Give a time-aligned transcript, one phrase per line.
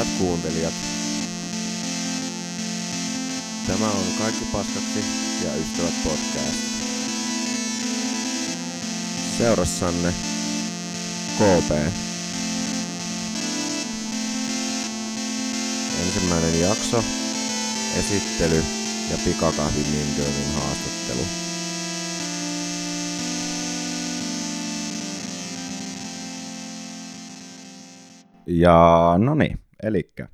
[0.00, 0.74] Hyvät kuuntelijat,
[3.66, 5.04] tämä on Kaikki paskaksi
[5.44, 6.60] ja Ystävät podcast.
[9.38, 10.14] Seurassanne
[11.36, 11.70] KP.
[16.06, 17.04] Ensimmäinen jakso,
[17.98, 18.64] esittely
[19.10, 19.84] ja pikakahvi
[20.54, 21.26] haastattelu.
[28.46, 30.28] Ja no niin, elikkä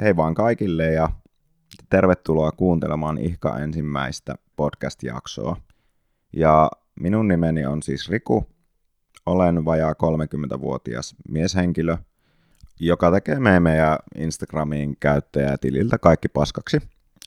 [0.00, 1.08] hei vaan kaikille ja
[1.90, 5.56] tervetuloa kuuntelemaan Ihka ensimmäistä podcast-jaksoa.
[6.32, 6.70] Ja
[7.00, 8.46] minun nimeni on siis Riku,
[9.26, 11.96] olen vajaa 30-vuotias mieshenkilö,
[12.80, 16.78] joka tekee meemejä Instagramiin käyttäjätililtä kaikki paskaksi,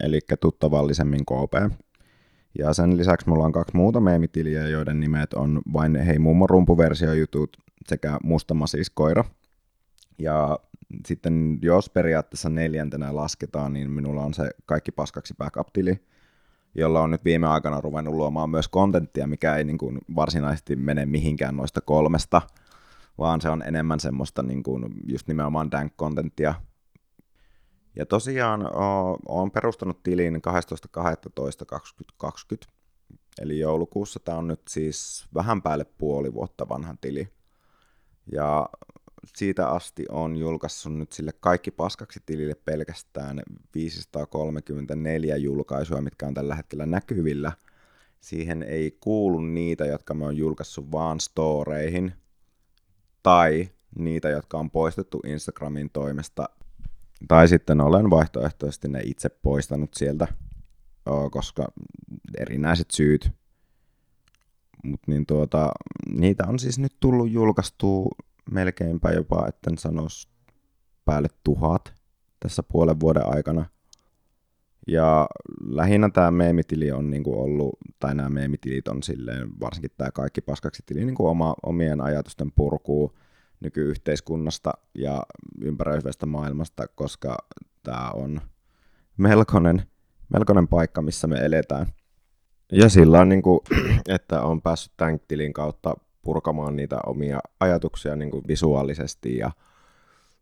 [0.03, 1.77] eli tuttavallisemmin KP.
[2.57, 6.47] Ja sen lisäksi mulla on kaksi muuta meemitiliä, joiden nimet on vain Hei mummo
[7.17, 9.23] jutut sekä Musta siis koira,
[10.17, 10.59] ja
[11.05, 15.99] sitten jos periaatteessa neljäntenä lasketaan, niin minulla on se kaikki paskaksi backup-tili,
[16.75, 21.05] jolla on nyt viime aikana ruvennut luomaan myös kontenttia, mikä ei niin kuin varsinaisesti mene
[21.05, 22.41] mihinkään noista kolmesta,
[23.17, 26.55] vaan se on enemmän semmoista niin kuin just nimenomaan dank-kontenttia.
[27.95, 28.69] Ja tosiaan
[29.27, 30.41] olen perustanut tilin
[32.23, 32.71] 12.12.2020,
[33.41, 37.29] eli joulukuussa tämä on nyt siis vähän päälle puoli vuotta vanha tili.
[38.31, 38.69] Ja
[39.35, 43.41] siitä asti on julkaissut nyt sille kaikki paskaksi tilille pelkästään
[43.75, 47.51] 534 julkaisua, mitkä on tällä hetkellä näkyvillä.
[48.19, 52.13] Siihen ei kuulu niitä, jotka me on julkaissut vaan storeihin,
[53.23, 56.49] tai niitä, jotka on poistettu Instagramin toimesta,
[57.27, 60.27] tai sitten olen vaihtoehtoisesti ne itse poistanut sieltä,
[61.31, 61.67] koska
[62.39, 63.31] erinäiset syyt.
[64.83, 65.71] Mut niin tuota,
[66.09, 68.09] niitä on siis nyt tullut julkaistua
[68.51, 70.27] melkeinpä jopa, etten sanoisi
[71.05, 71.93] päälle tuhat
[72.39, 73.65] tässä puolen vuoden aikana.
[74.87, 75.27] Ja
[75.67, 80.83] lähinnä tämä meemitili on niinku ollut, tai nämä meemitilit on silleen, varsinkin tämä kaikki paskaksi
[80.85, 83.17] tili, niinku oma, omien ajatusten purkuu
[83.59, 85.23] nykyyhteiskunnasta ja
[85.61, 87.37] ympäröivästä maailmasta, koska
[87.83, 88.41] tämä on
[89.17, 89.83] melkoinen,
[90.33, 91.87] melkoinen paikka, missä me eletään.
[92.71, 93.59] Ja sillä on, niin kuin,
[94.07, 95.93] että on päässyt tämän tilin kautta
[96.25, 99.37] purkamaan niitä omia ajatuksia niin kuin visuaalisesti.
[99.37, 99.51] Ja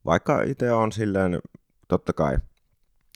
[0.05, 1.39] vaikka itse on silleen,
[1.88, 2.38] totta kai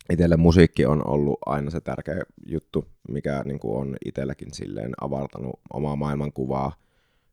[0.09, 5.59] itselle musiikki on ollut aina se tärkeä juttu, mikä niin kuin on itselläkin silleen avartanut
[5.73, 6.75] omaa maailmankuvaa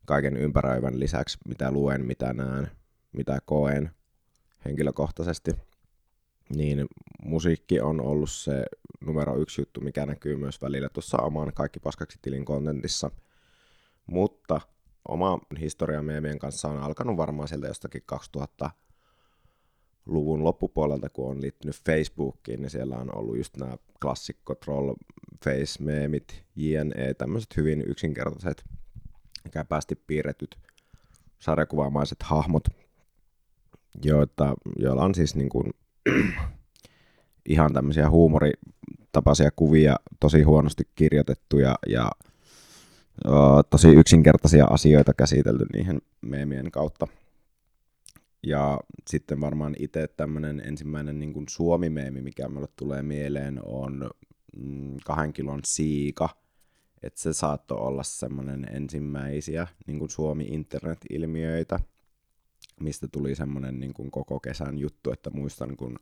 [0.05, 2.71] kaiken ympäröivän lisäksi, mitä luen, mitä näen,
[3.11, 3.91] mitä koen
[4.65, 5.51] henkilökohtaisesti.
[6.55, 6.85] Niin
[7.25, 8.65] musiikki on ollut se
[9.05, 13.11] numero yksi juttu, mikä näkyy myös välillä tuossa oman kaikki paskaksi tilin kontentissa.
[14.07, 14.61] Mutta
[15.07, 18.71] oma historia meemien kanssa on alkanut varmaan sieltä jostakin 2000
[20.05, 24.93] luvun loppupuolelta, kun on liittynyt Facebookiin, niin siellä on ollut just nämä klassikko troll
[25.43, 28.63] face meemit, JNE, tämmöiset hyvin yksinkertaiset,
[29.51, 30.57] käpästi piirretyt
[31.39, 32.63] sarjakuvaamaiset hahmot,
[34.03, 35.73] joita, joilla on siis niin kuin,
[37.49, 42.11] ihan tämmöisiä huumoritapaisia kuvia, tosi huonosti kirjoitettuja ja
[43.69, 47.07] tosi yksinkertaisia asioita käsitelty niihin meemien kautta.
[48.43, 54.09] Ja sitten varmaan itse tämmöinen ensimmäinen niin kuin Suomi-meemi, mikä mulle tulee mieleen, on
[54.57, 56.29] mm, kahden kilon siika.
[57.03, 61.79] Että se saattoi olla semmoinen ensimmäisiä niin kuin Suomi-internet-ilmiöitä,
[62.79, 65.99] mistä tuli semmoinen niin kuin koko kesän juttu, että muistan kun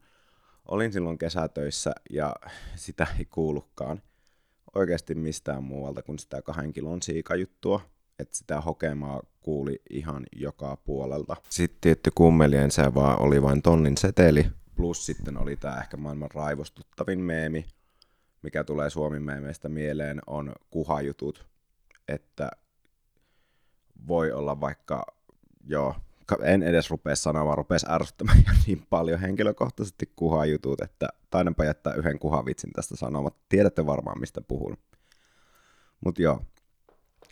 [0.66, 2.36] olin silloin kesätöissä ja
[2.76, 4.02] sitä ei kuulukaan–
[4.76, 7.82] oikeasti mistään muualta kuin sitä kahden kilon siikajuttua.
[8.20, 11.36] Että sitä hokemaa kuuli ihan joka puolelta.
[11.50, 14.46] Sitten tietty kummelien se vaan oli vain tonnin seteli.
[14.76, 17.66] Plus sitten oli tämä ehkä maailman raivostuttavin meemi,
[18.42, 21.46] mikä tulee Suomen meemeistä mieleen, on kuhajutut.
[22.08, 22.52] Että
[24.08, 25.06] voi olla vaikka,
[25.68, 25.96] joo,
[26.44, 31.94] en edes rupea sanoa, vaan rupesi ärsyttämään jo niin paljon henkilökohtaisesti kuhajutut, että taidanpa jättää
[31.94, 33.42] yhden kuhavitsin tästä sanomatta.
[33.50, 34.78] Tiedätte varmaan, mistä puhun.
[36.06, 36.42] Mutta joo,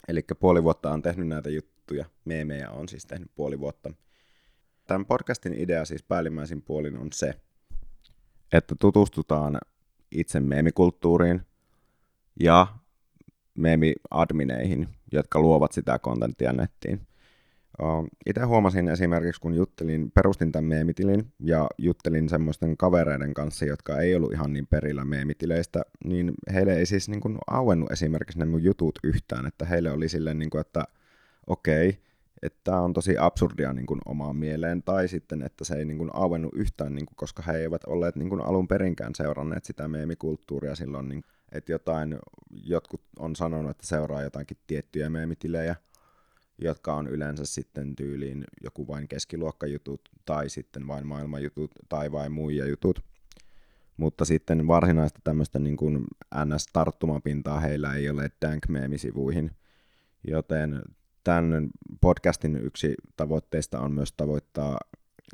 [0.07, 3.93] eli puoli vuotta on tehnyt näitä juttuja, meemejä on siis tehnyt puoli vuotta.
[4.88, 7.33] Tämän podcastin idea siis päällimmäisin puolin on se,
[8.51, 9.57] että tutustutaan
[10.11, 11.41] itse meemikulttuuriin
[12.39, 12.67] ja
[13.55, 17.07] meemi-admineihin, jotka luovat sitä kontenttia nettiin.
[18.25, 24.15] Itse huomasin esimerkiksi, kun juttelin, perustin tämän meemitilin ja juttelin semmoisten kavereiden kanssa, jotka ei
[24.15, 28.63] ollut ihan niin perillä meemitileistä, niin heille ei siis niin kuin auennut esimerkiksi ne mun
[28.63, 30.83] jutut yhtään, että heille oli silleen, niin kuin, että
[31.47, 31.97] okei,
[32.41, 35.97] että tämä on tosi absurdia niin kuin omaan mieleen, tai sitten, että se ei niin
[35.97, 39.88] kuin auennut yhtään, niin kuin, koska he eivät olleet niin kuin alun perinkään seuranneet sitä
[39.88, 42.19] meemikulttuuria silloin, niin, että jotain,
[42.63, 45.75] jotkut on sanonut, että seuraa jotakin tiettyjä meemitilejä,
[46.62, 52.66] jotka on yleensä sitten tyyliin joku vain keskiluokkajutut, tai sitten vain maailmanjutut, tai vain muija
[52.66, 53.04] jutut.
[53.98, 56.06] Mutta sitten varsinaista tämmöistä niin kuin
[56.36, 59.52] NS-tarttumapintaa heillä ei ole Dank-meemisivuihin,
[60.28, 60.81] joten
[61.24, 61.69] tämän
[62.02, 64.78] podcastin yksi tavoitteista on myös tavoittaa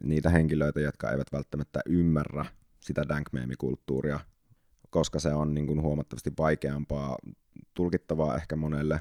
[0.03, 2.45] niitä henkilöitä, jotka eivät välttämättä ymmärrä
[2.79, 4.19] sitä dank-meemikulttuuria,
[4.89, 7.17] koska se on niin kuin huomattavasti vaikeampaa
[7.73, 8.99] tulkittavaa ehkä monelle.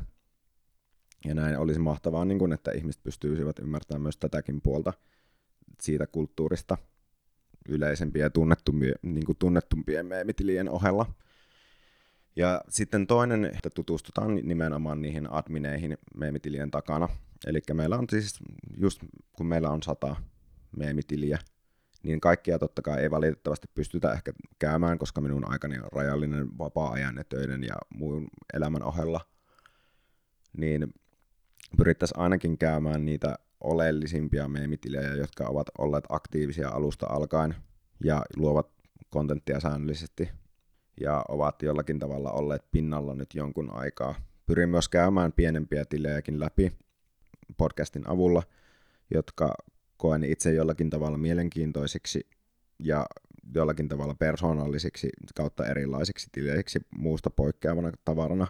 [1.25, 4.93] Ja näin olisi mahtavaa, niin kuin, että ihmiset pystyisivät ymmärtämään myös tätäkin puolta
[5.81, 6.79] siitä kulttuurista
[7.69, 11.07] yleisempien ja tunnetumpien, niin kuin tunnetumpien meemitilien ohella.
[12.37, 17.09] Ja sitten toinen, että tutustutaan nimenomaan niihin admineihin meemitilien takana.
[17.47, 18.39] Eli meillä on siis,
[18.77, 19.01] just
[19.33, 20.17] kun meillä on sata
[20.77, 21.39] meemitiliä,
[22.03, 27.17] niin kaikkia totta kai ei valitettavasti pystytä ehkä käymään, koska minun aikani on rajallinen vapaa-ajan
[27.17, 29.21] ja töiden ja muun elämän ohella.
[30.57, 30.95] Niin
[31.77, 37.55] pyrittäisiin ainakin käymään niitä oleellisimpia meemitilejä, jotka ovat olleet aktiivisia alusta alkaen
[38.05, 38.69] ja luovat
[39.11, 40.31] kontenttia säännöllisesti
[41.01, 44.15] ja ovat jollakin tavalla olleet pinnalla nyt jonkun aikaa.
[44.47, 46.73] Pyrin myös käymään pienempiä tilejäkin läpi
[47.57, 48.43] podcastin avulla,
[49.15, 49.55] jotka
[49.97, 52.27] koen itse jollakin tavalla mielenkiintoisiksi
[52.79, 53.07] ja
[53.55, 58.47] jollakin tavalla persoonallisiksi kautta erilaisiksi tileiksi muusta poikkeavana tavarana,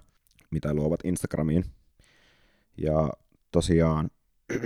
[0.50, 1.64] mitä luovat Instagramiin.
[2.76, 3.10] Ja
[3.52, 4.10] tosiaan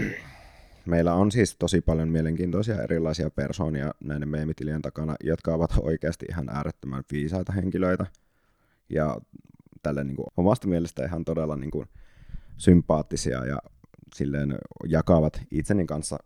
[0.86, 6.48] meillä on siis tosi paljon mielenkiintoisia erilaisia persoonia näiden meemitilien takana, jotka ovat oikeasti ihan
[6.48, 8.06] äärettömän viisaita henkilöitä.
[8.88, 9.20] Ja
[9.82, 11.86] tälle niin kuin, omasta mielestä ihan todella niin kuin,
[12.56, 13.58] sympaattisia ja
[14.14, 14.58] silleen
[14.88, 16.18] jakavat itseni kanssa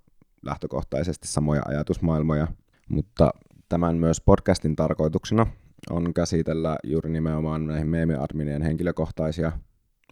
[0.43, 2.49] lähtökohtaisesti samoja ajatusmaailmoja,
[2.89, 3.31] mutta
[3.69, 5.47] tämän myös podcastin tarkoituksena
[5.91, 9.53] on käsitellä juuri nimenomaan näihin meemiadminien henkilökohtaisia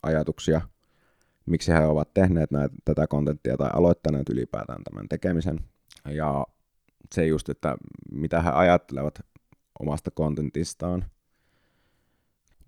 [0.03, 0.61] ajatuksia–
[1.47, 5.61] miksi he ovat tehneet näitä, tätä kontenttia tai aloittaneet ylipäätään tämän tekemisen.
[6.09, 6.47] Ja
[7.15, 7.77] se just, että
[8.12, 9.21] mitä he ajattelevat
[9.81, 11.05] omasta kontentistaan.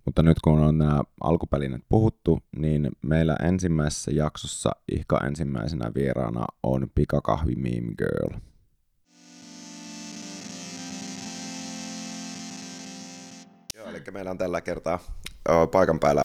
[0.05, 6.91] Mutta nyt kun on nämä alkupälinet puhuttu, niin meillä ensimmäisessä jaksossa ihka ensimmäisenä vieraana on
[6.95, 8.41] Pikakahvi Meme Girl.
[13.77, 14.99] Joo, eli meillä on tällä kertaa
[15.73, 16.23] paikan päällä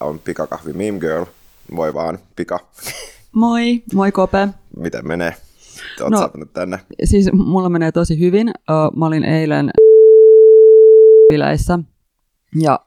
[0.00, 1.24] on pikakahvi Meme Girl.
[1.72, 2.58] Moi vaan, pika.
[3.32, 4.48] Moi, moi Kope.
[4.76, 5.34] Miten menee?
[6.00, 6.80] Oot no, nyt tänne?
[7.04, 8.50] Siis mulla menee tosi hyvin.
[8.96, 9.70] Mä olin eilen
[11.28, 11.78] bileissä
[12.60, 12.80] ja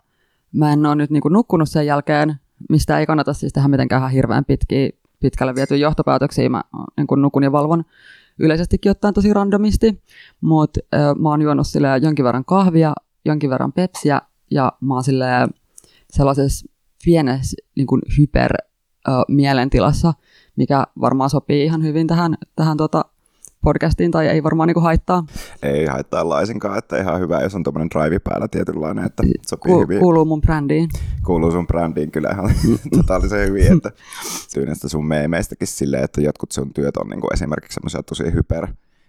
[0.53, 2.35] mä en ole nyt niinku nukkunut sen jälkeen,
[2.69, 4.89] mistä ei kannata siis tehdä mitenkään hirveän pitkiä,
[5.19, 6.49] pitkälle viety johtopäätöksiä.
[6.49, 6.63] Mä
[6.97, 7.83] niin nukun ja valvon
[8.39, 10.03] yleisestikin ottaen tosi randomisti,
[10.41, 10.79] mutta
[11.19, 11.67] mä oon juonut
[12.01, 12.93] jonkin verran kahvia,
[13.25, 14.21] jonkin verran pepsiä
[14.51, 15.03] ja mä oon
[16.11, 16.72] sellaisessa
[17.05, 18.51] pienessä niin kuin hyper
[19.27, 20.13] mielentilassa,
[20.55, 23.05] mikä varmaan sopii ihan hyvin tähän, tähän tota
[23.63, 25.25] podcastiin tai ei varmaan niin kuin haittaa.
[25.63, 29.81] Ei haittaa laisinkaan, että ihan hyvä, jos on tuommoinen drive päällä tietynlainen, että sopii Ku,
[29.81, 29.99] hyvin.
[29.99, 30.89] Kuuluu mun brändiin.
[31.25, 32.51] Kuuluu sun brändiin kyllä ihan
[32.97, 33.91] totaalisen hyvin, että
[34.53, 38.67] tyynästä sun meemeistäkin silleen, että jotkut sun työt on niin kuin esimerkiksi semmoisia tosi hyper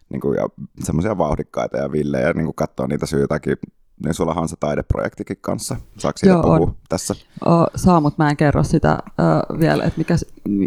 [0.08, 0.48] niin kuin, ja
[0.84, 3.56] semmoisia vauhdikkaita ja villejä, niin kuin katsoo niitä syytäkin
[4.04, 5.76] niin sulla on se taideprojektikin kanssa.
[5.98, 6.76] Saako siitä Joo, puhua on.
[6.88, 7.14] tässä?
[7.46, 10.16] O, saa, mutta mä en kerro sitä ö, vielä, että mikä,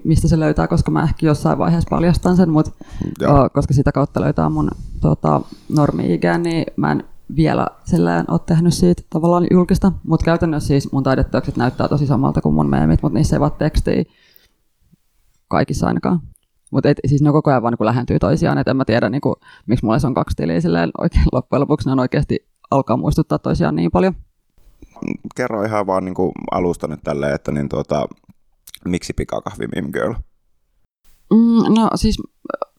[0.03, 2.72] mistä se löytää, koska mä ehkä jossain vaiheessa paljastan sen, mutta
[3.27, 7.03] o, koska sitä kautta löytää mun tota, normi niin mä en
[7.36, 12.41] vielä sellään ole tehnyt siitä tavallaan julkista, mutta käytännössä siis mun taideteokset näyttää tosi samalta
[12.41, 14.03] kuin mun meemit, mutta niissä ei vaan tekstiä
[15.48, 16.20] kaikissa ainakaan.
[16.72, 19.36] Mutta siis ne koko ajan vaan niin lähentyy toisiaan, että en mä tiedä, niin kuin,
[19.65, 23.39] miksi mulla se on kaksi tiliä silleen oikein loppujen lopuksi ne on oikeasti alkaa muistuttaa
[23.39, 24.13] toisiaan niin paljon.
[25.36, 28.07] Kerro ihan vaan niin kuin alusta nyt tälleen, että niin tuota,
[28.86, 30.13] miksi pikakahvi Mim Girl?
[31.33, 32.17] Mm, no siis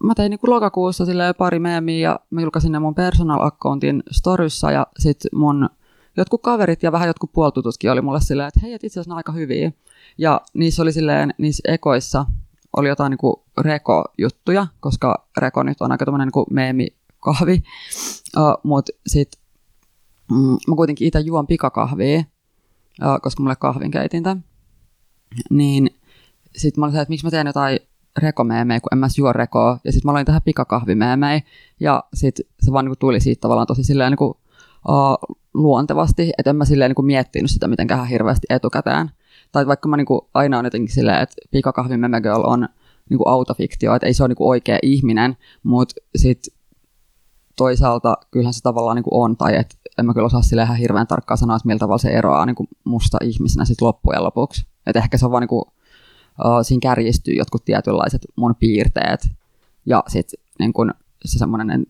[0.05, 1.05] mä tein niin lokakuussa
[1.39, 5.69] pari meemiä ja mä julkaisin ne mun personal accountin storyssa ja sit mun
[6.17, 9.33] jotkut kaverit ja vähän jotkut puoltututkin oli mulle silleen, että hei, et itse asiassa aika
[9.33, 9.73] hyviä.
[10.19, 12.27] Ja niissä oli silleen, niissä ekoissa
[12.77, 17.63] oli jotain niin reko-juttuja, koska reko nyt on aika tämmöinen niin meemikahvi.
[18.37, 19.43] Uh, Mutta sitten
[20.31, 22.23] mm, mä kuitenkin itse juon pikakahvia,
[23.23, 24.37] koska mulle kahvin keitintä.
[25.51, 25.91] Niin
[26.57, 27.79] sitten mä olin se, että miksi mä teen jotain
[28.19, 29.79] rekomeemejä, kun en mä juo rekoa.
[29.85, 31.41] Ja sitten mä aloin tähän pikakahvimeemejä.
[31.81, 34.27] Ja sitten se vaan niinku tuli siitä tavallaan tosi silleen niinku,
[34.89, 39.11] uh, luontevasti, että en mä silleen niinku miettinyt sitä mitenkään hirveästi etukäteen.
[39.53, 42.69] Tai vaikka mä niin kuin aina on jotenkin silleen, että pikakahvi meme girl on
[43.11, 46.55] niin kuin autofiktio, että ei se ole niin kuin oikea ihminen, mutta sitten
[47.57, 50.77] toisaalta kyllähän se tavallaan niin kuin on, tai että en mä kyllä osaa sille ihan
[50.77, 54.67] hirveän tarkkaan sanoa, että millä tavalla se eroaa niin kuin musta ihmisenä sitten loppujen lopuksi.
[54.87, 55.65] Että ehkä se on vaan niin kuin,
[56.45, 59.29] uh, siinä kärjistyy jotkut tietynlaiset mun piirteet,
[59.87, 60.91] ja sitten niin kuin
[61.25, 61.87] se semmoinen,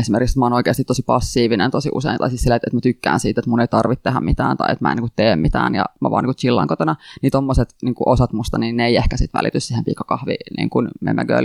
[0.00, 3.20] esimerkiksi mä oon oikeasti tosi passiivinen tosi usein, tai siis silleen, että, että mä tykkään
[3.20, 5.84] siitä, että mun ei tarvitse tehdä mitään, tai että mä en niin tee mitään, ja
[6.00, 9.38] mä vaan niin chillaan kotona, niin tommoset niin osat musta, niin ne ei ehkä sitten
[9.38, 10.88] välity siihen pikakahvi niin kuin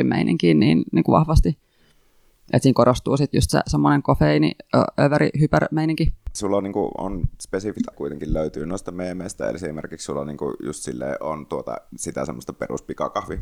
[0.04, 1.58] meininkiin niin, niin kuin vahvasti.
[2.54, 4.52] Että siinä korostuu sitten just se semmoinen kofeiini,
[5.00, 6.14] överi, hypermeininki.
[6.34, 11.18] Sulla on, niinku, on spesifitä kuitenkin löytyy noista meemeistä, eli esimerkiksi sulla niinku, just sille
[11.20, 13.40] on tuota, sitä semmoista peruspikakahvi,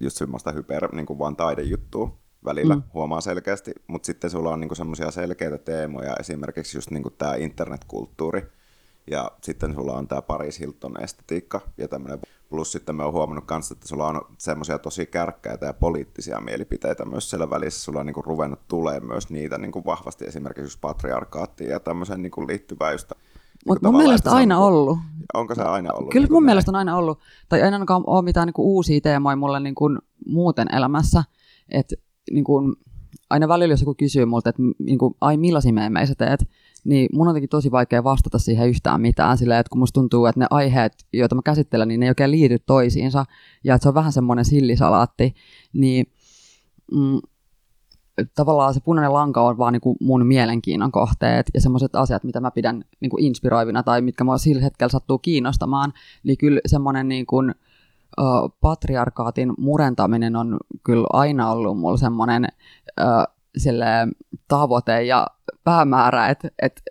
[0.00, 2.82] just semmoista hyper, niinku vaan taidejuttua välillä mm.
[2.94, 8.42] huomaa selkeästi, mutta sitten sulla on niinku semmoisia selkeitä teemoja, esimerkiksi just niinku tämä internetkulttuuri,
[9.10, 13.44] ja sitten sulla on tämä Paris Hilton estetiikka ja tämmöinen Plus sitten me on huomannut
[13.44, 17.84] kanssa, että sulla on semmoisia tosi kärkkäitä ja poliittisia mielipiteitä myös siellä välissä.
[17.84, 22.22] Sulla on niin kuin ruvennut tulee myös niitä niin kuin vahvasti esimerkiksi patriarkaattiin ja tämmöiseen
[22.22, 23.12] niin kuin liittyvää just
[23.66, 24.98] mutta mun mielestä aina niin kuin, ollut.
[25.34, 26.10] Onko se aina ollut?
[26.10, 26.46] Kyllä niin mun näin?
[26.46, 27.18] mielestä on aina ollut.
[27.48, 31.24] Tai ei ainakaan ole mitään niin kuin uusia teemoja mulle niin kuin muuten elämässä.
[31.68, 31.96] Että
[32.30, 32.76] niin kuin,
[33.30, 36.40] aina välillä jos joku kysyy multa, että niin kuin, ai millaisia meemejä sä teet,
[36.88, 40.26] niin mun on jotenkin tosi vaikea vastata siihen yhtään mitään, silleen, että kun musta tuntuu,
[40.26, 43.24] että ne aiheet, joita mä käsittelen, niin ne ei oikein liity toisiinsa,
[43.64, 45.34] ja että se on vähän semmoinen sillisalaatti,
[45.72, 46.06] niin
[46.92, 47.20] mm,
[48.34, 52.40] tavallaan se punainen lanka on vaan niin kuin mun mielenkiinnon kohteet ja semmoiset asiat, mitä
[52.40, 55.92] mä pidän niin kuin inspiroivina tai mitkä mua sillä hetkellä sattuu kiinnostamaan,
[56.22, 57.54] niin kyllä semmoinen niin kuin,
[58.60, 62.48] patriarkaatin murentaminen on kyllä aina ollut mulla semmoinen
[63.56, 64.12] uh,
[64.48, 65.26] tavoite ja
[65.64, 66.82] päämäärä, että, että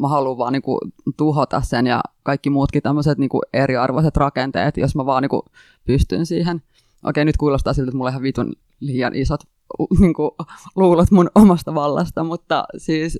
[0.00, 0.78] mä haluan vaan niin kuin
[1.16, 5.42] tuhota sen ja kaikki muutkin tämmöiset niin kuin eriarvoiset rakenteet, jos mä vaan niin kuin
[5.84, 6.62] pystyn siihen.
[7.04, 9.40] Okei, nyt kuulostaa siltä, että mulla on ihan vitun liian isot
[10.00, 10.30] niin kuin,
[10.76, 13.18] luulot mun omasta vallasta, mutta siis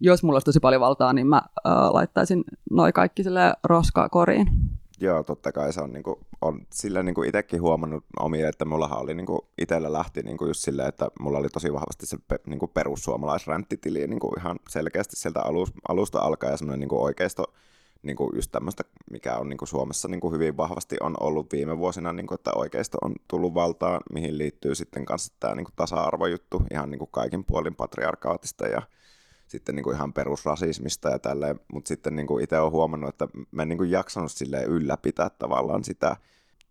[0.00, 4.46] jos mulla olisi tosi paljon valtaa, niin mä äh, laittaisin noin kaikki sille roskakoriin.
[5.00, 9.00] Joo, totta kai se on, niin kuin, on sillä niin itsekin huomannut omia, että mullahan
[9.00, 12.16] oli niin kuin, itsellä lähti niin kuin just silleen, että mulla oli tosi vahvasti se
[12.28, 17.00] pe, niin kuin perussuomalaisränttitili niin kuin ihan selkeästi sieltä alus, alusta alkaa ja semmoinen niin
[17.00, 17.44] oikeisto,
[18.02, 21.52] niin kuin just tämmöistä, mikä on niin kuin Suomessa niin kuin hyvin vahvasti on ollut
[21.52, 25.64] viime vuosina, niin kuin, että oikeisto on tullut valtaan, mihin liittyy sitten kanssa tämä niin
[25.64, 28.82] kuin tasa-arvojuttu ihan niin kuin kaikin puolin patriarkaatista ja
[29.48, 33.28] sitten niin kuin ihan perusrasismista ja tälleen, mutta sitten niin kuin itse olen huomannut, että
[33.50, 36.16] mä en niin kuin jaksanut silleen ylläpitää tavallaan sitä,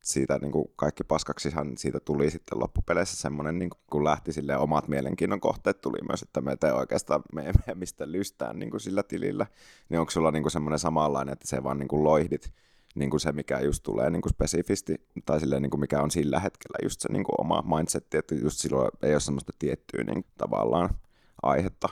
[0.04, 4.88] siitä niin kuin kaikki paskaksihan siitä tuli sitten loppupeleissä semmoinen, niin kun lähti sille omat
[4.88, 9.04] mielenkiinnon kohteet tuli myös, että me ei oikeastaan me emme mistä lystään niin kuin sillä
[9.04, 9.46] tilillä,
[9.90, 12.54] niin onko sulla niin kuin semmoinen samanlainen, että se vaan niin kuin loihdit
[12.96, 16.12] niin kuin se, mikä just tulee niin kuin spesifisti, tai silleen, niin kuin mikä on
[16.12, 20.04] sillä hetkellä just se niin kuin oma mindsetti, että just silloin ei ole semmoista tiettyä
[20.04, 20.90] niin tavallaan
[21.44, 21.90] aihetta,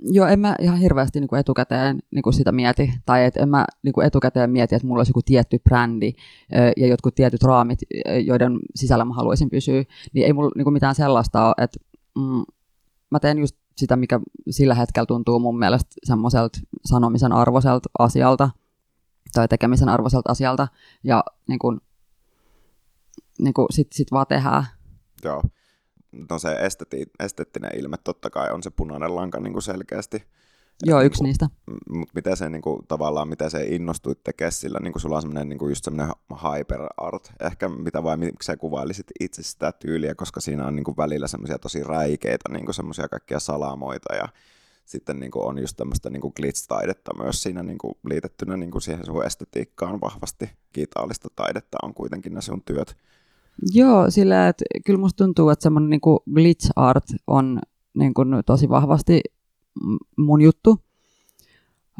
[0.00, 3.48] Joo, en mä ihan hirveästi niin kuin etukäteen niin kuin sitä mieti, tai et en
[3.48, 6.12] mä niin kuin etukäteen mieti, että mulla olisi joku tietty brändi
[6.76, 7.78] ja jotkut tietyt raamit,
[8.24, 11.78] joiden sisällä mä haluaisin pysyä, niin ei mulla niin kuin mitään sellaista ole, että
[12.18, 12.44] mm,
[13.10, 18.50] mä teen just sitä, mikä sillä hetkellä tuntuu mun mielestä semmoiselta sanomisen arvoiselta asialta,
[19.32, 20.68] tai tekemisen arvoiselta asialta,
[21.04, 21.80] ja niin kuin,
[23.38, 24.64] niin kuin sit, sit vaan tehdään.
[25.24, 25.42] Joo
[26.30, 30.24] no se esteti, esteettinen ilme totta kai on se punainen lanka niin kuin selkeästi.
[30.84, 31.48] Joo, yksi niin kuin, niistä.
[31.90, 35.22] Mutta miten se niin kuin, tavallaan, miten se innostui tekemään sillä, niin kuin sulla on
[35.22, 36.14] semmoinen niin kuin just semmoinen
[36.58, 40.84] hyper art, ehkä mitä vai miksi sä kuvailisit itse sitä tyyliä, koska siinä on niin
[40.84, 44.28] kuin välillä semmoisia tosi räikeitä, niin kuin semmoisia kaikkia salamoita ja
[44.84, 48.82] sitten niin kuin on just tämmöistä niin glitch-taidetta myös siinä niin kuin liitettynä niin kuin
[48.82, 50.50] siihen sun estetiikkaan vahvasti.
[50.74, 52.96] Digitaalista taidetta on kuitenkin ne sun työt.
[53.74, 56.00] Joo, sillä että kyllä musta tuntuu, että semmoinen niin
[56.34, 57.60] glitch art on
[57.94, 59.20] niin kuin, tosi vahvasti
[60.18, 60.78] mun juttu.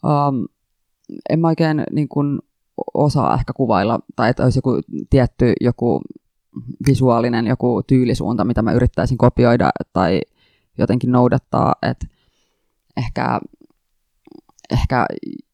[0.04, 0.46] Um,
[1.30, 2.38] en mä oikein niin kuin,
[2.94, 6.00] osaa ehkä kuvailla, tai että olisi joku tietty joku
[6.88, 10.20] visuaalinen joku tyylisuunta, mitä mä yrittäisin kopioida tai
[10.78, 12.06] jotenkin noudattaa, että
[12.96, 13.40] ehkä,
[14.70, 15.06] ehkä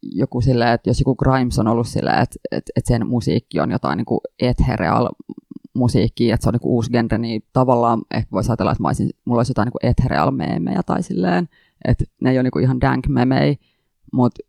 [0.02, 3.70] joku silleen, että jos joku Grimes on ollut silleen, että, että, että sen musiikki on
[3.70, 5.08] jotain niin kuin ethereal
[5.74, 9.10] musiikkia, että se on niin uusi genre, niin tavallaan ehkä voisi ajatella, että mä olisin,
[9.24, 11.48] mulla olisi jotain niin ethereal meemejä tai silleen,
[11.84, 13.56] että ne ei ole niin ihan dank memei,
[14.12, 14.40] mutta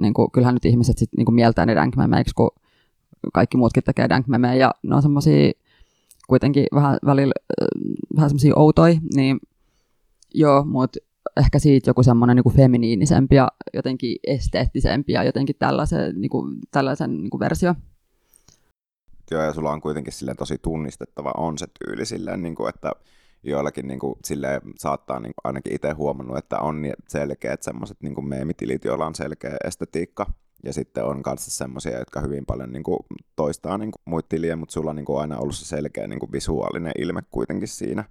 [0.00, 2.50] niin kuin, kyllähän nyt ihmiset sit, kuin mieltää ne dank memeiksi, kun
[3.32, 5.52] kaikki muutkin tekee dank memejä, ja ne on semmoisia
[6.28, 7.34] kuitenkin vähän välillä
[8.16, 9.40] vähän semmoisia outoja, niin
[10.34, 10.98] joo, mutta
[11.36, 17.16] ehkä siitä joku semmoinen niin feminiinisempi ja jotenkin esteettisempi ja jotenkin tällaisen, niin kuin, tällaisen
[17.16, 17.74] niin kuin versio.
[19.30, 22.92] Joo, ja sulla on kuitenkin silleen tosi tunnistettava on se tyyli silleen, niin kuin, että
[23.42, 28.28] joillakin niin kuin, silleen, saattaa niin kuin, ainakin itse huomannut, että on selkeät semmoiset niin
[28.28, 30.26] meemitilit, joilla on selkeä estetiikka,
[30.64, 32.98] ja sitten on kanssa semmoisia, jotka hyvin paljon niin kuin,
[33.36, 36.20] toistaa niin kuin, muita tiliä, mutta sulla on niin kuin, aina ollut se selkeä niin
[36.20, 38.04] kuin, visuaalinen ilme kuitenkin siinä.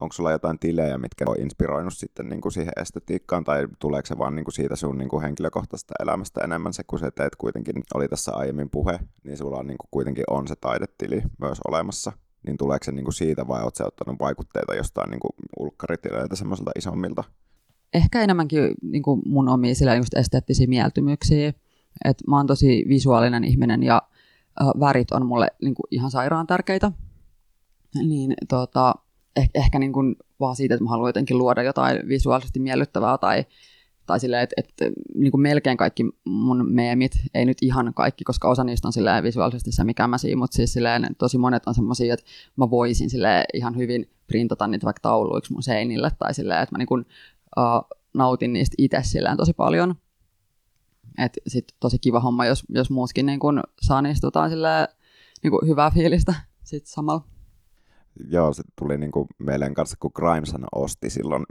[0.00, 4.18] Onko sulla jotain tilejä, mitkä on inspiroinut sitten niin kuin, siihen estetiikkaan, tai tuleeko se
[4.18, 7.82] vaan niin kuin, siitä sun niin kuin, henkilökohtaisesta elämästä enemmän se, kun sä teet kuitenkin,
[7.94, 12.12] oli tässä aiemmin puhe, niin sulla on niin kuin, kuitenkin on se taidetili myös olemassa
[12.46, 16.70] niin tuleeko se niin kuin siitä vai oletko ottanut vaikutteita jostain niin kuin ulkkaritileiltä semmoisilta
[16.78, 17.24] isommilta?
[17.94, 21.52] Ehkä enemmänkin niin kuin mun omia sillä just esteettisiä mieltymyksiä.
[22.04, 24.02] Et mä oon tosi visuaalinen ihminen ja
[24.80, 26.92] värit on mulle niin kuin ihan sairaan tärkeitä.
[27.94, 28.94] Niin tota,
[29.38, 33.44] eh, ehkä niin kuin vaan siitä, että mä haluan jotenkin luoda jotain visuaalisesti miellyttävää tai
[34.08, 38.48] tai silleen, että, että niin kuin melkein kaikki mun meemit, ei nyt ihan kaikki, koska
[38.48, 41.74] osa niistä on silleen visuaalisesti se, mikä mä siinä, mutta siis silleen, tosi monet on
[41.74, 42.26] semmoisia, että
[42.56, 46.78] mä voisin silleen ihan hyvin printata niitä vaikka tauluiksi mun seinille, tai silleen, että mä
[46.78, 47.06] niin kuin,
[47.56, 49.94] uh, nautin niistä itse silleen tosi paljon.
[51.18, 54.52] Et sit tosi kiva homma, jos, jos muutkin niin kun saa niistä jotain
[55.42, 57.37] niin hyvää fiilistä sit samalla.
[58.30, 61.44] Joo, se tuli niin kuin meidän kanssa, kun Grimes osti silloin.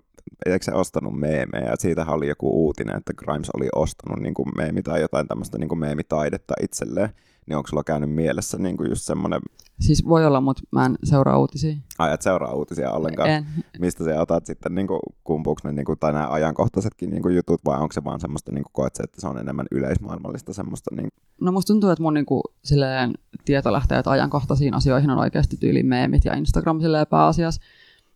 [0.45, 4.83] Eikö se ostanut meemejä, siitähän oli joku uutinen, että Grimes oli ostanut niin kuin meemi
[4.83, 7.09] tai jotain tämmöistä niin kuin meemitaidetta itselleen,
[7.47, 9.41] niin onko sulla käynyt mielessä niin kuin just semmoinen...
[9.79, 11.75] Siis voi olla, mutta mä en seuraa uutisia.
[11.99, 13.29] Ai, et seuraa uutisia ollenkaan?
[13.29, 13.45] En.
[13.79, 17.35] Mistä sä otat sitten, niin kuin, kumpuuko ne, niin kuin, tai nämä ajankohtaisetkin niin kuin
[17.35, 20.53] jutut, vai onko se vaan semmoista, niin kuin koet se, että se on enemmän yleismaailmallista
[20.53, 20.95] semmoista?
[20.95, 21.09] Niin...
[21.41, 23.13] No musta tuntuu, että mun niin kuin, silleen,
[23.45, 27.61] tietolähteet ajankohtaisiin asioihin on oikeasti tyyli meemit ja Instagram silleen pääasiassa.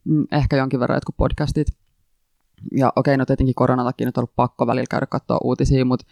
[0.03, 1.67] Mm, ehkä jonkin verran jotkut podcastit,
[2.77, 6.05] ja okei, no tietenkin koronan takia nyt on ollut pakko välillä käydä katsoa uutisia, mutta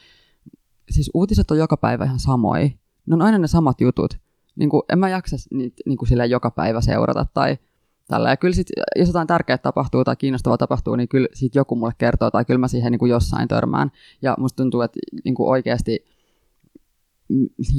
[0.89, 2.69] siis uutiset on joka päivä ihan samoja.
[3.09, 4.17] Ne on aina ne samat jutut.
[4.55, 7.57] Niin kuin, en mä jaksa niitä niin kuin joka päivä seurata tai
[8.07, 8.29] tällä.
[8.29, 11.93] Ja kyllä sit, jos jotain tärkeää tapahtuu tai kiinnostavaa tapahtuu, niin kyllä sit joku mulle
[11.97, 13.91] kertoo tai kyllä mä siihen niin kuin jossain törmään.
[14.21, 16.05] Ja musta tuntuu, että niin kuin oikeasti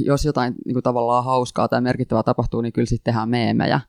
[0.05, 3.81] jos jotain niin kuin tavallaan hauskaa tai merkittävää tapahtuu, niin kyllä sitten tehdään meemejä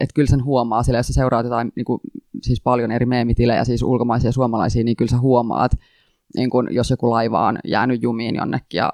[0.00, 2.00] että kyllä sen huomaa sillä, jos sä seuraat jotain niin kuin,
[2.42, 5.72] siis paljon eri meemitilejä, siis ulkomaisia ja suomalaisia, niin kyllä sä huomaat,
[6.36, 8.92] niin kun, jos joku laiva on jäänyt jumiin jonnekin ja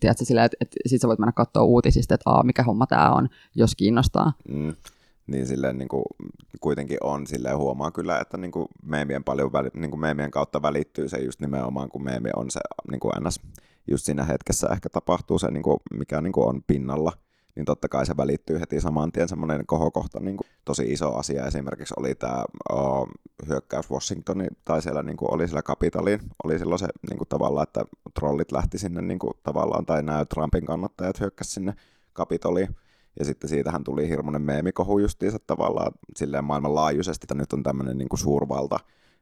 [0.00, 3.10] tiedätkö, sillä, että, että sit sä voit mennä katsoa uutisista, että Aa, mikä homma tämä
[3.10, 4.32] on, jos kiinnostaa.
[4.48, 4.74] Mm.
[5.26, 6.04] Niin silleen niin kuin,
[6.60, 11.08] kuitenkin on, silleen huomaa kyllä, että niin kuin meemien, paljon, niin kuin meemien kautta välittyy
[11.08, 13.40] se just nimenomaan, kun meemi on se niin kuin ns.
[13.86, 17.12] just siinä hetkessä ehkä tapahtuu se, niin kuin, mikä niin kuin on pinnalla–
[17.56, 20.20] niin totta kai se välittyy heti saman tien semmoinen kohokohta.
[20.20, 23.08] Niin kuin tosi iso asia esimerkiksi oli tämä uh,
[23.48, 27.62] hyökkäys Washingtonin, tai siellä niin kuin oli siellä Kapitoliin, oli silloin se niin kuin tavallaan,
[27.62, 27.84] että
[28.14, 31.74] trollit lähti sinne niin kuin tavallaan, tai nämä Trumpin kannattajat hyökkäsivät sinne
[32.12, 32.76] Kapitoliin.
[33.18, 38.08] Ja sitten siitähän tuli hirmuinen meemikohu justiinsa tavallaan silleen maailmanlaajuisesti, että nyt on tämmöinen niin
[38.08, 38.78] kuin suurvalta,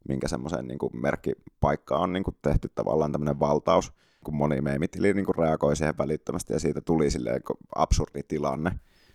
[0.09, 3.93] minkä semmoisen niin kuin merkkipaikka on niin kuin tehty tavallaan tämmöinen valtaus
[4.29, 7.43] kun moni meemitili niin reagoi siihen välittömästi ja siitä tuli silleen
[7.75, 8.71] absurdi tilanne.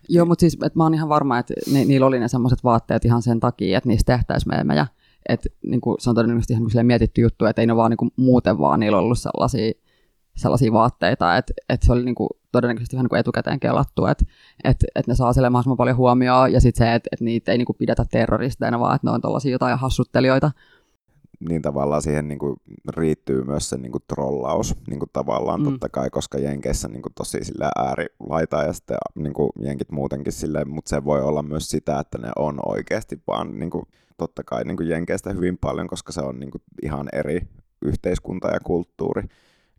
[0.08, 3.04] Joo, mutta siis että mä oon ihan varma, että ni, niillä oli ne semmoiset vaatteet
[3.04, 4.86] ihan sen takia, että niistä tehtäisiin meemejä.
[5.28, 8.10] Että niin kuin, se on todennäköisesti ihan mietitty juttu, että ei ne vaan niin kuin,
[8.16, 9.72] muuten vaan niillä ollut sellaisia,
[10.36, 14.24] sellaisia vaatteita, että, että se oli niin kuin, todennäköisesti vähän niin kuin etukäteen kelattu, että,
[14.64, 17.58] että, että ne saa sille mahdollisimman paljon huomioon, ja sitten se, että, että niitä ei
[17.58, 20.50] niin kuin, pidetä terroristeina, vaan että ne on tällaisia jotain hassuttelijoita
[21.48, 22.56] niin tavallaan siihen niin kuin
[22.96, 25.64] riittyy myös se niin kuin trollaus niin kuin tavallaan mm.
[25.64, 27.38] totta kai, koska Jenkeissä niin kuin tosi
[27.76, 32.18] äärilaita ja sitten niin kuin Jenkit muutenkin silleen, mutta se voi olla myös sitä, että
[32.18, 33.84] ne on oikeasti vaan niin kuin,
[34.16, 37.40] totta kai niin kuin Jenkeistä hyvin paljon, koska se on niin kuin ihan eri
[37.82, 39.22] yhteiskunta ja kulttuuri,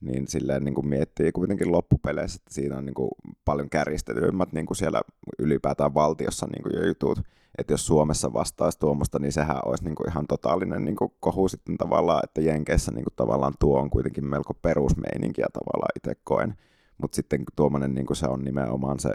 [0.01, 3.09] niin silleen niin kuin miettii kuitenkin loppupeleissä, että siinä on niin kuin
[3.45, 5.01] paljon kärjistetymmät niin kuin siellä
[5.39, 7.19] ylipäätään valtiossa niin kuin jo jutut,
[7.57, 11.47] että jos Suomessa vastaisi tuommoista, niin sehän olisi niin kuin ihan totaalinen niin kuin kohu
[11.47, 16.55] sitten tavallaan, että Jenkeissä niin kuin tavallaan tuo on kuitenkin melko perusmeininkiä tavallaan itse koen,
[16.97, 19.13] mutta sitten tuommoinen niin kuin se on nimenomaan se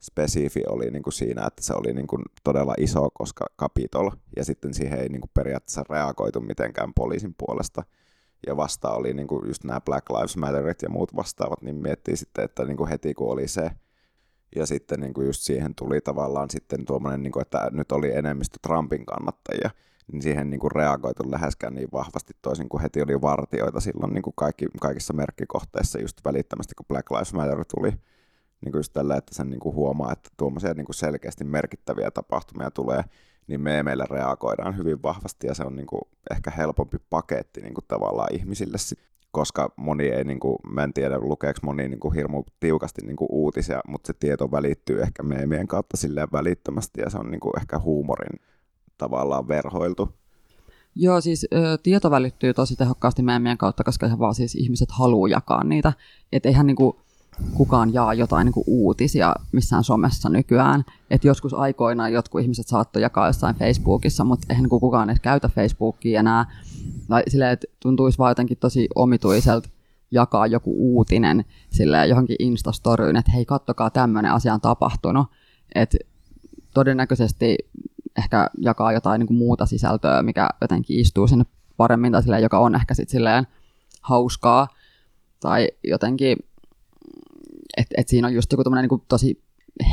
[0.00, 4.44] spesifi oli niin kuin siinä, että se oli niin kuin todella iso, koska kapitol, ja
[4.44, 7.82] sitten siihen ei niin kuin periaatteessa reagoitu mitenkään poliisin puolesta,
[8.46, 12.16] ja vasta oli niin kuin just nämä Black Lives Matterit ja muut vastaavat, niin miettii
[12.16, 13.70] sitten, että niin kuin heti kun oli se,
[14.56, 18.12] ja sitten niin kuin just siihen tuli tavallaan sitten tuommoinen, niin kuin, että nyt oli
[18.14, 19.70] enemmistö Trumpin kannattajia,
[20.12, 24.22] niin siihen niin kuin reagoitu läheskään niin vahvasti toisin kuin heti oli vartioita silloin niin
[24.22, 27.90] kuin kaikki, kaikissa merkkikohteissa just välittömästi, kun Black Lives Matter tuli.
[28.60, 32.10] Niin kuin just tällä, että sen niin kuin huomaa, että tuommoisia niin kuin selkeästi merkittäviä
[32.10, 33.04] tapahtumia tulee,
[33.46, 37.84] niin meillä reagoidaan hyvin vahvasti ja se on niin kuin ehkä helpompi paketti niin kuin
[37.88, 38.78] tavallaan ihmisille
[39.36, 43.16] koska moni ei, niin kuin, mä en tiedä lukeeko moni niin kuin hirmu tiukasti niin
[43.16, 47.40] kuin uutisia, mutta se tieto välittyy ehkä meemien kautta silleen välittömästi ja se on niin
[47.40, 48.40] kuin ehkä huumorin
[48.98, 50.08] tavallaan verhoiltu.
[50.94, 55.28] Joo, siis ö, tieto välittyy tosi tehokkaasti meemien kautta, koska ihan vaan siis ihmiset haluaa
[55.28, 55.92] jakaa niitä.
[56.32, 57.00] Että eihän niinku
[57.54, 60.84] kukaan jaa jotain niinku uutisia missään somessa nykyään.
[61.10, 65.48] Et joskus aikoinaan jotkut ihmiset saattoi jakaa jossain Facebookissa, mutta eihän niinku kukaan edes käytä
[65.48, 66.46] Facebookia enää.
[67.08, 69.68] Tai silleen, että tuntuisi vaan jotenkin tosi omituiselta
[70.10, 75.26] jakaa joku uutinen silleen johonkin Instastoryyn, että hei, kattokaa, tämmöinen asia on tapahtunut.
[75.74, 75.96] Et
[76.74, 77.56] todennäköisesti
[78.18, 81.44] ehkä jakaa jotain niin kuin muuta sisältöä, mikä jotenkin istuu sinne
[81.76, 83.46] paremmin tai silleen, joka on ehkä sitten silleen
[84.00, 84.68] hauskaa
[85.40, 86.36] tai jotenkin,
[87.76, 89.42] että et siinä on just joku niin kuin tosi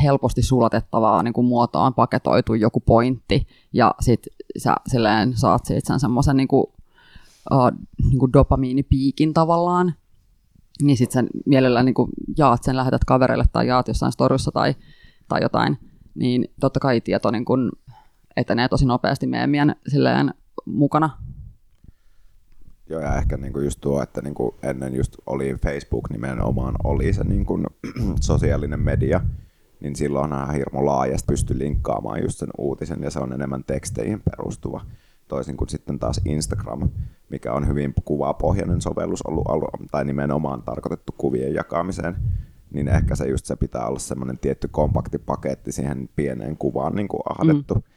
[0.02, 6.00] helposti sulatettavaa niin kuin muotoon paketoitu joku pointti ja sitten sä silleen saat siitä sen
[6.00, 7.70] semmoisen niin uh,
[8.10, 9.94] niin dopamiinipiikin tavallaan,
[10.82, 14.74] niin sitten sen mielellään niin kuin jaat sen, lähetät kavereille tai jaat jossain storyssa tai,
[15.28, 15.78] tai jotain,
[16.14, 17.70] niin totta kai tieto niin kuin
[18.36, 20.34] etenee tosi nopeasti meemien silleen
[20.66, 21.10] mukana.
[22.88, 27.24] Joo, ja ehkä niinku just tuo, että niinku ennen just oli Facebook nimenomaan oli se
[27.24, 27.60] niinku
[28.20, 29.20] sosiaalinen media,
[29.80, 34.80] niin silloinhan hirmu laajasti pystyi linkkaamaan just sen uutisen, ja se on enemmän teksteihin perustuva.
[35.28, 36.90] Toisin kuin sitten taas Instagram,
[37.28, 42.16] mikä on hyvin kuvapohjainen sovellus ollut, tai nimenomaan tarkoitettu kuvien jakamiseen,
[42.70, 47.08] niin ehkä se just se pitää olla semmoinen tietty kompakti paketti siihen pieneen kuvaan niin
[47.08, 47.74] kuin ahdettu.
[47.74, 47.93] Mm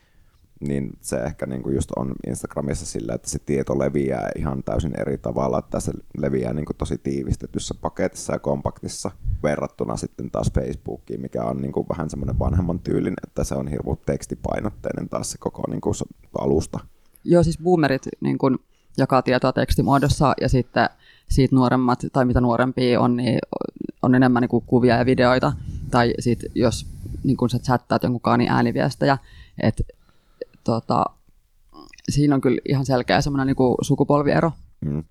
[0.59, 5.01] niin se ehkä niin kuin just on Instagramissa sillä, että se tieto leviää ihan täysin
[5.01, 9.11] eri tavalla, että se leviää niin kuin tosi tiivistetyssä paketissa ja kompaktissa
[9.43, 13.67] verrattuna sitten taas Facebookiin, mikä on niin kuin vähän semmoinen vanhemman tyylin, että se on
[13.67, 15.95] hirveän tekstipainotteinen taas se koko niin kuin
[16.39, 16.79] alusta.
[17.23, 18.57] Joo, siis boomerit niin kuin
[18.97, 20.89] jakaa tietoa tekstimuodossa ja sitten
[21.29, 23.39] siitä nuoremmat tai mitä nuorempia on, niin
[24.01, 25.53] on enemmän niin kuin kuvia ja videoita.
[25.91, 26.87] Tai sitten jos
[27.23, 29.17] niin kuin sä chattaat jonkun niin ääniviestejä,
[29.63, 29.83] että
[30.67, 31.05] tota,
[32.09, 34.51] siinä on kyllä ihan selkeä semmoinen niin sukupolviero.
[34.85, 35.03] Mm.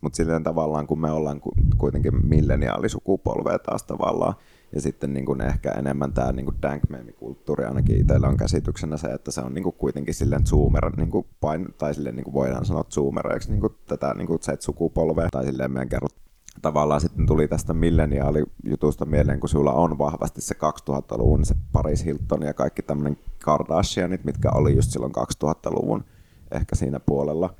[0.00, 1.40] Mutta sitten tavallaan, kun me ollaan
[1.78, 4.34] kuitenkin milleniaalisukupolvea taas tavallaan,
[4.74, 6.82] ja sitten niin kuin ehkä enemmän tämä niin kuin dank
[7.18, 11.10] kulttuuri ainakin itsellä on käsityksenä se, että se on niin kuin kuitenkin silleen zoomer, niin
[11.10, 15.28] kuin pain, tai silleen niin kuin voidaan sanoa zoomereiksi niin kuin tätä niin kuin Z-sukupolvea,
[15.32, 16.14] tai silleen meidän kerrot
[16.62, 20.54] tavallaan sitten tuli tästä milleniaalijutusta mieleen, kun sulla on vahvasti se
[20.90, 25.12] 2000-luvun se Paris Hilton ja kaikki tämmöinen Kardashianit, mitkä oli just silloin
[25.44, 26.04] 2000-luvun
[26.50, 27.54] ehkä siinä puolella.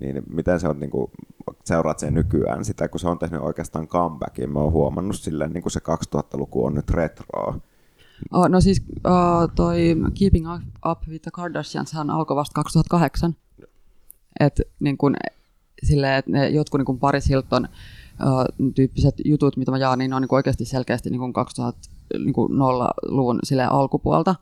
[0.00, 1.10] Niin miten se on, niin kuin,
[1.64, 5.62] seuraat sen nykyään sitä, kun se on tehnyt oikeastaan comebackin, mä oon huomannut silleen, niin
[5.62, 5.80] kuin se
[6.16, 7.60] 2000-luku on nyt retroa.
[8.32, 10.46] Oh, no siis uh, toi Keeping
[10.90, 13.36] Up with the Kardashians hän alkoi vasta 2008.
[14.40, 15.14] että niin kun,
[15.82, 17.68] silleen, että ne jotkut niin kun Paris Hilton
[18.74, 24.34] tyyppiset jutut, mitä mä jaan, niin ne on niin oikeasti selkeästi niin 2000-luvun niin alkupuolta,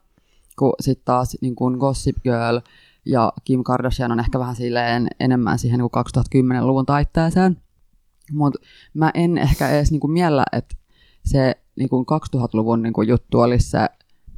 [0.60, 2.60] kun sitten taas niin kuin Gossip Girl
[3.04, 7.56] ja Kim Kardashian on ehkä vähän silleen enemmän siihen niin 2010-luvun taitteeseen.
[8.32, 8.58] Mutta
[8.94, 10.76] mä en ehkä edes niin kuin miellä, että
[11.24, 13.88] se niin kuin 2000-luvun niin kuin juttu olisi se,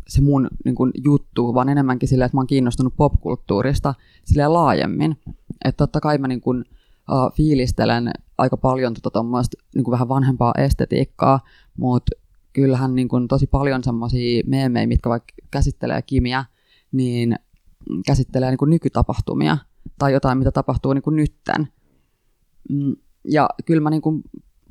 [0.09, 5.17] se mun niin kuin juttu, vaan enemmänkin silleen, että mä oon kiinnostunut popkulttuurista silleen laajemmin.
[5.65, 6.65] Että totta kai mä niin kuin,
[7.11, 9.25] uh, fiilistelen aika paljon tota
[9.75, 11.41] niin kuin vähän vanhempaa estetiikkaa,
[11.77, 12.22] mutta
[12.53, 16.45] kyllähän niin kuin tosi paljon semmoisia meemejä, mitkä vaikka käsittelee Kimiä,
[16.93, 17.37] niin
[18.07, 19.59] käsittelee niin kuin nykytapahtumia
[19.99, 21.69] tai jotain, mitä tapahtuu niin kuin nytten.
[22.69, 24.23] Mm, ja kyllä mä niin kuin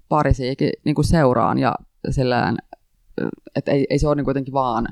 [0.09, 1.75] parisiikin niin kuin seuraan ja
[2.09, 2.57] sellään,
[3.55, 4.87] että ei, ei se ole niin kuitenkin vaan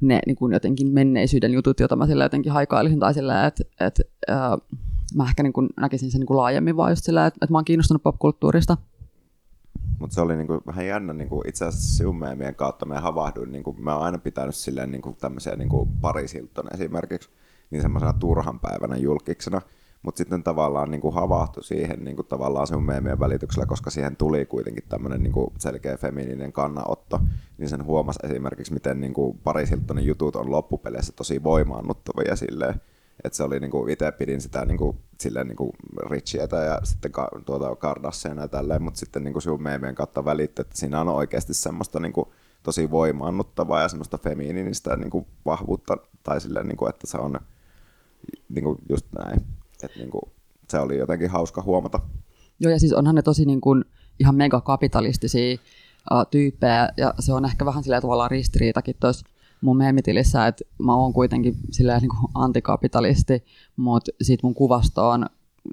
[0.00, 4.02] ne niin kuin jotenkin menneisyyden jutut, joita mä sillä jotenkin haikailisin tai sillä, että, että
[4.30, 4.50] äh,
[5.14, 7.58] mä ehkä niin kuin näkisin sen niin kuin laajemmin vaan just sillä, että, että mä
[7.58, 8.76] oon kiinnostunut popkulttuurista.
[10.00, 12.86] Mutta se oli niinku vähän jännä, niinku itse asiassa Siumeemien kautta.
[12.86, 17.30] Mä havahduin, niinku, mä oon aina pitänyt silleen niinku tämmöisiä niinku Paris Hilton esimerkiksi,
[17.70, 19.60] niin semmoisena turhan päivänä julkiksena,
[20.02, 24.84] mutta sitten tavallaan niinku havahtui siihen niinku tavallaan sun meemien välityksellä, koska siihen tuli kuitenkin
[24.88, 27.20] tämmöinen niinku selkeä feminiininen kannanotto,
[27.58, 32.80] niin sen huomasi esimerkiksi, miten niinku Paris Hiltonin jutut on loppupeleissä tosi voimaannuttavia silleen,
[33.24, 35.74] että se oli niinku, itse pidin sitä niinku, silleen niinku
[36.10, 40.62] Richietä ja sitten ka, tuota Kardashiania ja tälleen, mutta sitten niinku sinun meemien kautta välittyi,
[40.62, 46.68] että siinä on oikeasti semmoista niinku, tosi voimaannuttavaa ja semmoista feminiinistä niinku, vahvuutta, tai silleen,
[46.68, 47.40] niinku, että se on
[48.48, 49.40] niinku, just näin.
[49.84, 50.32] Että niinku,
[50.68, 52.00] se oli jotenkin hauska huomata.
[52.60, 53.84] Joo, ja siis onhan ne tosi niin kuin,
[54.18, 55.58] ihan megakapitalistisia
[56.10, 59.26] uh, tyyppejä, ja se on ehkä vähän sillä tavalla ristiriitakin tuossa
[59.60, 63.44] mun meemitilissä, että mä oon kuitenkin silleen niin kuin antikapitalisti,
[63.76, 65.26] mutta sit mun kuvasto on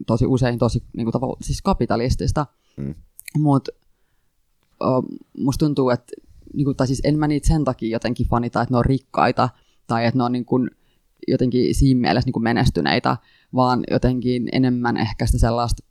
[0.07, 2.45] tosi usein tosi niin kuin tavalla, siis kapitalistista.
[2.77, 2.95] Mm.
[3.37, 3.71] Mutta
[5.37, 6.13] musta tuntuu, että
[6.53, 9.49] niin kuin, tai siis en mä niitä sen takia jotenkin fanita, että ne on rikkaita
[9.87, 10.71] tai että ne on niin kuin,
[11.27, 13.17] jotenkin siinä mielessä niin kuin menestyneitä,
[13.55, 15.83] vaan jotenkin enemmän ehkä sitä sellaista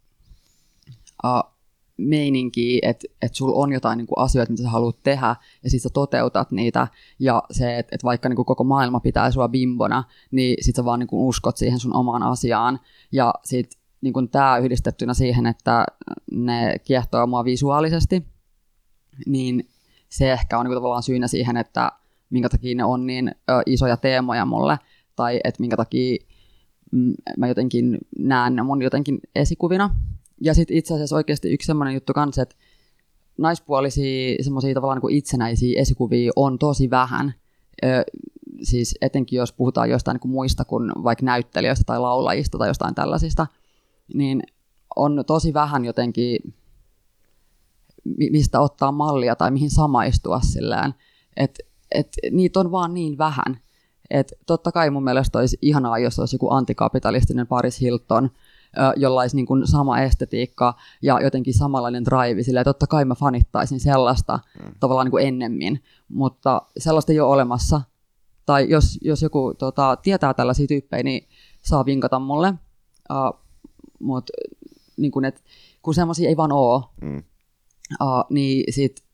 [1.24, 1.55] uh,
[1.96, 5.80] meininkiä, että, että sulla on jotain niin kuin asioita, mitä sä haluat tehdä, ja sitten
[5.80, 10.04] sä toteutat niitä, ja se, että, että vaikka niin kuin koko maailma pitää sua bimbona,
[10.30, 12.80] niin sit sä vaan niin kuin uskot siihen sun omaan asiaan,
[13.12, 15.86] ja sitten niin kuin tämä yhdistettynä siihen, että
[16.30, 18.26] ne kiehtoo mua visuaalisesti,
[19.26, 19.68] niin
[20.08, 21.92] se ehkä on niin kuin tavallaan syynä siihen, että
[22.30, 24.78] minkä takia ne on niin ö, isoja teemoja mulle,
[25.16, 26.18] tai että minkä takia
[26.92, 29.90] mm, mä jotenkin näen ne mun jotenkin esikuvina.
[30.40, 32.56] Ja sitten itse asiassa oikeasti yksi semmoinen juttu kanssa, että
[33.38, 37.34] naispuolisia semmoisia tavallaan niin itsenäisiä esikuvia on tosi vähän.
[37.84, 38.04] Ö,
[38.62, 42.94] siis etenkin jos puhutaan jostain niin kuin muista kuin vaikka näyttelijöistä tai laulajista tai jostain
[42.94, 43.46] tällaisista,
[44.14, 44.42] niin
[44.96, 46.38] on tosi vähän jotenkin
[48.30, 50.94] mistä ottaa mallia tai mihin samaistua sillään.
[51.36, 53.60] Että et, niitä on vaan niin vähän.
[54.10, 58.30] Et totta kai mun mielestä olisi ihanaa, jos olisi joku antikapitalistinen Paris Hilton,
[58.96, 62.42] jolla olisi niin kuin sama estetiikka ja jotenkin samanlainen drive.
[62.42, 64.74] Sillä totta kai mä fanittaisin sellaista mm.
[64.80, 67.80] tavallaan niin kuin ennemmin, mutta sellaista ei ole olemassa.
[68.46, 71.28] Tai jos, jos joku tota, tietää tällaisia tyyppejä, niin
[71.62, 72.54] saa vinkata mulle.
[73.10, 73.40] Uh,
[73.98, 74.32] mutta
[74.96, 75.44] niin kun, et,
[75.82, 77.22] kun semmoisia ei vaan ole, mm
[78.02, 79.04] uh, niin sit,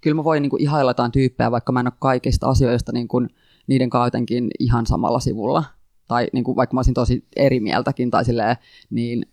[0.00, 3.08] kyllä mä voin niin kuin ihailla jotain tyyppejä, vaikka mä en ole kaikista asioista niin
[3.08, 3.28] kuin,
[3.66, 5.64] niiden kanssa jotenkin ihan samalla sivulla.
[6.08, 8.56] Tai niin kuin, vaikka mä olisin tosi eri mieltäkin, tai silleen,
[8.90, 9.26] niin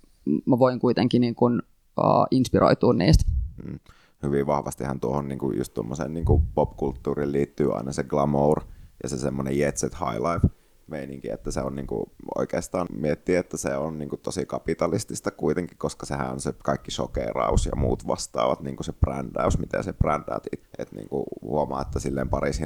[0.46, 1.62] mä voin kuitenkin niin kuin,
[1.98, 3.24] uh, inspiroitua niistä.
[3.66, 3.80] Mm.
[4.24, 8.62] Hyvin vahvastihan tuohon niin kuin just tuommoiseen niin kuin popkulttuuriin liittyy aina se glamour
[9.04, 10.48] ja se semmoinen jet set high life
[10.88, 16.06] meininki, että se on niinku, oikeastaan miettiä, että se on niinku tosi kapitalistista kuitenkin, koska
[16.06, 20.48] sehän on se kaikki shokeraus ja muut vastaavat, niinku se brändäys, miten se brändäät.
[20.78, 22.62] että niinku huomaa, että silleen Paris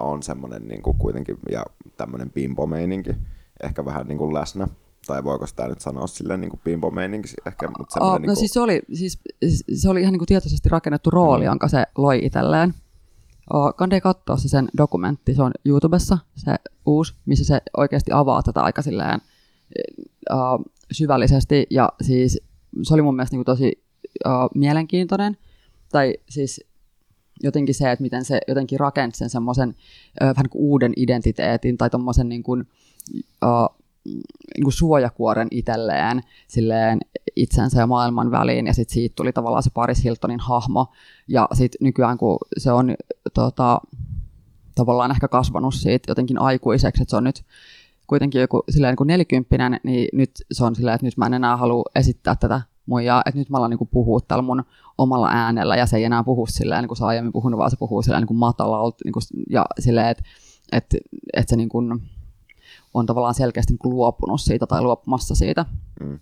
[0.00, 1.64] on semmoinen niinku kuitenkin ja
[1.96, 3.16] tämmöinen pimpo-meininki
[3.62, 4.68] ehkä vähän niinku läsnä.
[5.06, 7.68] Tai voiko sitä nyt sanoa silleen niin pimpo-meininki ehkä?
[7.78, 8.36] Mutta oh, no niin kuin...
[8.36, 9.18] siis, se oli, siis
[9.74, 11.46] se oli ihan niin kuin tietoisesti rakennettu rooli, mm.
[11.46, 12.74] jonka se loi itselleen.
[13.76, 16.54] Kande katsoa se sen dokumentti, se on YouTubessa, se
[16.86, 19.20] uusi, missä se oikeasti avaa tätä aika silleen,
[20.32, 21.66] uh, syvällisesti.
[21.70, 22.40] Ja siis
[22.82, 23.84] se oli mun mielestä niin kuin tosi
[24.26, 25.36] uh, mielenkiintoinen.
[25.92, 26.64] Tai siis
[27.42, 29.74] jotenkin se, että miten se jotenkin rakensi sen semmoisen uh,
[30.20, 32.66] vähän niin kuin uuden identiteetin tai tommosen niin kuin, uh,
[34.54, 37.00] niin kuin suojakuoren itselleen silleen
[37.36, 40.86] itsensä ja maailman väliin, ja sitten siitä tuli tavallaan se Paris Hiltonin hahmo,
[41.28, 42.94] ja sitten nykyään kun se on
[43.34, 43.80] tota,
[44.74, 47.44] tavallaan ehkä kasvanut siitä jotenkin aikuiseksi, että se on nyt
[48.06, 51.34] kuitenkin joku silleen niin kuin nelikymppinen, niin nyt se on silleen, että nyt mä en
[51.34, 54.64] enää halua esittää tätä muijaa, että nyt mä alan niin puhua tällä mun
[54.98, 57.76] omalla äänellä, ja se ei enää puhu silleen, niin kuin se aiemmin puhunut, vaan se
[57.76, 60.22] puhuu silleen niin kuin matalalta, niin kuin, ja silleen, että,
[60.72, 60.96] että,
[61.32, 62.02] että se niin kuin,
[62.94, 65.64] on tavallaan selkeästi niin kuin luopunut siitä tai luopumassa siitä.
[66.00, 66.18] Mm.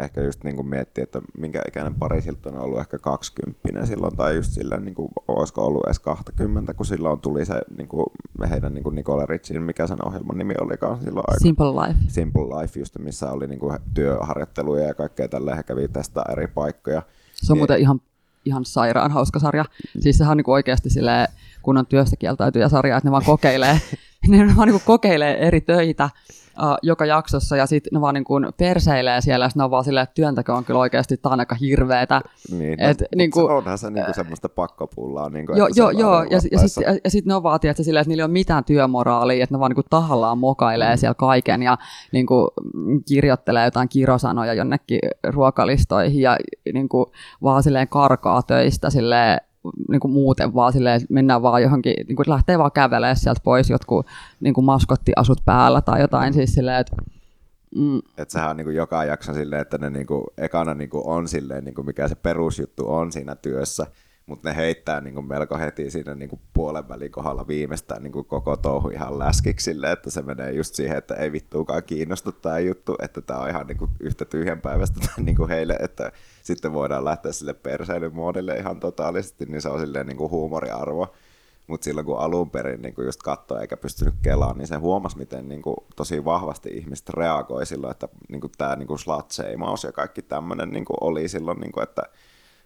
[0.00, 4.16] Ehkä just niin kuin miettiä, että minkä ikäinen pari siltä on ollut ehkä 20 silloin,
[4.16, 8.06] tai just silleen, niin kuin, olisiko ollut edes 20, kun silloin tuli se niin kuin,
[8.50, 11.40] heidän niin kuin Nicole Richin, mikä sen ohjelman nimi olikaan silloin aika.
[11.42, 11.98] Simple Life.
[12.08, 16.46] Simple Life, just missä oli niin kuin, työharjoitteluja ja kaikkea tällä, he kävi testaa eri
[16.46, 17.02] paikkoja.
[17.34, 18.00] Se on niin, muuten ihan,
[18.44, 19.64] ihan sairaan hauska sarja.
[20.00, 21.28] Siis sehän on niin kuin oikeasti silleen,
[21.66, 23.80] kun on työstä kieltäytyjä sarja, että ne vaan kokeilee
[24.28, 26.10] ne vaan niin kokeilee eri töitä
[26.62, 29.84] uh, joka jaksossa ja sitten ne vaan niin kuin perseilee siellä ja ne on vaan
[29.84, 32.20] silleen, että työnteko on kyllä oikeasti tämä on aika hirveetä.
[32.50, 35.28] Niin, no, Et, no, niin kuin, onhan se niin kuin semmoista pakkopullaa.
[35.28, 36.22] Niin kuin, joo, joo, joo.
[36.22, 38.64] ja, ja sitten ja sit ne on vaan että, silleen, että niillä ei ole mitään
[38.64, 40.98] työmoraalia, että ne vaan niin kuin tahallaan mokailee mm.
[40.98, 41.78] siellä kaiken ja
[42.12, 42.48] niin kuin,
[43.08, 46.36] kirjoittelee jotain kirosanoja jonnekin ruokalistoihin ja
[46.72, 47.06] niin kuin,
[47.42, 49.40] vaan silleen karkaa töistä silleen,
[49.88, 53.70] niin kuin muuten vaan silleen, mennään vaan johonkin, niin kuin lähtee vaan kävelemään sieltä pois
[53.70, 54.06] jotkut
[54.40, 56.96] niin kuin maskottiasut päällä tai jotain siis silleen, että
[57.76, 57.98] Mm.
[57.98, 61.06] Että sehän on niin kuin joka jakso silleen, että ne niin kuin, ekana niin kuin
[61.06, 63.86] on silleen, niin kuin mikä se perusjuttu on siinä työssä,
[64.26, 68.12] mutta ne heittää niin kuin melko heti siinä niin kuin puolen välin kohdalla viimeistään niin
[68.12, 72.32] kuin koko touhu ihan läskiksi sille, että se menee just siihen, että ei vittuukaan kiinnosta
[72.32, 76.12] tämä juttu, että tämä on ihan niin kuin yhtä tyhjänpäiväistä niin kuin heille, että
[76.46, 81.14] sitten voidaan lähteä sille perseilymuodille ihan totaalisesti, niin se on silleen niin kuin huumoriarvo.
[81.66, 85.48] Mutta silloin kun alun perin niin just katsoi eikä pystynyt kelaan, niin se huomasi, miten
[85.48, 89.32] niin kuin, tosi vahvasti ihmiset reagoi silloin, että niin kuin, tämä niin slut
[89.84, 92.02] ja kaikki tämmöinen niin oli silloin, niin kuin, että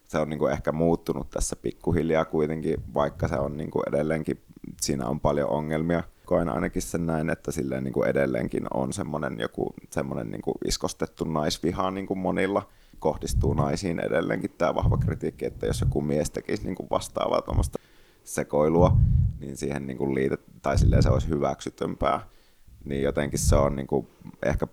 [0.09, 4.43] se on niin kuin ehkä muuttunut tässä pikkuhiljaa kuitenkin, vaikka se on niin kuin edelleenkin,
[4.81, 9.40] siinä on paljon ongelmia, koen ainakin sen näin, että silleen niin kuin edelleenkin on semmoinen
[9.40, 12.69] joku semmoinen niin kuin iskostettu naisviha niin kuin monilla
[13.01, 14.51] kohdistuu naisiin edelleenkin.
[14.59, 17.79] Tämä vahva kritiikki, että jos joku mies tekisi niin kuin vastaavaa tuommoista
[18.25, 18.97] sekoilua,
[19.41, 22.21] niin siihen niin kuin liitet, tai silleen se olisi hyväksytömpää
[22.85, 24.07] niin jotenkin se on niin kuin,
[24.43, 24.67] ehkä,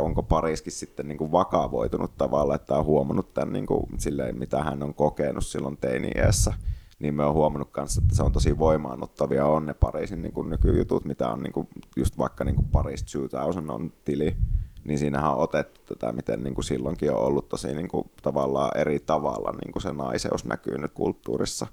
[0.00, 4.62] onko pariskin sitten niin kuin vakavoitunut tavalla, että on huomannut tämän niin kuin, silleen, mitä
[4.62, 6.52] hän on kokenut silloin teini-iässä,
[6.98, 9.46] niin me on huomannut kanssa, että se on tosi voimaannuttavia.
[9.46, 13.02] On ne Pariisin niin kuin nykyjutut, mitä on niin kuin, just vaikka niin kuin Paris
[13.02, 14.36] 2000 on tili,
[14.84, 18.78] niin siinähän on otettu tätä, miten niin kuin silloinkin on ollut tosi niin kuin, tavallaan
[18.78, 21.66] eri tavalla niin kuin se naiseus näkyy nyt kulttuurissa.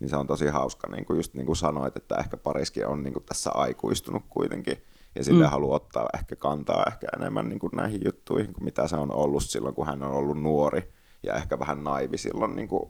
[0.00, 3.02] Niin se on tosi hauska, niin kuin just niin kuin sanoit, että ehkä Pariskin on
[3.02, 4.82] niin kuin tässä aikuistunut kuitenkin
[5.14, 5.50] ja sille mm.
[5.50, 9.44] haluaa ottaa ehkä kantaa ehkä enemmän niin kuin näihin juttuihin kuin mitä se on ollut
[9.44, 12.88] silloin, kun hän on ollut nuori ja ehkä vähän naivi silloin niin kuin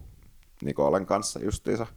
[0.61, 1.87] Nikolen kanssa justiinsa.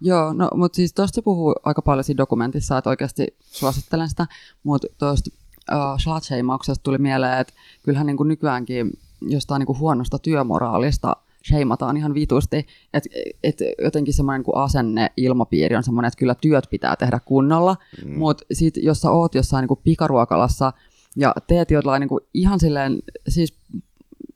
[0.00, 4.26] Joo, no mutta siis tuosta puhuu aika paljon siinä dokumentissa, että oikeasti suosittelen sitä,
[4.62, 5.30] mutta tuosta
[5.72, 7.52] uh, tuli mieleen, että
[7.82, 11.16] kyllähän niin kuin nykyäänkin jostain niin kuin huonosta työmoraalista–
[11.48, 13.10] sheimataan ihan vitusti, että
[13.42, 18.18] et jotenkin semmoinen kuin asenne, ilmapiiri on semmoinen, että kyllä työt pitää tehdä kunnolla, mm.
[18.18, 20.72] mutta sitten jos sä oot jossain niin kuin pikaruokalassa
[21.16, 23.54] ja teet jotain niin kuin ihan silleen, siis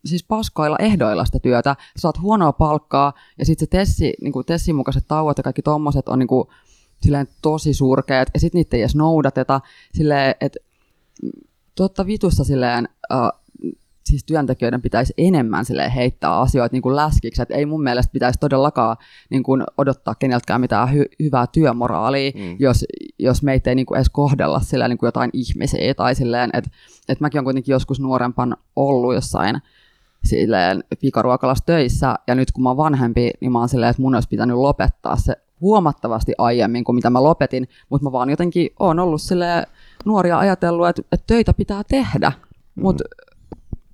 [0.05, 4.45] siis paskoilla ehdoilla sitä työtä, sä saat huonoa palkkaa, ja sitten se tessi, niin kuin
[4.45, 6.47] tessin mukaiset tauot ja kaikki tommoset on niin kuin,
[7.01, 9.61] silleen tosi surkeat, ja sitten niitä ei edes noudateta,
[9.93, 10.59] silleen, että
[11.75, 13.45] totta vitussa silleen, uh,
[14.05, 18.97] siis työntekijöiden pitäisi enemmän heittää asioita niin kuin läskiksi, että ei mun mielestä pitäisi todellakaan
[19.29, 22.55] niin kuin odottaa keneltäkään mitään hy- hyvää työmoraalia, mm.
[22.59, 22.85] jos,
[23.19, 26.69] jos meitä ei niin kuin edes kohdella sillä niin kuin jotain ihmisiä tai silleen, että,
[27.09, 29.61] että mäkin olen kuitenkin joskus nuorempan ollut jossain
[30.23, 34.15] silleen pikaruokalassa töissä, ja nyt kun mä oon vanhempi, niin mä oon silleen, että mun
[34.15, 38.99] olisi pitänyt lopettaa se huomattavasti aiemmin kuin mitä mä lopetin, mutta mä vaan jotenkin oon
[38.99, 39.65] ollut sille
[40.05, 42.31] nuoria ajatellut, että, että töitä pitää tehdä,
[42.75, 43.25] mutta mm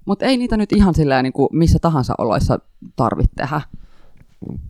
[0.05, 2.59] mutta ei niitä nyt ihan silleen niin kuin missä tahansa oloissa
[2.95, 3.61] tarvitse tehdä.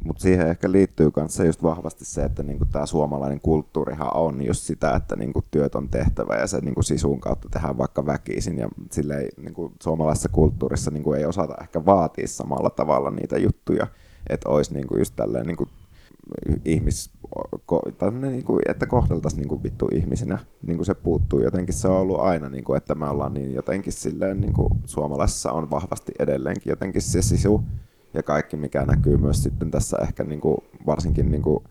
[0.06, 4.46] Mutta siihen ehkä liittyy myös se just vahvasti se, että niinku tämä suomalainen kulttuurihan on
[4.46, 8.58] just sitä, että niinku työt on tehtävä ja se niinku sisun kautta tehdään vaikka väkisin.
[8.58, 13.88] Ja silleen, niinku suomalaisessa kulttuurissa niinku ei osata ehkä vaatia samalla tavalla niitä juttuja,
[14.30, 15.68] että olisi niinku just tälleen niinku
[16.66, 17.12] ihmis,
[18.22, 20.38] niin kuin, että kohdeltaisiin niin kuin vittu ihmisinä.
[20.68, 21.76] Niin kuin se puuttuu jotenkin.
[21.76, 25.52] Se on ollut aina, niin kuin, että me ollaan niin jotenkin silleen, niin kuin suomalaisessa
[25.52, 27.64] on vahvasti edelleenkin jotenkin se sisu.
[28.14, 31.64] Ja kaikki, mikä näkyy myös sitten tässä ehkä niin kuin, varsinkin, niin kuin,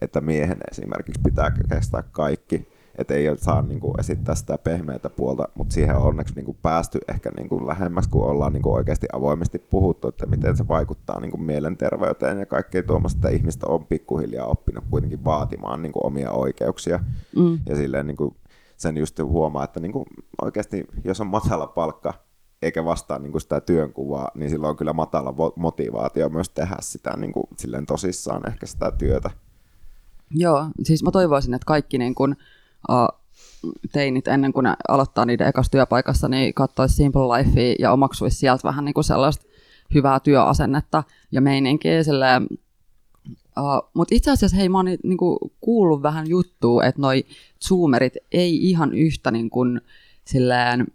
[0.00, 5.48] että miehen esimerkiksi pitää kestää kaikki että ei saa niin kuin, esittää sitä pehmeätä puolta,
[5.54, 8.74] mutta siihen on onneksi niin kuin, päästy ehkä niin kuin, lähemmäs, kun ollaan niin kuin,
[8.74, 13.66] oikeasti avoimesti puhuttu, että miten se vaikuttaa niin kuin, mielenterveyteen ja kaikkea tuommoista, että ihmistä
[13.66, 17.00] on pikkuhiljaa oppinut kuitenkin vaatimaan niin kuin, omia oikeuksia.
[17.36, 17.58] Mm.
[17.66, 18.36] Ja silleen niin kuin,
[18.76, 20.04] sen just huomaa, että niin kuin,
[20.42, 22.14] oikeasti jos on matala palkka,
[22.62, 27.16] eikä vastaa niin kuin sitä työnkuvaa, niin silloin on kyllä matala motivaatio myös tehdä sitä
[27.16, 29.30] niin kuin, silleen tosissaan ehkä sitä työtä.
[30.30, 32.36] Joo, siis mä toivoisin, että kaikki niin kuin,
[33.92, 38.62] teinit ennen kuin ne aloittaa niiden ekassa työpaikassa, niin katsoisi Simple Lifea ja omaksuisi sieltä
[38.64, 39.46] vähän niin kuin sellaista
[39.94, 42.00] hyvää työasennetta ja meininkiä.
[43.58, 47.24] uh, Mutta itse asiassa hei, mä oon niin kuin kuullut vähän juttua, että noi
[47.68, 49.80] zoomerit ei ihan yhtä niin kuin,
[50.24, 50.86] silleen,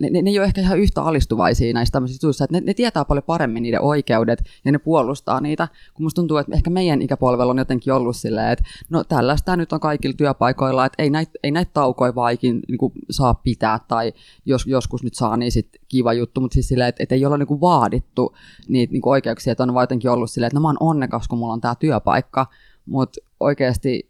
[0.00, 2.74] ne, ne, ne ei ole ehkä ihan yhtä alistuvaisia näistä tämmöisistä jutuista, että ne, ne
[2.74, 7.02] tietää paljon paremmin niiden oikeudet ja ne puolustaa niitä, kun musta tuntuu, että ehkä meidän
[7.02, 11.32] ikäpolvella on jotenkin ollut silleen, että no tällaista nyt on kaikilla työpaikoilla, että ei näitä,
[11.42, 14.12] ei näitä taukoja vaikin niin kuin, saa pitää tai
[14.46, 17.38] jos, joskus nyt saa, niin sitten kiva juttu, mutta siis silleen, että, että ei olla
[17.38, 18.36] niin kuin vaadittu
[18.68, 21.28] niitä niin kuin oikeuksia, että on vaan jotenkin ollut silleen, että no mä oon onnekas,
[21.28, 22.46] kun mulla on tämä työpaikka,
[22.86, 24.08] mutta oikeasti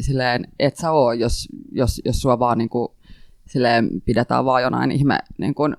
[0.00, 2.88] silleen, et sä oo, jos, jos, jos sua vaan niin kuin
[3.50, 5.76] silleen pidetään vaan jonain ihme niin kuin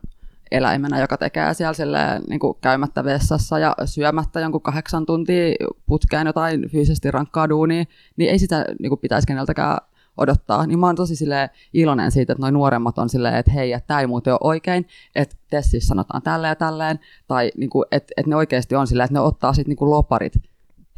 [0.52, 5.56] eläimenä, joka tekee siellä silleen, niin kuin käymättä vessassa ja syömättä jonkun kahdeksan tuntia
[5.86, 7.84] putkeen jotain fyysisesti rankkaa duunia,
[8.17, 9.78] niin ei sitä niin kuin pitäisi keneltäkään
[10.17, 10.67] odottaa.
[10.67, 13.88] Niin mä oon tosi silleen iloinen siitä, että noin nuoremmat on silleen, että hei, että
[13.88, 18.13] tämä ei muuten ole oikein, että testissä sanotaan tälleen ja tälleen, tai niin kuin, että,
[18.17, 20.34] että ne oikeasti on silleen, että ne ottaa sitten niin loparit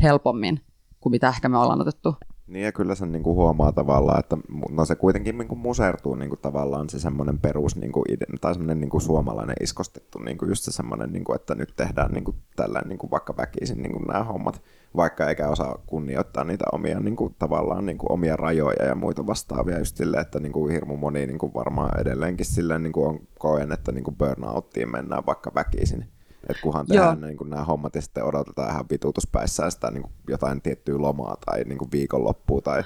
[0.01, 0.61] helpommin
[0.99, 2.15] kuin mitä ehkä me ollaan otettu.
[2.47, 4.37] Niin ja kyllä sen niin kuin huomaa tavallaan, että
[4.69, 8.25] no se kuitenkin niin kuin musertuu niin kuin tavallaan se semmoinen perus niin kuin ide,
[8.41, 11.73] tai semmoinen niin kuin suomalainen iskostettu niin kuin just se semmoinen, niin kuin, että nyt
[11.75, 14.61] tehdään niin kuin tällainen niin kuin vaikka väkisin niin kuin nämä hommat,
[14.95, 19.27] vaikka eikä osaa kunnioittaa niitä omia niin kuin, tavallaan niin kuin omia rajoja ja muita
[19.27, 23.07] vastaavia just silleen, että niin kuin hirmu moni niin kuin varmaan edelleenkin silleen niin kuin
[23.07, 26.12] on koen, että niin kuin burnouttiin mennään vaikka väkisin.
[26.49, 30.13] Että kunhan tehdään niin kuin nämä hommat ja sitten odotetaan ihan vitutuspäissään sitä niin kuin
[30.29, 32.83] jotain tiettyä lomaa tai niin kuin viikonloppua tai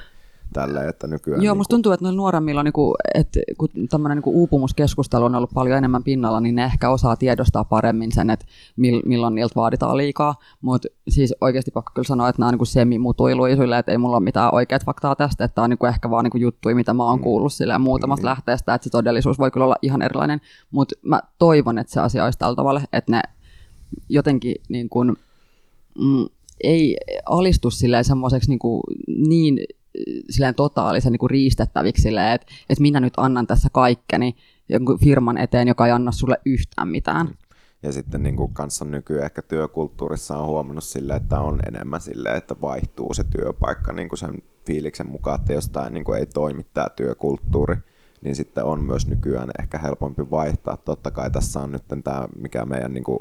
[0.53, 1.43] tälle, että nykyään...
[1.43, 5.49] Joo, niin musta tuntuu, että noilla nuoremmilla, niinku, että kun tämmöinen niinku uupumuskeskustelu on ollut
[5.53, 8.45] paljon enemmän pinnalla, niin ne ehkä osaa tiedostaa paremmin sen, että
[9.05, 10.35] milloin niiltä vaaditaan liikaa.
[10.61, 14.23] Mutta siis oikeasti pakko kyllä sanoa, että nämä on niinku semimutuiluja että ei mulla ole
[14.23, 17.19] mitään oikeat faktaa tästä, että tämä on niinku ehkä vaan niinku juttuja, mitä mä oon
[17.19, 17.23] mm.
[17.23, 18.29] kuullut silleen muutamasta mm.
[18.29, 20.41] lähteestä, että se todellisuus voi kyllä olla ihan erilainen.
[20.71, 23.21] Mutta mä toivon, että se asia olisi tällä tavalla, että ne
[24.09, 25.09] jotenkin niin kuin,
[25.99, 26.25] mm,
[26.63, 28.59] ei alistu silleen semmoiseksi niin,
[29.27, 29.59] niin
[30.29, 34.35] silleen totaalisen niin kuin riistettäviksi silleen, että, että minä nyt annan tässä kaikkeni
[34.69, 37.29] jonkun firman eteen, joka ei anna sulle yhtään mitään.
[37.83, 42.29] Ja sitten niin kuin kanssa nykyään ehkä työkulttuurissa on huomannut sille, että on enemmän sille,
[42.29, 46.65] että vaihtuu se työpaikka niin kuin sen fiiliksen mukaan, että jostain niin kuin ei toimi
[46.73, 47.75] tämä työkulttuuri,
[48.21, 50.77] niin sitten on myös nykyään ehkä helpompi vaihtaa.
[50.77, 53.19] Totta kai tässä on nyt tämä, mikä meidän niin kuin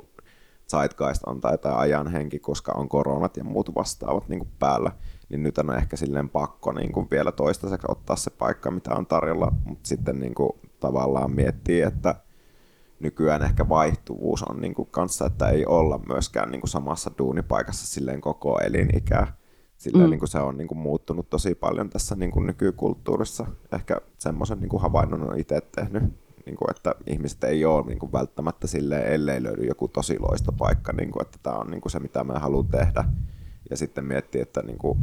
[0.70, 4.92] zeitgeist on tai tämä ajan henki, koska on koronat ja muut vastaavat niin kuin päällä,
[5.28, 9.06] niin nyt on ehkä silleen pakko niin kuin vielä toistaiseksi ottaa se paikka, mitä on
[9.06, 12.14] tarjolla, mutta sitten niin kuin tavallaan miettii, että
[13.00, 17.86] nykyään ehkä vaihtuvuus on niin kuin kanssa, että ei olla myöskään niin kuin samassa duunipaikassa
[17.86, 19.36] silleen koko elinikää.
[19.76, 20.10] Silleen mm.
[20.10, 23.46] niin kuin se on niin kuin muuttunut tosi paljon tässä niin kuin nykykulttuurissa.
[23.72, 27.98] Ehkä semmoisen niin kuin havainnon on itse tehnyt niin kuin, että ihmiset ei ole niin
[27.98, 31.80] kuin, välttämättä silleen, ellei löydy joku tosi loista paikka, niin kuin, että tämä on niin
[31.80, 33.04] kuin, se, mitä mä haluan tehdä.
[33.70, 34.98] Ja sitten miettiä, että niin, kuin,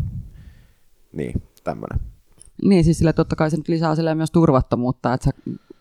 [1.13, 1.99] niin tämmöinen.
[2.63, 5.31] Niin, siis sille totta kai se nyt lisää sille myös turvattomuutta, että, sä,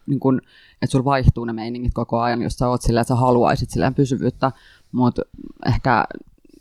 [0.06, 0.40] niin kun,
[0.82, 3.94] että sulla vaihtuu ne meiningit koko ajan, jos sä oot silleen, että sä haluaisit silleen
[3.94, 4.52] pysyvyyttä,
[4.92, 5.22] mutta
[5.66, 6.04] ehkä,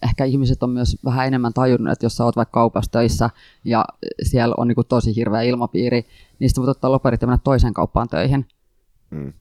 [0.04, 3.30] ehkä ihmiset on myös vähän enemmän tajunnut, että jos sä oot vaikka kaupassa töissä
[3.66, 3.86] ja
[4.24, 6.06] siellä on niin tosi hirveä ilmapiiri,
[6.40, 8.46] niin sitten voit ottaa loperit ja mennä toiseen kauppaan töihin,
[9.12, 9.34] Mm.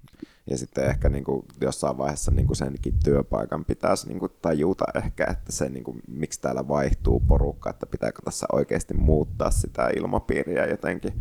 [0.47, 4.85] Ja sitten ehkä niin kuin jossain vaiheessa niin kuin senkin työpaikan pitäisi niin kuin tajuta
[4.95, 9.89] ehkä, että se niin kuin, miksi täällä vaihtuu porukka, että pitääkö tässä oikeasti muuttaa sitä
[9.97, 11.13] ilmapiiriä jotenkin.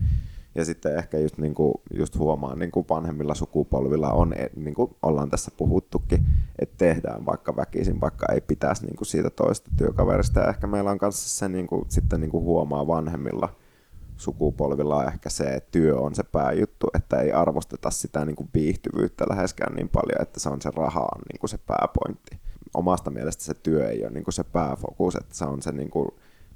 [0.55, 4.95] Ja sitten ehkä just, niin kuin, just huomaa niin kuin vanhemmilla sukupolvilla on, niin kuin
[5.03, 6.25] ollaan tässä puhuttukin,
[6.59, 10.39] että tehdään vaikka väkisin, vaikka ei pitäisi niin kuin siitä toista työkaverista.
[10.39, 13.55] Ja ehkä meillä on kanssa se niin kuin, sitten niin kuin huomaa vanhemmilla,
[14.19, 18.49] sukupolvilla on ehkä se, että työ on se pääjuttu, että ei arvosteta sitä niin kuin
[18.53, 22.39] viihtyvyyttä läheskään niin paljon, että se on se raha on niin kuin se pääpointti.
[22.73, 25.89] Omasta mielestä se työ ei ole niin kuin se pääfokus, että se on se niin
[25.89, 26.07] kuin,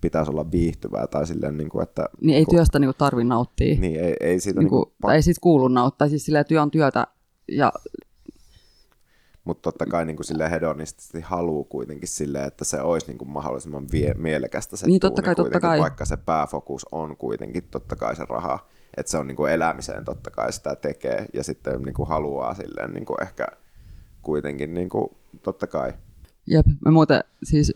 [0.01, 2.05] pitäisi olla viihtyvää tai silleen, niin kuin, että...
[2.22, 3.80] Niin ei kun, työstä niin kuin tarvi nauttia.
[3.80, 4.59] Niin, ei, ei siitä...
[4.59, 7.07] Niin kuin, niin kuin, ei siitä kuulu nauttia, siis silleen työ on työtä
[7.51, 7.72] ja
[9.44, 13.30] mutta totta kai niin kuin sille hedonistisesti haluaa kuitenkin sille, että se olisi niin kuin
[13.30, 15.80] mahdollisimman vie- mielekästä se niin, totta kai, totta kai.
[15.80, 18.68] vaikka se pääfokus on kuitenkin totta kai se raha,
[18.98, 22.54] että se on niin kuin elämiseen totta kai sitä tekee ja sitten niin kuin haluaa
[22.54, 23.48] silleen niin kuin ehkä
[24.22, 25.08] kuitenkin niin kuin,
[25.44, 25.94] totta kai.
[26.48, 27.72] Jep, me muuten siis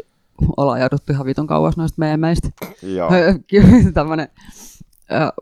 [0.57, 2.49] ollaan jouduttu ihan vitun kauas noista meemeistä.
[2.81, 3.09] Joo.
[3.93, 4.27] Tämmönen,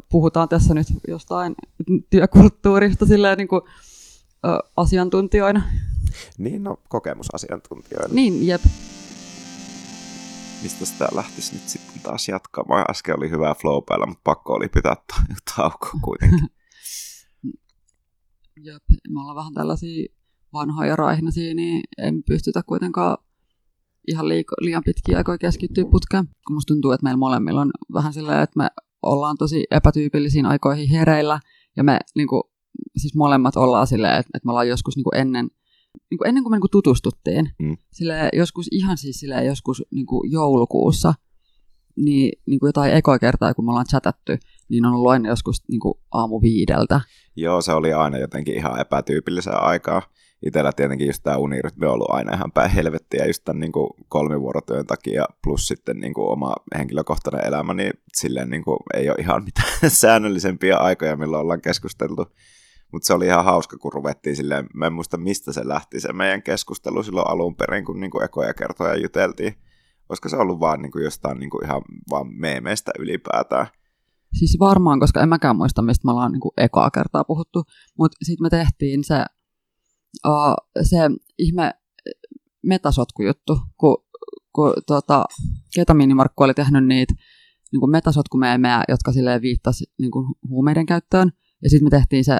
[0.09, 1.55] puhutaan tässä nyt jostain
[2.09, 3.61] työkulttuurista silleen niin kuin,
[4.77, 5.61] asiantuntijoina.
[6.37, 8.13] Niin, no kokemusasiantuntijoina.
[8.13, 8.61] Niin, jep.
[10.63, 12.85] Mistä sitä lähtisi nyt sitten taas jatkamaan?
[12.89, 14.95] Äsken oli hyvä flow päällä, mutta pakko oli pitää
[15.55, 16.49] tauko kuitenkin.
[18.65, 20.05] jep, me ollaan vähän tällaisia
[20.53, 23.17] vanhoja raihnaisia, niin en pystytä kuitenkaan
[24.07, 26.25] ihan liiko, liian pitkiä aikoja keskittyä putkeen.
[26.47, 28.67] Kun musta tuntuu, että meillä molemmilla on vähän silleen, että me
[29.01, 31.39] ollaan tosi epätyypillisiin aikoihin hereillä,
[31.77, 32.43] ja me niin kuin,
[32.97, 35.49] siis molemmat ollaan silleen, että, että me ollaan joskus niin kuin ennen
[36.09, 37.77] niin kuin ennen kuin me niin kuin tutustuttiin, mm.
[37.91, 41.13] sille joskus ihan siis sille joskus niin kuin joulukuussa,
[41.95, 44.31] niin, niin kuin jotain ekoa kertaa, kun me ollaan chatattu,
[44.69, 47.01] niin on ollut aina joskus niin kuin aamu viideltä.
[47.35, 50.01] Joo, se oli aina jotenkin ihan epätyypillisen aikaa.
[50.45, 53.89] Itellä tietenkin just tämä unirytmi on ollut aina ihan päin helvettiä just tämän niin kuin
[54.07, 59.17] kolmivuorotyön takia, plus sitten niin kuin oma henkilökohtainen elämä, niin silleen niin kuin ei ole
[59.19, 62.25] ihan mitään säännöllisempiä aikoja, milloin ollaan keskusteltu.
[62.95, 66.13] Mutta se oli ihan hauska, kun ruvettiin silleen, mä en muista mistä se lähti se
[66.13, 69.53] meidän keskustelu silloin alun perin, kun niinku ekoja kertoja juteltiin.
[70.09, 73.67] Olisiko se ollut vaan niinku jostain niinku ihan vaan meemeistä ylipäätään?
[74.39, 77.63] Siis varmaan, koska en mäkään muista, mistä me ollaan niinku ekaa kertaa puhuttu.
[77.97, 79.25] Mutta sitten me tehtiin se,
[80.27, 80.97] uh, se
[81.37, 81.71] ihme
[82.63, 83.97] metasotkujuttu, kun,
[84.53, 85.25] kun tota,
[85.75, 87.13] Ketamiinimarkku oli tehnyt niitä
[87.71, 90.11] niin metasotkumeemejä, jotka silleen viittasi niin
[90.49, 91.31] huumeiden käyttöön.
[91.63, 92.39] Ja sitten me tehtiin se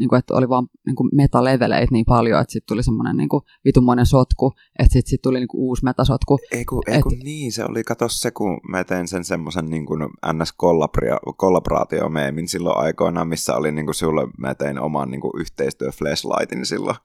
[0.00, 3.28] niin kuin, että oli vaan niin kuin metaleveleitä niin paljon, että sitten tuli semmoinen niin
[3.28, 6.38] kuin vitunmoinen sotku, että sitten sit tuli niin kuin uusi metasotku.
[6.52, 9.86] Ei kun, ei kun niin, se oli, kato se, kun mä tein sen semmoisen niin
[9.86, 15.90] kuin NS-kollaboraatio-meemin silloin aikoinaan, missä oli niin kuin sulle, mä tein oman niin kuin yhteistyö
[15.90, 16.96] flashlightin silloin.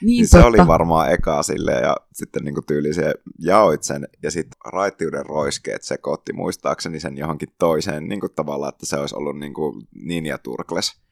[0.00, 4.30] Niin, Niin se oli varmaan eka sille ja sitten niinku tyyli se jaoit sen ja
[4.30, 9.82] sitten raittiuden roiskeet sekoitti muistaakseni sen johonkin toiseen niinku tavallaan, että se olisi ollut niinku
[9.94, 11.02] Ninja Turkles.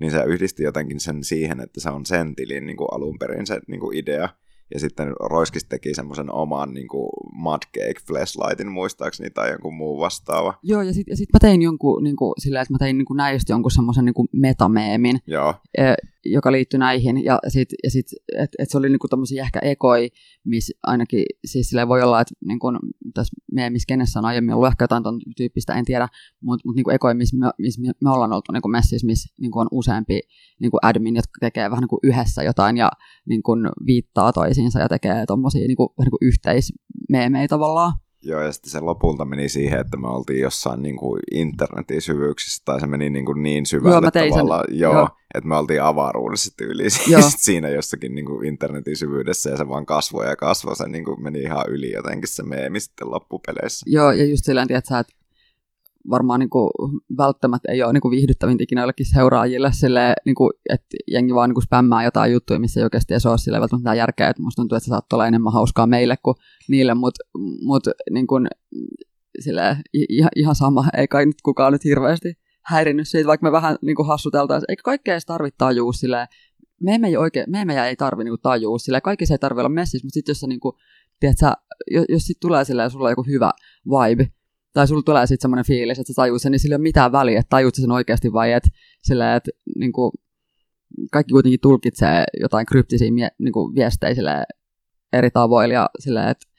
[0.00, 3.60] Niin se yhdisti jotenkin sen siihen, että se on sen tilin niinku alun perin se
[3.66, 4.28] niinku idea.
[4.74, 10.54] Ja sitten Roiskis teki semmoisen oman niinku Mudcake Flashlightin muistaakseni tai jonkun muu vastaava.
[10.62, 13.16] Joo, ja sitten sit mä tein jonkun, niin kuin, sillä, että mä tein niin kuin
[13.16, 15.94] näistä jonkun semmoisen niin metameemin, Joo, eh,
[16.24, 18.06] joka liittyi näihin, ja sitten ja sit,
[18.38, 20.10] että et se oli niinku tommosia ehkä ekoi,
[20.44, 22.66] missä ainakin, siis sillä voi olla, että niinku,
[23.14, 26.08] tässä meemissä kenessä on aiemmin ollut ehkä jotain ton tyyppistä, en tiedä,
[26.42, 29.68] mutta mut niinku ekoi, missä me, miss me, ollaan oltu niinku messissä, missä niinku on
[29.70, 30.20] useampi
[30.60, 32.90] niinku admin, jotka tekee vähän niinku yhdessä jotain ja
[33.28, 33.52] niinku
[33.86, 37.92] viittaa toisiinsa ja tekee tommosia niinku, niinku yhteismeemejä tavallaan.
[38.22, 42.62] Joo, ja sitten se lopulta meni siihen, että me oltiin jossain niin kuin internetin syvyyksissä,
[42.64, 44.46] tai se meni niin, kuin niin syvälle Joo, mä tein sen.
[44.78, 45.08] joo, Joo.
[45.34, 47.20] että me oltiin avaruudessa tyyliin Joo.
[47.36, 51.22] siinä jossakin niin kuin internetin syvyydessä, ja se vaan kasvoi ja kasvoi, se niin kuin
[51.22, 53.86] meni ihan yli jotenkin se meemi sitten loppupeleissä.
[53.88, 55.12] Joo, ja just silleen, tiedät sä, että
[56.10, 56.70] varmaan niin kuin,
[57.18, 61.48] välttämättä ei ole niin kuin viihdyttävintä ikinä jollekin seuraajille, silleen, niin kuin, että jengi vaan
[61.48, 64.62] niin kuin spämmää jotain juttuja, missä ei oikeasti edes ole silleen välttämättä järkeä, että musta
[64.62, 66.36] tuntuu, että se saattaa olla enemmän hauskaa meille kuin
[66.68, 67.24] niille, mutta
[67.62, 68.46] mut, niin kuin,
[69.40, 69.76] silleen,
[70.08, 73.96] ihan, ihan sama, ei kai nyt kukaan nyt hirveästi häirinnyt siitä, vaikka me vähän niin
[73.96, 76.26] kuin hassuteltaisiin, eikä kaikkea edes tarvitse tajua silleen,
[76.80, 79.68] me emme, oikein, me emme ei tarvi niinku tajua, sillä kaikki se ei tarvi olla
[79.68, 80.76] messissä, mutta sitten jos sä niinku,
[81.20, 81.52] tiedät sä,
[81.90, 83.50] jos, jos sit tulee silleen, sulla on joku hyvä
[83.86, 84.28] vibe,
[84.72, 87.12] tai sulla tulee sitten semmoinen fiilis, että sä tajuut sen, niin sillä ei ole mitään
[87.12, 88.64] väliä, että tajuut sen oikeasti vai et
[89.02, 90.12] silleen, että niinku,
[91.12, 94.44] kaikki kuitenkin tulkitsee jotain kryptisiä mie, niinku, viestejä silleen,
[95.12, 96.50] eri tavoilla ja silleen, että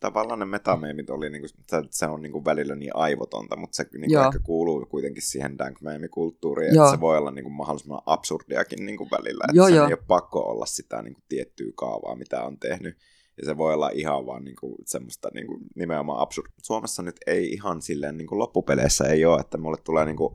[0.00, 3.76] Tavallaan ne metameemit oli, niin kuin, se, se on niin kuin välillä niin aivotonta, mutta
[3.76, 5.78] se niin kuin ehkä kuuluu kuitenkin siihen dank
[6.10, 6.84] kulttuuriin Joo.
[6.84, 9.86] että se voi olla niin kuin mahdollisimman absurdiakin niin kuin välillä, että Joo, sen joo.
[9.86, 12.96] ei ole pakko olla sitä niin kuin tiettyä kaavaa, mitä on tehnyt.
[13.38, 16.52] Ja se voi olla ihan vaan niin kuin semmoista niin kuin nimenomaan absurd.
[16.62, 20.34] Suomessa nyt ei ihan silleen niin kuin loppupeleissä ei ole, että mulle tulee niin kuin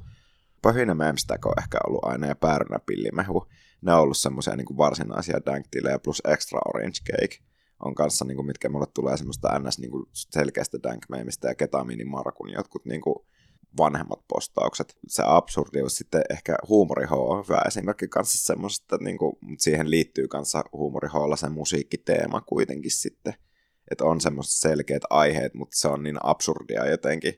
[0.61, 3.45] Pöhinä Memstack on ehkä ollut aina ja Päärynä Pillimehu.
[3.81, 7.37] Ne on ollut semmoisia niin kuin varsinaisia danktilejä plus Extra Orange Cake
[7.85, 9.79] on kanssa, niin kuin, mitkä mulle tulee semmoista ns.
[9.79, 11.05] Niin kuin selkeästä dank
[11.43, 13.15] ja ketamiinimarkun jotkut niin kuin
[13.77, 14.97] vanhemmat postaukset.
[15.07, 19.63] Se absurdius sitten ehkä huumori H on hyvä esimerkki kanssa semmoisesta, että niin kuin, mutta
[19.63, 23.33] siihen liittyy kanssa huumori Hlla se musiikkiteema kuitenkin sitten.
[23.91, 27.33] Että on semmoiset selkeät aiheet, mutta se on niin absurdia jotenkin.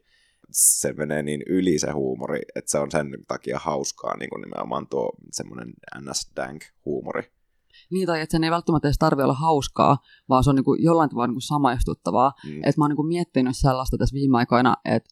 [0.51, 4.87] Se menee niin yli se huumori, että se on sen takia hauskaa niin kuin nimenomaan
[4.87, 7.23] tuo semmoinen ns-dank-huumori.
[7.91, 9.97] niin tai että sen ei välttämättä edes tarvitse olla hauskaa,
[10.29, 12.33] vaan se on niinku jollain tavalla niinku samaistuttavaa.
[12.45, 12.61] Mm.
[12.65, 15.09] Et mä oon niinku miettinyt sellaista tässä viime aikoina, että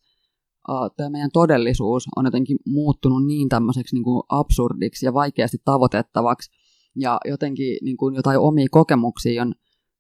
[0.98, 6.52] tämä meidän todellisuus on jotenkin muuttunut niin tämmöiseksi niinku absurdiksi ja vaikeasti tavoitettavaksi,
[6.96, 9.54] ja jotenkin niinku jotain omia kokemuksia on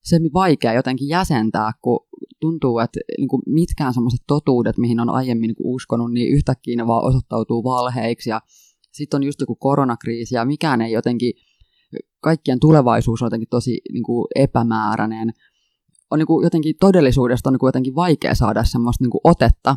[0.03, 1.99] semi vaikea jotenkin jäsentää, kun
[2.41, 7.05] tuntuu, että niinku mitkään semmoiset totuudet, mihin on aiemmin niinku uskonut, niin yhtäkkiä ne vaan
[7.05, 8.41] osoittautuu valheiksi, ja
[8.91, 11.34] sitten on just joku koronakriisi, ja mikään ei jotenkin,
[12.20, 15.34] kaikkien tulevaisuus on jotenkin tosi niinku epämääräinen,
[16.11, 19.76] on niin kuin jotenkin todellisuudesta on niin kuin jotenkin vaikea saada semmoista niin kuin otetta,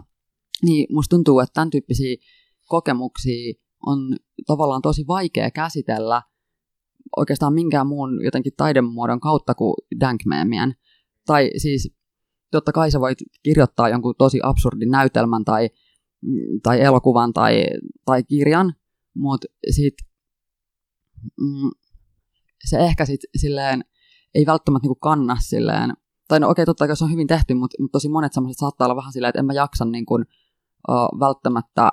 [0.63, 2.17] niin musta tuntuu, että tämän tyyppisiä
[2.67, 3.55] kokemuksia
[3.87, 6.23] on tavallaan tosi vaikea käsitellä
[7.17, 10.75] oikeastaan minkään muun jotenkin taidemuodon kautta kuin dankmeemien.
[11.27, 11.95] Tai siis
[12.51, 15.71] totta kai sä voit kirjoittaa jonkun tosi absurdin näytelmän tai,
[16.23, 17.65] mm, tai elokuvan tai,
[18.05, 18.75] tai kirjan,
[19.15, 19.95] mutta sit,
[21.41, 21.71] mm,
[22.69, 23.85] se ehkä sit silleen
[24.35, 25.95] ei välttämättä niinku kanna silleen
[26.31, 28.87] tai no okei, totta kai se on hyvin tehty, mutta, mutta tosi monet semmoiset saattaa
[28.87, 30.25] olla vähän silleen, että en mä jaksa niin kuin,
[30.89, 31.91] uh, välttämättä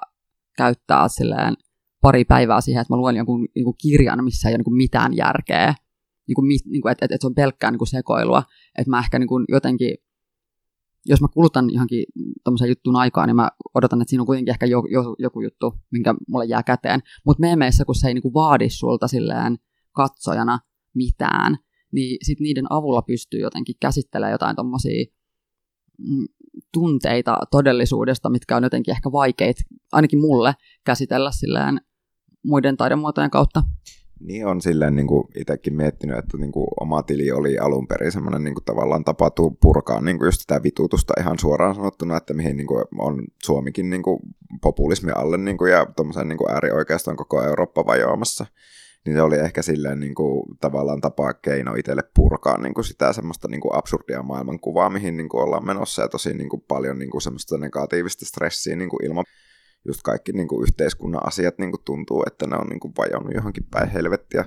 [0.58, 1.54] käyttää silleen
[2.02, 5.18] pari päivää siihen, että mä luen jonkun niin kuin kirjan, missä ei ole niin mitään
[5.18, 5.76] järkeä,
[6.28, 8.44] niin niin että, että, että se on pelkkää niin kuin sekoilua,
[8.78, 9.98] että mä ehkä niin kuin jotenkin,
[11.06, 12.06] jos mä kulutan johonkin
[12.44, 15.74] tämmöisen juttuun aikaa, niin mä odotan, että siinä on kuitenkin ehkä jo, jo, joku juttu,
[15.92, 19.58] minkä mulle jää käteen, mutta meemeissä, kun se ei niin kuin vaadi sulta silleen
[19.92, 20.60] katsojana
[20.94, 21.58] mitään,
[21.92, 25.17] niin sit niiden avulla pystyy jotenkin käsittelemään jotain tommosia mm,
[26.74, 31.82] tunteita todellisuudesta, mitkä on jotenkin ehkä vaikeita, ainakin mulle, käsitellä silleen
[32.44, 33.64] muiden taidemuotojen kautta.
[34.20, 38.12] Niin on silleen niin kuin itsekin miettinyt, että niin kuin oma tili oli alun perin
[38.12, 39.32] semmoinen niin kuin tavallaan tapa
[39.62, 43.90] purkaa niin kuin just sitä vitutusta ihan suoraan sanottuna, että mihin niin kuin on Suomikin
[43.90, 44.20] niin kuin
[44.62, 48.46] populismi alle niin kuin, ja tuommoisen niin kuin äärioikeaston koko Eurooppa vajoamassa.
[49.08, 53.14] Niin se oli ehkä silleen niin kuin, tavallaan tapa keino itselle purkaa niin kuin sitä
[53.14, 57.00] semmoista niin kuin absurdia maailmankuvaa, mihin niin kuin ollaan menossa ja tosi niin kuin, paljon
[57.00, 59.26] niin kuin, semmoista negatiivista stressiä niin kuin ilman
[59.88, 63.34] just kaikki niin kuin yhteiskunnan asiat niin kuin tuntuu, että ne on niin kuin vajonnut
[63.36, 64.46] johonkin päin helvettiä.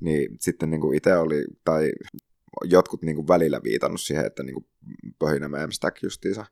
[0.00, 1.92] Niin sitten niin kuin itse oli, tai
[2.64, 4.66] jotkut niin kuin välillä viitannut siihen, että niin kuin
[5.18, 6.46] pöhinä meemstack justiinsa.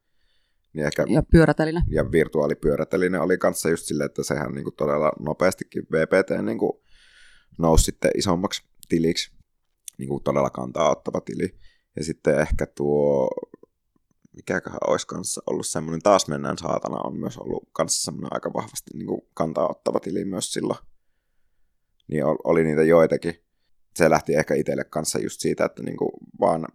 [0.72, 1.80] Niin ehkä, Ja pyöräteline.
[1.88, 6.72] ja virtuaalipyöräteline oli kanssa just silleen, että sehän niin kuin todella nopeastikin VPT niin kuin
[7.58, 9.30] nousi sitten isommaksi tiliksi,
[9.98, 11.58] niin kuin todella kantaa ottava tili.
[11.96, 13.30] Ja sitten ehkä tuo,
[14.32, 18.90] mikäköhän olisi kanssa ollut semmoinen, taas mennään saatana, on myös ollut kanssa semmoinen aika vahvasti
[18.94, 20.78] niin kuin kantaa ottava tili myös silloin.
[22.08, 23.34] Niin ol- oli niitä joitakin.
[23.96, 26.66] Se lähti ehkä itselle kanssa just siitä, että niin kuin vaan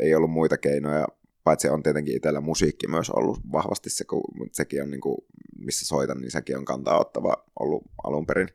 [0.00, 1.06] ei ollut muita keinoja,
[1.44, 4.22] paitsi on tietenkin itsellä musiikki myös ollut vahvasti se, kun
[4.52, 5.18] sekin on niin kuin,
[5.58, 8.48] missä soitan, niin sekin on kantaa ottava ollut alun perin.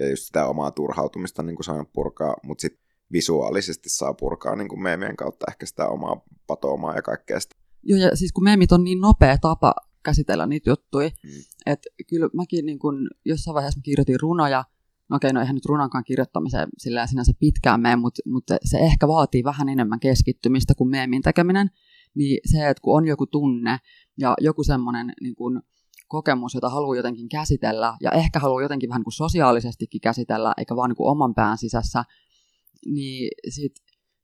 [0.00, 2.82] Ja just sitä omaa turhautumista niin kuin purkaa, mutta sitten
[3.12, 7.56] visuaalisesti saa purkaa niin kuin meemien kautta ehkä sitä omaa patoomaa ja kaikkea sitä.
[7.82, 11.30] Joo, ja siis kun meemit on niin nopea tapa käsitellä niitä juttuja, mm.
[11.66, 14.64] että kyllä mäkin niin kun, jossain vaiheessa mä kirjoitin runoja,
[15.08, 19.08] no okei, no eihän nyt runankaan kirjoittamiseen sillä sinänsä pitkään mene, mutta, mutta se ehkä
[19.08, 21.70] vaatii vähän enemmän keskittymistä kuin meemin tekeminen,
[22.14, 23.78] niin se, että kun on joku tunne
[24.18, 25.62] ja joku semmoinen niin kun,
[26.10, 30.90] kokemus, jota haluaa jotenkin käsitellä, ja ehkä haluaa jotenkin vähän kuin sosiaalisestikin käsitellä, eikä vaan
[30.90, 32.04] niin kuin oman pään sisässä,
[32.86, 33.72] niin sit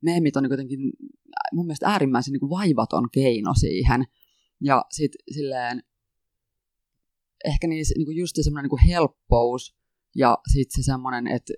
[0.00, 0.80] meemit on niin jotenkin
[1.52, 4.04] mun mielestä äärimmäisen niin kuin vaivaton keino siihen.
[4.60, 5.82] Ja sitten silleen,
[7.44, 9.76] ehkä niissä niin kuin just semmoinen niin helppous
[10.16, 11.52] ja sitten se semmoinen, että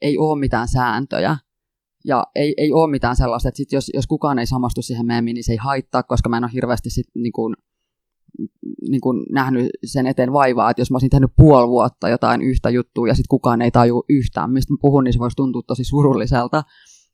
[0.00, 1.36] ei ole mitään sääntöjä.
[2.04, 5.34] Ja ei, ei ole mitään sellaista, että sit jos, jos kukaan ei samastu siihen meemiin,
[5.34, 7.56] niin se ei haittaa, koska mä en ole hirveästi sit niin kuin,
[8.88, 12.70] niin kuin nähnyt sen eteen vaivaa, että jos mä olisin tehnyt puoli vuotta jotain yhtä
[12.70, 15.84] juttua ja sitten kukaan ei taju yhtään, mistä mä puhun, niin se voisi tuntua tosi
[15.84, 16.64] surulliselta.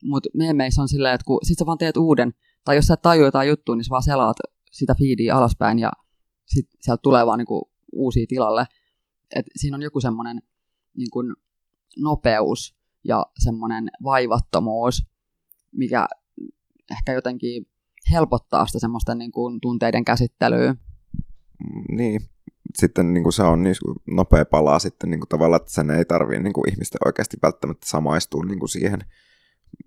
[0.04, 2.32] Mutta meemeissä on silleen, että kun sit sä vaan teet uuden,
[2.64, 4.36] tai jos sä et tajua jotain juttua, niin sä vaan selaat
[4.72, 5.90] sitä feedia alaspäin ja
[6.46, 8.66] sit sieltä tulee vaan niinku uusia tilalle.
[9.36, 10.42] Et siinä on joku semmoinen
[10.96, 11.22] niinku
[11.98, 15.02] nopeus ja semmoinen vaivattomuus,
[15.72, 16.06] mikä
[16.90, 17.66] ehkä jotenkin
[18.12, 20.74] helpottaa sitä semmoista niinku tunteiden käsittelyä.
[21.88, 22.20] Niin,
[22.74, 23.74] sitten niin kuin se on niin
[24.06, 27.86] nopea palaa sitten niin kuin tavallaan, että sen ei tarvitse niin kuin ihmisten oikeasti välttämättä
[27.88, 29.00] samaistua niin kuin siihen.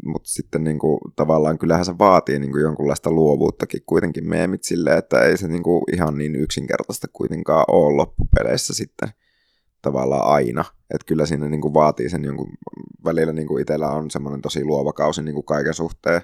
[0.05, 4.97] Mutta sitten niin kuin, tavallaan kyllähän se vaatii niin kuin jonkunlaista luovuuttakin kuitenkin meemit silleen,
[4.97, 9.09] että ei se niin kuin ihan niin yksinkertaista kuitenkaan ole loppupeleissä sitten
[9.81, 10.65] tavallaan aina.
[10.93, 12.53] Että kyllä siinä niin kuin vaatii sen jonkun,
[13.05, 16.21] välillä niin kuin itsellä on semmoinen tosi luova kausi niin kuin kaiken suhteen,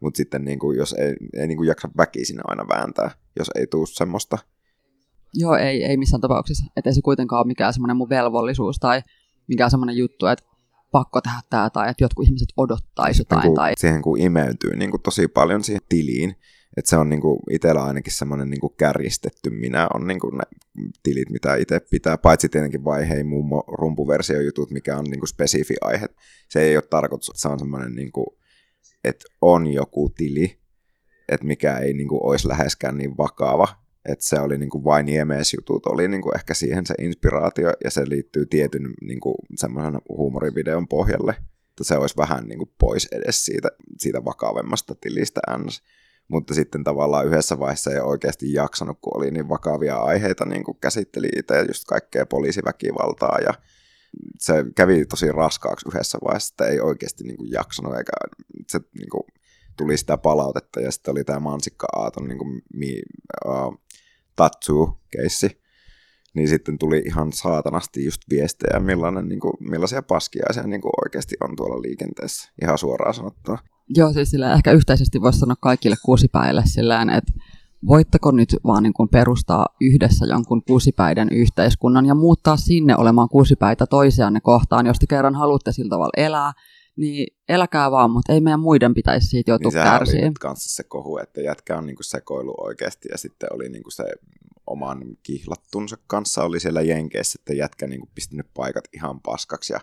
[0.00, 3.66] mutta sitten niin kuin, jos ei, ei niin kuin jaksa väkisin aina vääntää, jos ei
[3.66, 4.38] tuu semmoista.
[5.34, 6.64] Joo, ei, ei missään tapauksessa.
[6.76, 9.02] Että ei se kuitenkaan ole mikään semmoinen mun velvollisuus tai
[9.48, 10.44] mikään semmoinen juttu, että
[10.90, 13.48] pakko tehdä tämä tai että jotkut ihmiset odottaisi Sitten jotain.
[13.48, 13.72] kun, Tai...
[13.76, 16.36] siihen kun imeytyy niin kuin tosi paljon siihen tiliin,
[16.76, 20.38] että se on niin kuin itsellä ainakin semmoinen niin kuin kärjistetty minä on niin kuin
[20.38, 20.44] ne
[21.02, 26.06] tilit, mitä itse pitää, paitsi tietenkin vaihei mummo rumpuversiojutut, mikä on niin kuin spesifi aihe.
[26.48, 28.26] Se ei ole tarkoitus, että se on semmoinen, niin kuin,
[29.04, 30.58] että on joku tili,
[31.28, 33.68] että mikä ei niin kuin olisi läheskään niin vakava,
[34.04, 37.90] että se oli niin kuin vain jemeesjutut, oli niin kuin ehkä siihen se inspiraatio, ja
[37.90, 41.34] se liittyy tietyn niin kuin semmoisen huumorivideon pohjalle,
[41.70, 45.82] että se olisi vähän niin kuin pois edes siitä, siitä vakavemmasta tilistä ns.
[46.28, 50.78] Mutta sitten tavallaan yhdessä vaiheessa ei oikeasti jaksanut, kun oli niin vakavia aiheita, niin kuin
[50.80, 53.54] käsitteli itse just kaikkea poliisiväkivaltaa ja
[54.38, 58.12] se kävi tosi raskaaksi yhdessä vaiheessa, että ei oikeasti niin kuin jaksanut, eikä
[58.68, 59.22] se niin kuin,
[59.76, 63.02] tuli sitä palautetta, ja sitten oli tämä Mansikka Aaton niin kuin, mi,
[63.46, 63.80] uh,
[64.40, 65.60] Tatsu-keissi,
[66.34, 71.36] niin sitten tuli ihan saatanasti just viestejä, millainen, niin kuin, millaisia paskiaisia niin kuin oikeasti
[71.40, 73.58] on tuolla liikenteessä, ihan suoraan sanottuna.
[73.96, 77.32] Joo, siis sillä ehkä yhteisesti voisi sanoa kaikille kuusipäille sillään, että
[77.86, 83.86] voitteko nyt vaan niin kuin perustaa yhdessä jonkun kuusipäiden yhteiskunnan ja muuttaa sinne olemaan kuusipäitä
[83.86, 86.52] toisianne kohtaan, jos te kerran haluatte sillä tavalla elää,
[87.00, 90.28] niin eläkää vaan, mutta ei meidän muiden pitäisi siitä joutua Niin oli kärsiä.
[90.28, 94.04] nyt kanssa se kohu, että jätkä on niinku sekoilu oikeasti ja sitten oli niinku se
[94.66, 99.80] oman kihlattunsa kanssa oli siellä Jenkeissä, että jätkä niinku pistänyt paikat ihan paskaksi ja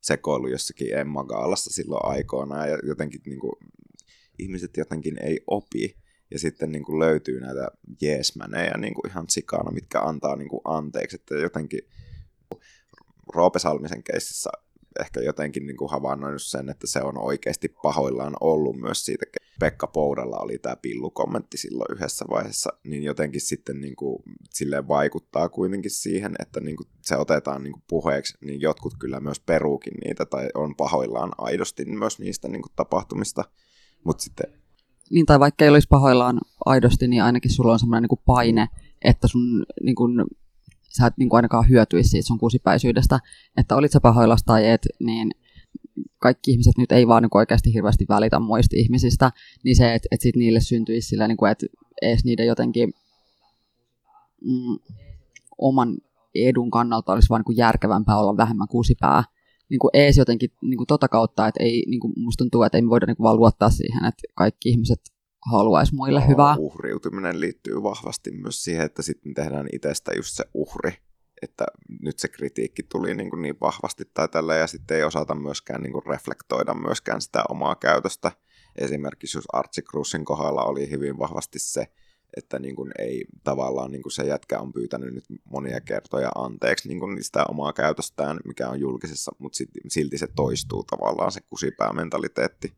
[0.00, 3.58] sekoilu jossakin Emma Gaalassa silloin aikoinaan ja jotenkin niinku,
[4.38, 5.96] ihmiset jotenkin ei opi
[6.30, 7.68] ja sitten niinku löytyy näitä
[8.02, 11.80] jeesmänejä niinku ihan sikana, mitkä antaa niinku anteeksi, että jotenkin
[13.34, 14.50] Roope Salmisen keississä
[15.00, 19.26] ehkä jotenkin niin kuin havainnoinut sen, että se on oikeasti pahoillaan ollut myös siitä.
[19.60, 25.48] Pekka Poudalla oli tämä pillukommentti silloin yhdessä vaiheessa, niin jotenkin sitten niin kuin, silleen vaikuttaa
[25.48, 29.94] kuitenkin siihen, että niin kuin se otetaan niin kuin puheeksi, niin jotkut kyllä myös peruukin
[30.04, 33.44] niitä tai on pahoillaan aidosti myös niistä niin kuin tapahtumista,
[34.04, 34.52] mutta sitten
[35.10, 38.68] Niin, tai vaikka ei olisi pahoillaan aidosti, niin ainakin sulla on semmoinen niin kuin paine,
[39.04, 40.24] että sun niin kuin,
[40.98, 43.20] sä et niin kuin ainakaan hyötyisi siitä sun kuusipäisyydestä,
[43.56, 45.30] että olit sä pahoillas tai et, niin
[46.18, 49.32] kaikki ihmiset nyt ei vaan niin oikeasti hirveästi välitä muista ihmisistä,
[49.64, 51.66] niin se, että, että sit niille syntyisi sillä, niin kuin, että
[52.02, 52.92] edes niiden jotenkin
[54.44, 54.78] mm,
[55.58, 55.96] oman
[56.34, 59.24] edun kannalta olisi vaan niin kuin järkevämpää olla vähemmän kusipää.
[59.70, 62.78] Niin kuin ees jotenkin niin kuin tota kautta, että ei, niin kuin musta tuntuu, että
[62.78, 65.00] ei me voida niin kuin vaan luottaa siihen, että kaikki ihmiset
[65.50, 66.56] haluaisi muille hyvää.
[66.58, 70.92] Uhriutuminen liittyy vahvasti myös siihen, että sitten tehdään itsestä just se uhri,
[71.42, 71.66] että
[72.02, 75.82] nyt se kritiikki tuli niin, kuin niin vahvasti tai tällä ja sitten ei osata myöskään
[75.82, 78.32] niin kuin reflektoida myöskään sitä omaa käytöstä.
[78.76, 81.86] Esimerkiksi just Archie Cruisin kohdalla oli hyvin vahvasti se,
[82.36, 86.88] että niin kuin ei tavallaan niin kuin se jätkä on pyytänyt nyt monia kertoja anteeksi
[86.88, 89.58] niin kuin sitä omaa käytöstään, mikä on julkisessa, mutta
[89.88, 92.72] silti se toistuu tavallaan se kusipäämentaliteetti.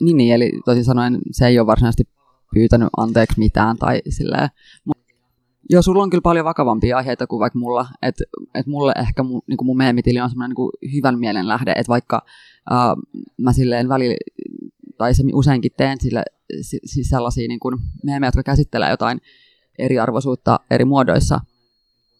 [0.00, 2.08] Niin, niin, eli toisin sanoen se ei ole varsinaisesti
[2.54, 4.48] pyytänyt anteeksi mitään tai silleen.
[5.70, 7.86] Joo, sulla on kyllä paljon vakavampia aiheita kuin vaikka mulla.
[8.02, 8.24] Että
[8.54, 12.22] et mulle ehkä mu, niin mun meemitili on semmoinen niin hyvän mielen lähde, että vaikka
[12.72, 12.78] äh,
[13.36, 14.16] mä silleen välillä,
[14.98, 16.22] tai se useinkin teen sille,
[16.62, 19.20] siis sellaisia niin kuin meemejä, jotka käsittelee jotain
[19.78, 21.40] eriarvoisuutta eri muodoissa,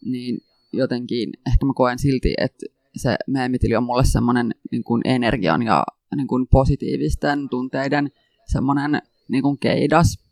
[0.05, 0.37] niin
[0.73, 2.65] jotenkin ehkä mä koen silti, että
[2.95, 5.83] se meemitili on mulle semmoinen niin kuin energian ja
[6.15, 8.11] niin kuin positiivisten tunteiden
[8.45, 10.25] semmoinen niin kuin keidas.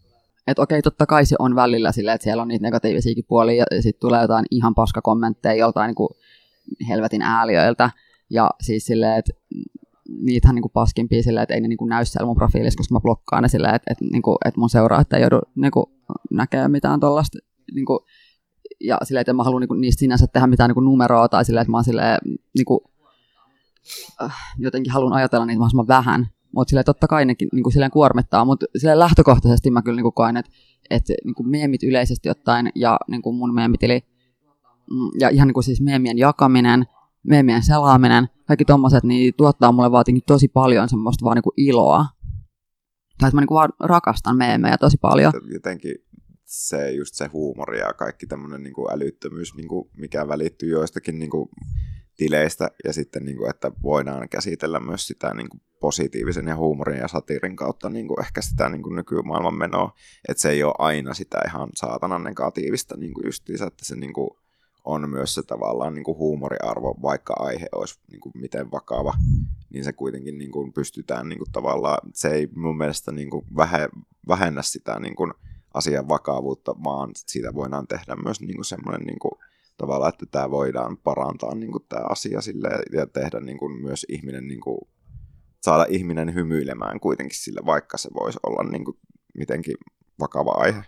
[0.48, 3.82] Että okei, totta kai se on välillä silleen, että siellä on niitä negatiivisiakin puolia ja
[3.82, 6.10] sitten tulee jotain ihan paskakommentteja joltain niin kuin
[6.88, 7.90] helvetin ääliöiltä.
[8.30, 9.32] Ja siis silleen, että
[10.10, 13.00] niitähän niin paskimpia silleen, että ei ne niin kuin näy siellä mun profiilissa, koska mä
[13.00, 15.86] blokkaan ne silleen, että, että, niin kuin, että mun seuraajat ei joudu niin kuin,
[16.32, 17.38] näkemään mitään tuollaista.
[17.74, 18.00] Niin kuin,
[18.80, 21.46] ja silleen, että mä haluan niin kuin, niistä sinänsä tehdä mitään niin kuin numeroa tai
[21.46, 22.20] silleen, että mä oon silleen,
[22.58, 22.93] niin kuin, äh,
[24.58, 26.28] jotenkin haluan ajatella niitä mahdollisimman vähän.
[26.52, 30.04] Mutta silleen totta kai nekin niin kuin silleen kuormittaa, mutta silleen lähtökohtaisesti mä kyllä niin
[30.04, 30.52] kuin koen, että,
[30.90, 34.02] että niin kuin meemit yleisesti ottaen ja niin kuin mun meemitili
[34.92, 36.86] mm, ja ihan niin kuin siis meemien jakaminen,
[37.24, 42.06] meemien selaaminen, kaikki tommoset, niin tuottaa mulle vaatinkin tosi paljon semmoista vaan niin kuin iloa.
[43.20, 45.34] Tai että mä niin kuin vaan rakastan meemejä tosi paljon.
[45.54, 45.96] Jotenkin
[46.46, 51.20] se just se huumori ja kaikki tämmöinen niin kuin älyttömyys, niin kuin mikä välittyy joistakin
[51.20, 51.50] niin kuin
[52.18, 57.00] tileistä ja sitten, niin kuin, että voidaan käsitellä myös sitä niin kuin positiivisen ja huumorin
[57.00, 59.94] ja satiirin kautta niin kuin ehkä sitä niin kuin nykymaailman menoa,
[60.30, 64.14] että se ei ole aina sitä ihan saatanan negatiivista niin kuin justiinsa, että se niin
[64.14, 64.30] kuin
[64.86, 69.14] on myös se tavallaan niin kuin huumoriarvo, vaikka aihe olisi niin kuin miten vakava,
[69.70, 73.46] niin se kuitenkin niin kuin pystytään niin kuin tavallaan, se ei mun mielestä niin kuin
[74.28, 75.34] vähennä sitä niin kuin
[75.74, 79.32] asian vakavuutta, vaan siitä voidaan tehdä myös niin kuin semmoinen niin kuin
[79.78, 84.06] tavallaan, että tämä voidaan parantaa niin kuin tämä asia sille ja tehdä niin kuin myös
[84.10, 84.78] ihminen, niin kuin,
[85.62, 88.98] saada ihminen hymyilemään kuitenkin sille, vaikka se voisi olla niin kuin
[89.38, 89.76] mitenkin
[90.20, 90.84] vakava aihe.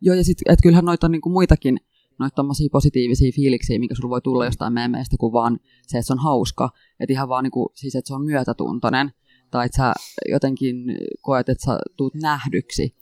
[0.00, 1.80] Joo, ja sitten, että kyllähän noita niin kuin muitakin
[2.18, 6.18] noita positiivisia fiiliksiä, mikä sulla voi tulla jostain meemeistä, kuin vaan se, että se on
[6.18, 6.70] hauska.
[7.00, 9.12] Että ihan vaan niin kuin, siis, että se on myötätuntoinen.
[9.50, 9.92] Tai että sä
[10.28, 10.76] jotenkin
[11.20, 12.96] koet, että sä tuut nähdyksi.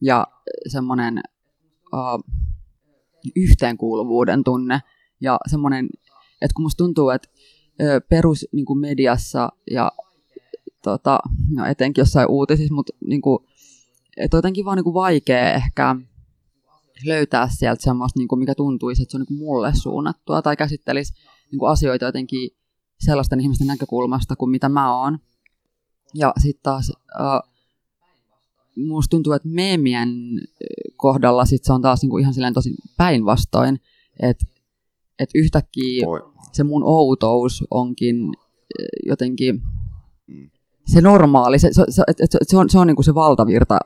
[0.00, 0.26] Ja
[0.68, 1.20] semmoinen
[1.92, 2.24] uh,
[3.36, 4.80] yhteenkuuluvuuden tunne
[5.20, 5.88] ja semmoinen,
[6.42, 7.28] että kun musta tuntuu, että
[8.08, 9.92] perus niin kuin mediassa ja
[10.82, 11.20] tota,
[11.54, 13.38] no etenkin jossain uutisissa, mutta niin kuin,
[14.16, 15.96] että on jotenkin vaan niin kuin vaikea ehkä
[17.04, 20.56] löytää sieltä semmoista, niin kuin mikä tuntuisi, että se on niin kuin mulle suunnattua tai
[20.56, 21.14] käsittelisi
[21.50, 22.50] niin kuin asioita jotenkin
[23.00, 25.18] sellaisten ihmisten näkökulmasta kuin mitä mä oon.
[26.14, 27.49] Ja sitten taas uh,
[28.86, 30.08] musta tuntuu, että meemien
[30.96, 33.80] kohdalla sit se on taas niinku ihan silleen tosi päinvastoin,
[34.22, 34.46] että
[35.18, 36.20] et yhtäkkiä Voi.
[36.52, 38.16] se mun outous onkin
[39.06, 39.62] jotenkin
[40.26, 40.50] mm.
[40.86, 43.78] se normaali, se, se, se, se, se on, se on niinku se valtavirta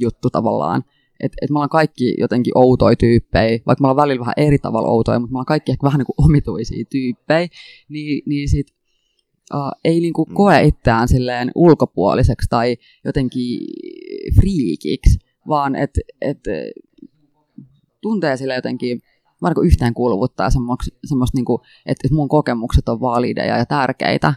[0.00, 0.84] juttu tavallaan.
[1.20, 4.88] Että et me ollaan kaikki jotenkin outoja tyyppejä, vaikka me ollaan välillä vähän eri tavalla
[4.88, 7.48] outoja, mutta me ollaan kaikki ehkä vähän niin kuin omituisia tyyppejä,
[7.88, 8.66] niin, niin sit
[9.54, 10.34] uh, ei niinku mm.
[10.34, 13.60] koe itseään silleen ulkopuoliseksi tai jotenkin
[14.34, 15.18] friikiksi,
[15.48, 16.38] vaan että et,
[18.02, 19.02] tuntee sille jotenkin
[19.42, 24.34] vaan niin yhteenkuuluvuutta ja semmoista, niin kuin, että mun kokemukset on valideja ja tärkeitä.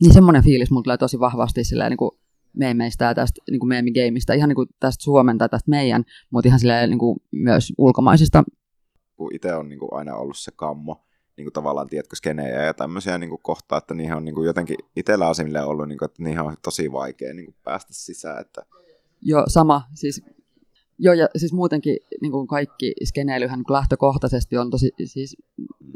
[0.00, 2.10] Niin semmoinen fiilis mulla tulee tosi vahvasti silleen niin kuin
[2.56, 6.48] meemeistä ja tästä niin kuin meemigeimistä, ihan niin kuin tästä Suomen tai tästä meidän, mutta
[6.48, 8.44] ihan silleen niin kuin myös ulkomaisista.
[9.34, 11.04] Itse on niin kuin aina ollut se kammo,
[11.40, 14.46] niin kuin tavallaan, tiedätkö, skenejä ja tämmöisiä niin kuin kohtaa, että niihin on niin kuin
[14.46, 18.40] jotenkin itsellä asemille ollut, niin kuin, että niihin on tosi vaikea niin kuin päästä sisään.
[18.40, 18.62] Että...
[19.22, 19.82] Joo, sama.
[19.94, 20.22] Siis,
[20.98, 25.36] joo, ja siis muutenkin niin kuin kaikki skeneilyhän niin kuin lähtökohtaisesti on tosi, siis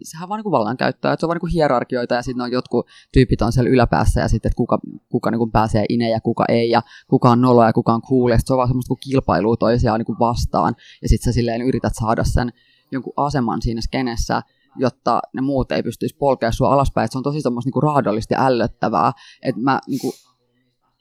[0.03, 2.53] sehän vaan niin kuin vallankäyttöä, että se on vaan niin kuin hierarkioita ja sitten on
[2.53, 4.79] jotkut tyypit on siellä yläpäässä ja sitten, että kuka,
[5.09, 8.03] kuka niin kuin pääsee ineen ja kuka ei ja kuka on nolo ja kuka on
[8.03, 11.35] cool ja se on vaan semmoista kuin kilpailua toisiaan niin kuin vastaan ja sitten sä
[11.35, 12.53] silleen yrität saada sen
[12.93, 14.43] jonkun aseman siinä skenessä
[14.77, 17.05] jotta ne muut ei pystyisi polkea sua alaspäin.
[17.05, 19.13] Et se on tosi semmoista niinku raadollisesti ällöttävää.
[19.43, 20.13] Että mä niinku,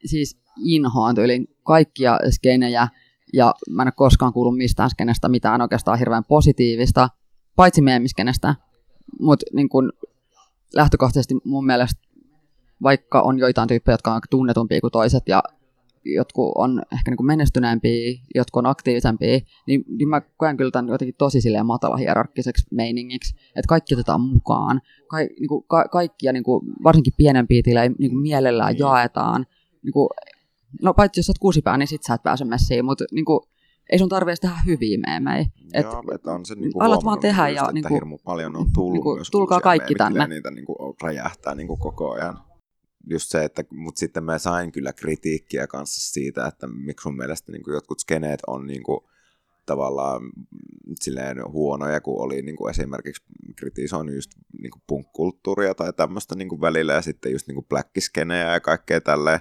[0.06, 2.88] siis inhoan tyylin kaikkia skenejä,
[3.34, 7.10] ja mä en ole koskaan kuullut mistään skenestä mitään oikeastaan hirveän positiivista,
[7.56, 8.56] paitsi meemiskenestä.
[9.20, 9.70] Mutta niin
[10.76, 12.02] lähtökohtaisesti mun mielestä,
[12.84, 15.44] vaikka on joitain tyyppejä, jotka on tunnetumpia kuin toiset, ja
[16.06, 20.92] jotkut on ehkä niin kuin menestyneempiä, jotkut on aktiivisempia, niin, niin mä koen kyllä tämän
[20.92, 26.34] jotenkin tosi silleen matala hierarkkiseksi meiningiksi, että kaikki otetaan mukaan, Ka, niin kuin, ka, kaikkia
[26.34, 29.46] niin kuin, varsinkin pienempiä tilejä niin kuin mielellään jaetaan,
[29.84, 30.10] niin kuin,
[30.82, 33.40] no paitsi jos sä oot kuusipää, niin sit sä et pääse messiin, mutta niin kuin,
[33.92, 35.46] ei sun tarvitse tehdä hyviä meemejä.
[35.74, 38.66] Et Joo, että on se niinku alat vaan tehdä ja just, niinku, hirmu paljon on
[38.74, 40.36] tullut niinku, myös tulkaa kaikki meemejä, tänne.
[40.36, 42.53] niitä niinku räjähtää niinku koko ajan.
[43.10, 47.52] Just se, että, mutta sitten mä sain kyllä kritiikkiä kanssa siitä, että miksi mun mielestä
[47.52, 49.10] niinku jotkut skeneet on niinku,
[49.66, 50.22] tavallaan
[51.00, 53.24] silleen huonoja, kun oli niin kuin esimerkiksi
[53.56, 54.32] kritisoinut just
[54.62, 59.02] niin kuin punk-kulttuuria tai tämmöistä niin kuin välillä ja sitten just niin kuin ja kaikkea
[59.02, 59.40] tälleen.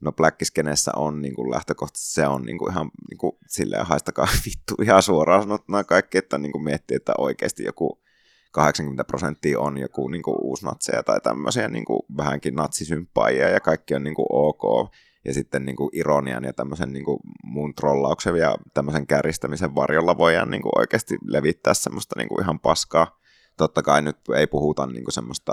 [0.00, 4.28] No blackiskeneessä on niin kuin lähtökohtaisesti se on niin kuin ihan niin kuin, silleen haistakaa
[4.46, 8.02] vittu ihan suoraan sanottuna kaikki, että niin kuin miettii, että oikeasti joku
[8.50, 13.94] 80 prosenttia on joku niin kuin uusnatseja tai tämmöisiä niin kuin vähänkin natsisympaajia ja kaikki
[13.94, 14.92] on niin kuin ok
[15.24, 20.18] ja sitten niin kuin ironian ja tämmöisen niin kuin muun trollauksen ja tämmöisen kärjistämisen varjolla
[20.18, 23.18] voidaan niin kuin oikeasti levittää semmoista niin kuin ihan paskaa.
[23.56, 25.52] Totta kai nyt ei puhuta niin kuin semmoista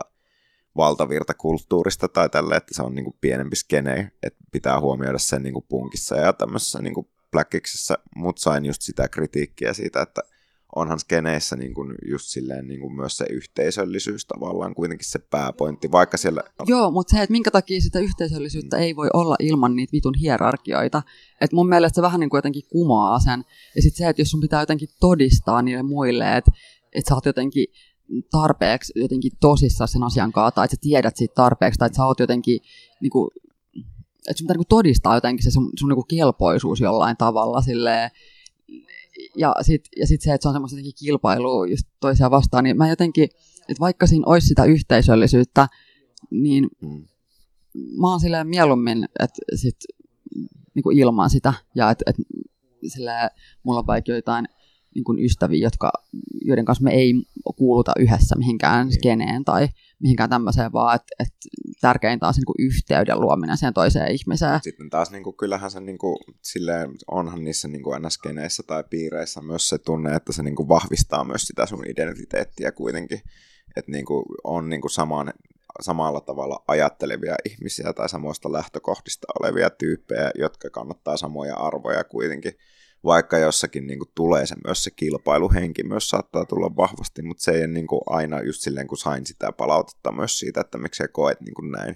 [0.77, 5.53] valtavirtakulttuurista tai tälle, että se on niin kuin pienempi skene, että pitää huomioida sen niin
[5.53, 7.07] kuin punkissa ja tämmöisessä niin kuin
[8.15, 10.21] mutta sain just sitä kritiikkiä siitä, että
[10.75, 15.91] onhan skeneissä niin kuin just silleen niin kuin myös se yhteisöllisyys tavallaan kuitenkin se pääpointti,
[15.91, 16.41] vaikka siellä...
[16.65, 18.83] Joo, mutta se, että minkä takia sitä yhteisöllisyyttä mm.
[18.83, 21.03] ei voi olla ilman niitä vitun hierarkioita.
[21.41, 23.43] Että mun mielestä se vähän niin kuin jotenkin kumoaa sen.
[23.75, 26.51] Ja sitten se, että jos sun pitää jotenkin todistaa niille muille, että,
[26.93, 27.67] että sä oot jotenkin
[28.31, 32.05] tarpeeksi jotenkin tosissaan sen asian kanssa, tai että sä tiedät siitä tarpeeksi, tai että sä
[32.05, 32.59] oot jotenkin,
[33.01, 33.31] niin kuin,
[34.29, 38.11] että sun pitää niin todistaa jotenkin se sun, sun niin kelpoisuus jollain tavalla silleen,
[39.37, 42.89] ja sitten ja sit se, että se on semmoista kilpailua just toisiaan vastaan, niin mä
[42.89, 43.23] jotenkin,
[43.69, 45.67] että vaikka siinä olisi sitä yhteisöllisyyttä,
[46.31, 47.07] niin mm.
[48.01, 49.77] mä oon silleen mieluummin, että sit
[50.73, 52.15] niin ilman sitä, ja että et,
[52.87, 53.29] silleen,
[53.63, 54.47] mulla on vaikka joitain
[54.95, 55.91] niin kuin ystäviä, jotka,
[56.41, 57.13] joiden kanssa me ei
[57.55, 58.93] kuuluta yhdessä mihinkään niin.
[58.93, 59.67] skeneen tai
[59.99, 61.33] mihinkään tämmöiseen, vaan että et
[61.81, 64.59] tärkeintä on se niin yhteyden luominen siihen toiseen ihmiseen.
[64.63, 68.83] Sitten taas niin kuin, kyllähän se niin kuin, silleen, onhan niissä niin kuin NS-skeneissä tai
[68.89, 73.21] piireissä myös se tunne, että se niin kuin vahvistaa myös sitä sun identiteettiä kuitenkin.
[73.75, 75.33] Että niin kuin, on niin kuin saman,
[75.81, 82.53] samalla tavalla ajattelevia ihmisiä tai samoista lähtökohdista olevia tyyppejä, jotka kannattaa samoja arvoja kuitenkin
[83.05, 87.51] vaikka jossakin niin kuin, tulee se myös se kilpailuhenki myös saattaa tulla vahvasti, mutta se
[87.51, 91.07] ei niin kuin, aina just silleen, kun sain sitä palautetta myös siitä, että miksi sä
[91.07, 91.95] koet niin kuin näin,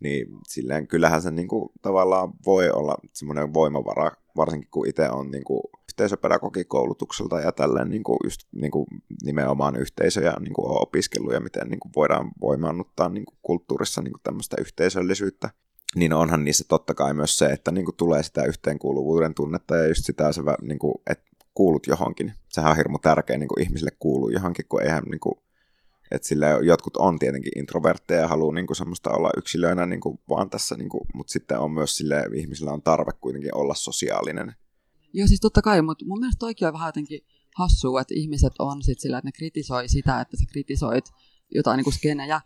[0.00, 5.30] niin silleen kyllähän se niin kuin, tavallaan voi olla semmoinen voimavara, varsinkin kun itse on
[5.30, 5.62] niin kuin,
[5.92, 8.86] yhteisöpedagogikoulutukselta ja tälleen niin kuin, just niin kuin,
[9.22, 14.12] nimenomaan yhteisöjä niin kuin, opiskellut ja miten niin kuin, voidaan voimaannuttaa niin kuin, kulttuurissa niin
[14.12, 15.50] kuin, tämmöistä yhteisöllisyyttä
[15.96, 19.88] niin onhan niissä totta kai myös se, että niin kuin tulee sitä yhteenkuuluvuuden tunnetta ja
[19.88, 22.32] just sitä, se, niin kuin, että kuulut johonkin.
[22.48, 25.34] Sehän on hirmu tärkeä niin kuin ihmisille kuuluu johonkin, kun eihän niin kuin,
[26.10, 30.20] että sille jotkut on tietenkin introvertteja ja haluaa niin kuin semmoista olla yksilöinä niin kuin
[30.28, 34.54] vaan tässä, niin kuin, mutta sitten on myös sille ihmisillä on tarve kuitenkin olla sosiaalinen.
[35.12, 37.20] Joo, siis totta kai, mutta mun mielestä toikin on vähän jotenkin
[37.56, 41.04] hassua, että ihmiset on sit sillä, että ne kritisoi sitä, että sä kritisoit
[41.54, 42.40] jotain niin skenejä,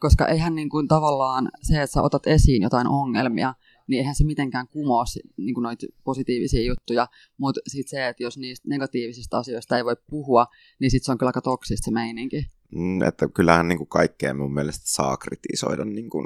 [0.00, 3.54] koska eihän niin kuin tavallaan se, että sä otat esiin jotain ongelmia,
[3.86, 5.04] niin eihän se mitenkään kumoa
[5.36, 7.06] niin kuin noita positiivisia juttuja,
[7.38, 10.46] mutta sitten se, että jos niistä negatiivisista asioista ei voi puhua,
[10.80, 12.46] niin sitten se on kyllä aika toksista se meininki.
[12.74, 16.24] Mm, että kyllähän niin kuin kaikkea mun mielestä saa kritisoida niin kuin,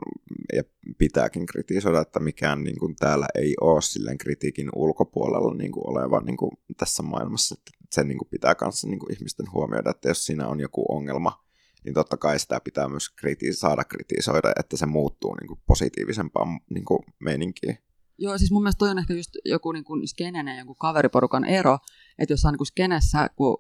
[0.53, 0.63] ja
[0.99, 6.21] pitääkin kritisoida, että mikään niin kuin, täällä ei ole silleen kritiikin ulkopuolella niin kuin, oleva
[6.21, 7.55] niin kuin, tässä maailmassa.
[7.59, 11.45] Että se niin kuin, pitää kanssa niin ihmisten huomioida, että jos siinä on joku ongelma,
[11.85, 16.61] niin totta kai sitä pitää myös kriti- saada kritisoida, että se muuttuu niin kuin positiivisempaan
[16.71, 17.79] niin kuin meininkiin.
[18.19, 21.45] Joo, siis mun mielestä toi on ehkä just joku niin kuin skenenen ja jonkun kaveriporukan
[21.45, 21.79] ero,
[22.19, 23.59] että jos on niin kuin skenessä, kun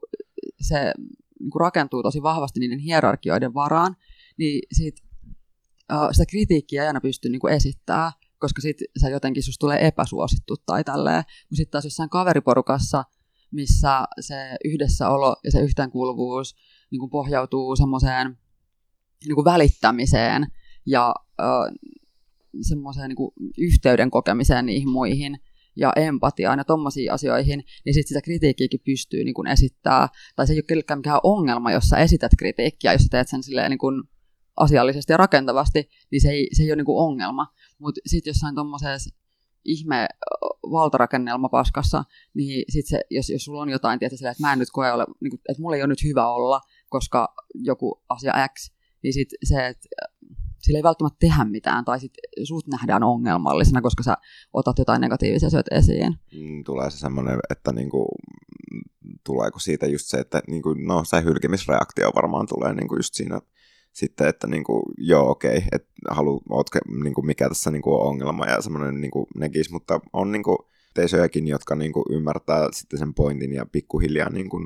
[0.60, 0.92] se
[1.40, 3.96] niin kuin rakentuu tosi vahvasti niiden hierarkioiden varaan,
[4.38, 4.96] niin sit,
[5.92, 10.56] uh, sitä kritiikkiä ei aina pysty niin esittämään, koska sit se jotenkin susta tulee epäsuosittu
[10.56, 11.24] tai tälleen.
[11.26, 13.04] Mutta sitten taas jossain kaveriporukassa,
[13.50, 16.54] missä se yhdessäolo ja se yhteenkuuluvuus
[16.90, 18.38] niin kuin pohjautuu semmoiseen
[19.26, 20.46] niin kuin välittämiseen
[20.86, 21.44] ja ö,
[22.60, 25.38] semmoiseen niin kuin yhteyden kokemiseen niihin muihin,
[25.76, 30.52] ja empatiaan ja tommosiin asioihin, niin sitten sitä kritiikkiäkin pystyy niin kuin esittää, tai se
[30.52, 33.78] ei ole kellekään mikään ongelma, jos sä esität kritiikkiä, jos sä teet sen silleen niin
[33.78, 34.02] kuin
[34.56, 37.46] asiallisesti ja rakentavasti, niin se ei, se ei ole niin kuin ongelma.
[37.78, 39.14] Mutta sitten jossain tuommoisessa
[39.64, 40.06] ihme
[40.70, 42.04] valtarakennelma paskassa,
[42.34, 45.06] niin sit se, jos, jos sulla on jotain, tietysti, että mä en nyt koe ole,
[45.20, 46.60] niin kuin, että mulla ei ole nyt hyvä olla,
[46.94, 48.72] koska joku asia X,
[49.02, 49.88] niin sit se, että
[50.62, 54.16] sillä ei välttämättä tehdä mitään, tai sitten sut nähdään ongelmallisena, koska sä
[54.52, 56.14] otat jotain negatiivisia asioita esiin.
[56.40, 58.08] Mm, tulee se semmoinen, että niinku,
[59.26, 63.40] tuleeko siitä just se, että niinku, no se hylkimisreaktio varmaan tulee niinku just siinä
[63.92, 68.46] sitten, että niinku, joo okei, okay, että halu, ootko, niinku, mikä tässä niinku on ongelma
[68.46, 73.66] ja semmoinen niinku, negis, mutta on niinku, teisöjäkin, jotka niinku, ymmärtää sitten sen pointin ja
[73.72, 74.64] pikkuhiljaa niinku,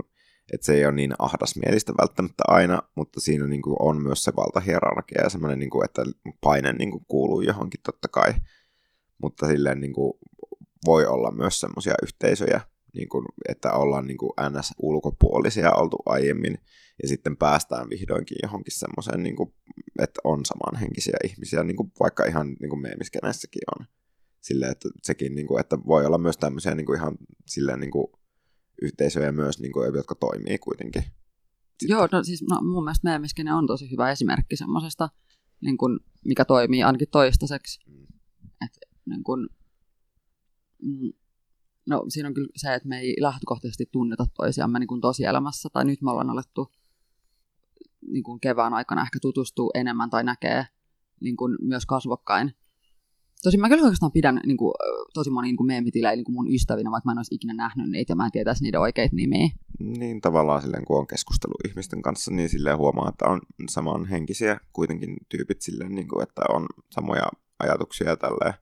[0.53, 4.33] että se ei ole niin ahdasmielistä välttämättä aina, mutta siinä niin kuin on myös se
[4.37, 6.03] valtahierarkia ja semmoinen, niin kuin, että
[6.41, 8.35] paine niin kuin kuuluu johonkin totta kai,
[9.23, 10.13] mutta silleen niin kuin
[10.87, 12.61] voi olla myös semmoisia yhteisöjä,
[12.95, 16.59] niin kuin, että ollaan niin kuin NS-ulkopuolisia oltu aiemmin,
[17.03, 19.55] ja sitten päästään vihdoinkin johonkin semmoiseen, niin kuin,
[19.99, 23.87] että on samanhenkisiä ihmisiä, niin kuin vaikka ihan niin kuin meemiskenessäkin on.
[24.41, 27.91] Silleen, että sekin, niin kuin, että voi olla myös tämmöisiä niin kuin ihan silleen niin
[27.91, 28.07] kuin
[28.83, 31.03] yhteisöjä myös, niin kuin, jotka toimii kuitenkin.
[31.03, 31.89] Sitten.
[31.89, 35.09] Joo, no siis no, mun mielestä meemiskene on tosi hyvä esimerkki semmoisesta,
[35.61, 37.81] niin kuin, mikä toimii ainakin toistaiseksi.
[37.91, 38.07] Mm.
[38.65, 39.49] Et, niin kuin,
[40.83, 41.13] mm,
[41.87, 45.85] no siinä on kyllä se, että me ei lähtökohtaisesti tunneta toisiamme niin kuin tosielämässä, tai
[45.85, 46.73] nyt me ollaan alettu
[48.07, 50.67] niin kuin kevään aikana ehkä tutustua enemmän tai näkee
[51.21, 52.55] niin kuin myös kasvokkain
[53.43, 54.75] Tosin mä kyllä oikeastaan pidän niin kuin,
[55.15, 58.17] tosi moni niin meemitilejä niin mun ystävinä, vaikka mä en olisi ikinä nähnyt niitä ja
[58.17, 59.49] mä en tietäisi niiden oikeita nimiä.
[59.79, 65.17] Niin tavallaan silleen, kun on keskustelu ihmisten kanssa, niin silleen huomaa, että on samanhenkisiä kuitenkin
[65.29, 67.29] tyypit silleen, niin kuin, että on samoja
[67.59, 68.55] ajatuksia ja tälleen.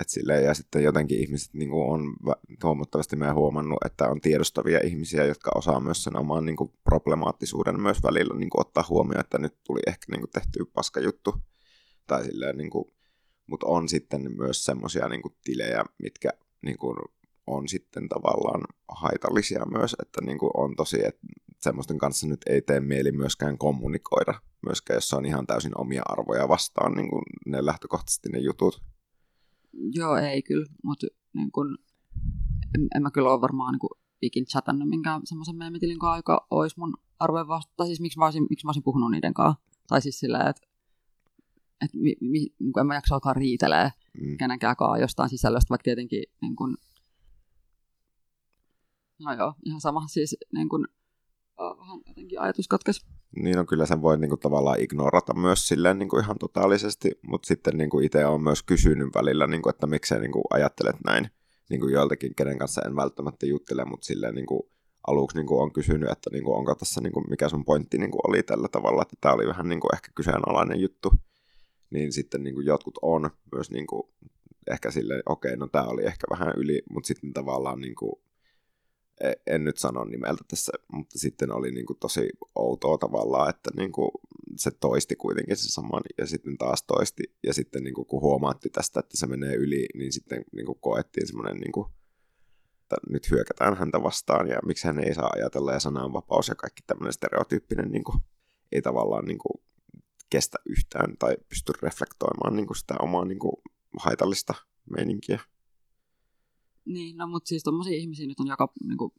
[0.00, 2.16] Et silleen, ja sitten jotenkin ihmiset niin kuin on
[2.64, 7.80] huomattavasti mä huomannut, että on tiedostavia ihmisiä, jotka osaa myös sen oman niin kuin problemaattisuuden
[7.80, 11.34] myös välillä niin kuin ottaa huomioon, että nyt tuli ehkä niin kuin tehty paska juttu.
[12.06, 12.84] Tai silleen, niin kuin,
[13.46, 16.30] mutta on sitten myös semmoisia niin tilejä, mitkä
[16.62, 16.96] niin kuin,
[17.46, 21.26] on sitten tavallaan haitallisia myös, että niin kuin on tosi, että
[21.60, 26.48] semmoisten kanssa nyt ei tee mieli myöskään kommunikoida, myöskään jos on ihan täysin omia arvoja
[26.48, 28.82] vastaan niin kuin ne lähtökohtaisesti ne jutut.
[29.72, 31.78] Joo, ei kyllä, mutta niin kuin,
[32.74, 33.90] en, en mä kyllä ole varmaan niin kuin,
[34.22, 38.24] ikin chatannut minkään semmoisen meemitilin kanssa, joka olisi mun arvojen vastaan, tai siis miksi mä
[38.24, 39.62] olisin, miksi mä olisin puhunut niiden kanssa.
[39.88, 40.68] Tai siis sillä, että
[41.84, 44.36] että mi, mi, niin kuin en mä jaksa alkaa riitelee mm.
[44.36, 46.76] kenenkään jostain sisällöstä, vaikka tietenkin niin kuin,
[49.20, 50.86] no joo, ihan sama, siis niin kuin,
[51.58, 53.06] vähän jotenkin ajatus katkesi.
[53.36, 57.18] Niin on kyllä sen voi niin kuin, tavallaan ignorata myös silleen niin kuin ihan totaalisesti,
[57.28, 60.44] mutta sitten niin kuin itse on myös kysynyt välillä, niin kuin, että miksei niin kuin,
[60.50, 61.30] ajattelet näin
[61.70, 64.62] niin kuin joiltakin, kenen kanssa en välttämättä juttele, mutta silleen niin kuin,
[65.06, 67.98] aluksi niin kuin, on kysynyt, että niin kuin, onko tässä, niin kuin, mikä sun pointti
[67.98, 71.12] niin kuin, oli tällä tavalla, että tämä oli vähän niin kuin, ehkä kyseenalainen juttu
[71.90, 74.02] niin sitten niin kuin jotkut on myös niin kuin,
[74.70, 78.12] ehkä silleen, okei, okay, no tämä oli ehkä vähän yli, mutta sitten tavallaan niin kuin,
[79.20, 83.70] e, en nyt sano nimeltä tässä, mutta sitten oli niin kuin tosi outoa tavallaan, että
[83.76, 84.10] niin kuin
[84.56, 87.22] se toisti kuitenkin se saman ja sitten taas toisti.
[87.42, 90.78] Ja sitten niin kuin, kun huomaatti tästä, että se menee yli, niin sitten niin kuin
[90.80, 91.86] koettiin semmoinen, niin
[92.82, 96.82] että nyt hyökätään häntä vastaan ja miksi hän ei saa ajatella ja sananvapaus ja kaikki
[96.86, 98.18] tämmöinen stereotyyppinen niin kuin,
[98.72, 99.62] ei tavallaan niin kuin,
[100.30, 103.52] kestä yhtään tai pysty reflektoimaan niin kuin sitä omaa niin kuin
[104.00, 104.54] haitallista
[104.90, 105.40] meininkiä.
[106.84, 109.12] Niin, no mutta siis tommosia ihmisiä nyt on joka, niin kuin,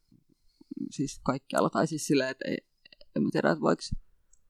[0.91, 2.58] siis kaikkialla, tai siis silleen, että ei,
[3.16, 3.82] en mä tiedä, että voiko,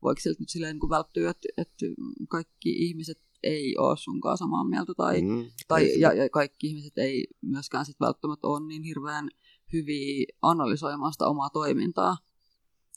[0.03, 1.85] voiko siltä nyt silleen niin kuin välttyä, että, että
[2.29, 7.27] kaikki ihmiset ei ole sunkaan samaa mieltä, tai, mm, tai ja, ja kaikki ihmiset ei
[7.41, 9.29] myöskään sit välttämättä ole niin hirveän
[9.73, 12.17] hyviä analysoimaan sitä omaa toimintaa.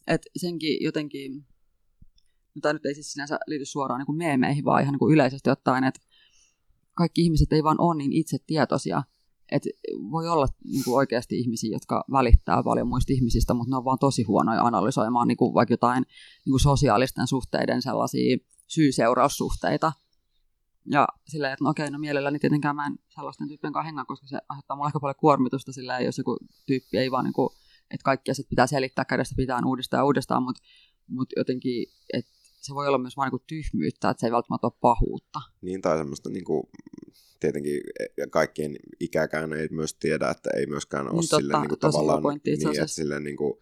[0.07, 1.47] Et senkin jotenkin
[2.63, 5.51] tämä nyt ei siis sinänsä liity suoraan niin kuin meemeihin, vaan ihan niin kuin yleisesti
[5.51, 6.01] ottaen, että
[6.95, 9.03] kaikki ihmiset ei vaan ole niin itse tietoisia,
[9.53, 9.69] että
[10.11, 13.99] voi olla niin kuin oikeasti ihmisiä, jotka välittää paljon muista ihmisistä, mutta ne on vaan
[13.99, 16.07] tosi huonoja analysoimaan niin kuin vaikka jotain
[16.45, 18.37] niin kuin sosiaalisten suhteiden sellaisia
[18.67, 19.93] syy-seuraussuhteita.
[20.91, 24.27] Ja silleen, että no okei, no mielelläni tietenkään mä en sellaisten tyyppien kanssa hengää, koska
[24.27, 27.49] se aiheuttaa mulle aika paljon kuormitusta silleen, jos joku tyyppi ei vaan niin kuin,
[27.91, 30.63] että kaikki asiat pitää selittää kädestä pitää uudestaan ja uudestaan, mutta,
[31.09, 32.31] mutta jotenkin, että
[32.61, 35.41] se voi olla myös vain niin tyhmyyttä, että se ei välttämättä ole pahuutta.
[35.63, 36.63] Niin, tai semmoista niin kuin,
[37.41, 41.69] tietenkin e, kaikkien ikäkään ei myös tiedä, että ei myöskään ole niin, totta, silleen, niin
[41.69, 43.55] kuin, tavallaan pointti, niin, että silleen, niin kuin,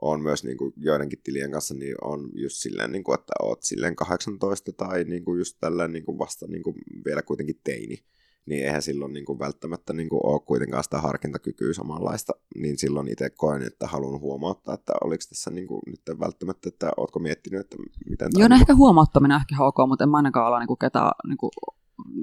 [0.00, 3.62] on myös niin kuin, joidenkin tilien kanssa, niin on just silleen, niin kuin, että oot
[3.62, 8.04] silleen 18 tai niin kuin, just tällä niin kuin, vasta niin kuin, vielä kuitenkin teini.
[8.46, 13.08] Niin eihän silloin niin kuin välttämättä niin kuin ole kuitenkaan sitä harkintakykyä samanlaista, niin silloin
[13.08, 17.60] itse koen, että haluan huomauttaa, että oliko tässä niin kuin nyt välttämättä, että ootko miettinyt,
[17.60, 17.76] että
[18.10, 21.10] miten Joo, no niin ehkä huomauttaminen ehkä ok, mutta en mä ainakaan ala niinku ketään
[21.28, 21.50] niinku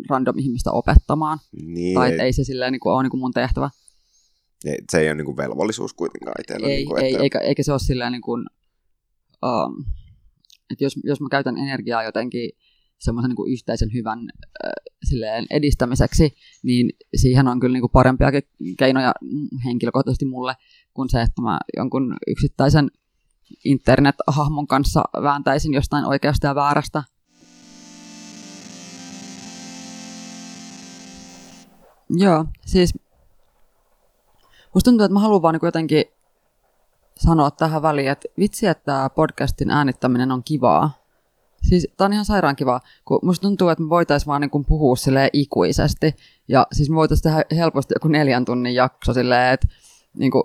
[0.09, 1.39] random ihmistä opettamaan.
[1.61, 3.69] niin, tai ei, ei se silleen niinku ole niinku mun tehtävä.
[4.65, 6.67] ei, se ei ole niin kuin velvollisuus kuitenkaan itsellä.
[6.67, 8.45] Ei, niin kuin, ei, että, eikä, eikä se ole silleen niin kuin,
[9.45, 9.85] um,
[10.71, 12.51] että jos, jos mä käytän energiaa jotenkin
[13.01, 14.71] semmoisen niin yhteisen hyvän äh,
[15.03, 16.33] silleen edistämiseksi,
[16.63, 18.43] niin siihen on kyllä niin kuin parempiakin
[18.77, 19.13] keinoja
[19.65, 20.55] henkilökohtaisesti mulle
[20.93, 22.91] kuin se, että mä jonkun yksittäisen
[23.65, 27.03] internet-hahmon kanssa vääntäisin jostain oikeasta ja väärästä.
[32.09, 32.93] Joo, siis
[34.73, 36.05] musta tuntuu, että mä haluan vaan niin jotenkin
[37.17, 41.00] sanoa tähän väliin, että vitsi, että podcastin äänittäminen on kivaa.
[41.61, 44.95] Siis tää on ihan sairaan kivaa, kun musta tuntuu, että me voitaisiin vaan niin puhua
[44.95, 46.15] silleen ikuisesti.
[46.47, 49.67] Ja siis me voitaisiin tehdä helposti joku neljän tunnin jakso silleen, että
[50.17, 50.43] niin kuin,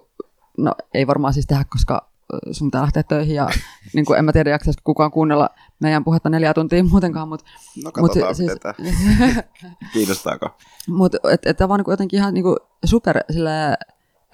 [0.58, 2.10] no ei varmaan siis tehdä, koska
[2.50, 3.48] sun pitää lähteä töihin ja
[3.94, 5.50] niin kuin, en mä tiedä jaksaisiko kukaan kuunnella
[5.80, 7.46] meidän puhetta neljä tuntia muutenkaan, mutta
[7.84, 9.42] no katsotaan, siis- miten tämä,
[9.92, 10.48] kiinnostaako.
[10.88, 13.50] mutta et, et, vaan niinku jotenkin ihan niinku super sille,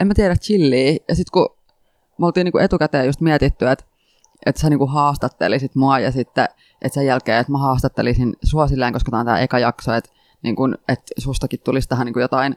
[0.01, 0.97] en mä tiedä, chilliä.
[1.09, 1.49] Ja sitten kun
[2.18, 3.85] me oltiin niinku etukäteen just mietitty, että
[4.47, 6.49] et sä niinku haastattelisit mua ja sitten
[6.83, 10.11] että sen jälkeen, että mä haastattelisin sua silleen, koska tää on tää eka jakso, että
[10.43, 12.57] niinku, et sustakin tulisi tähän niinku jotain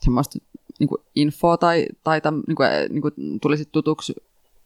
[0.00, 0.38] semmoista
[0.78, 3.10] niinku infoa tai, tai täm, niinku, niinku,
[3.42, 4.14] tulisit tutuksi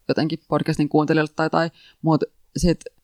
[0.09, 1.71] jotenkin podcastin kuuntelijalle tai, tai
[2.03, 2.27] mutta
[2.57, 2.95] sitten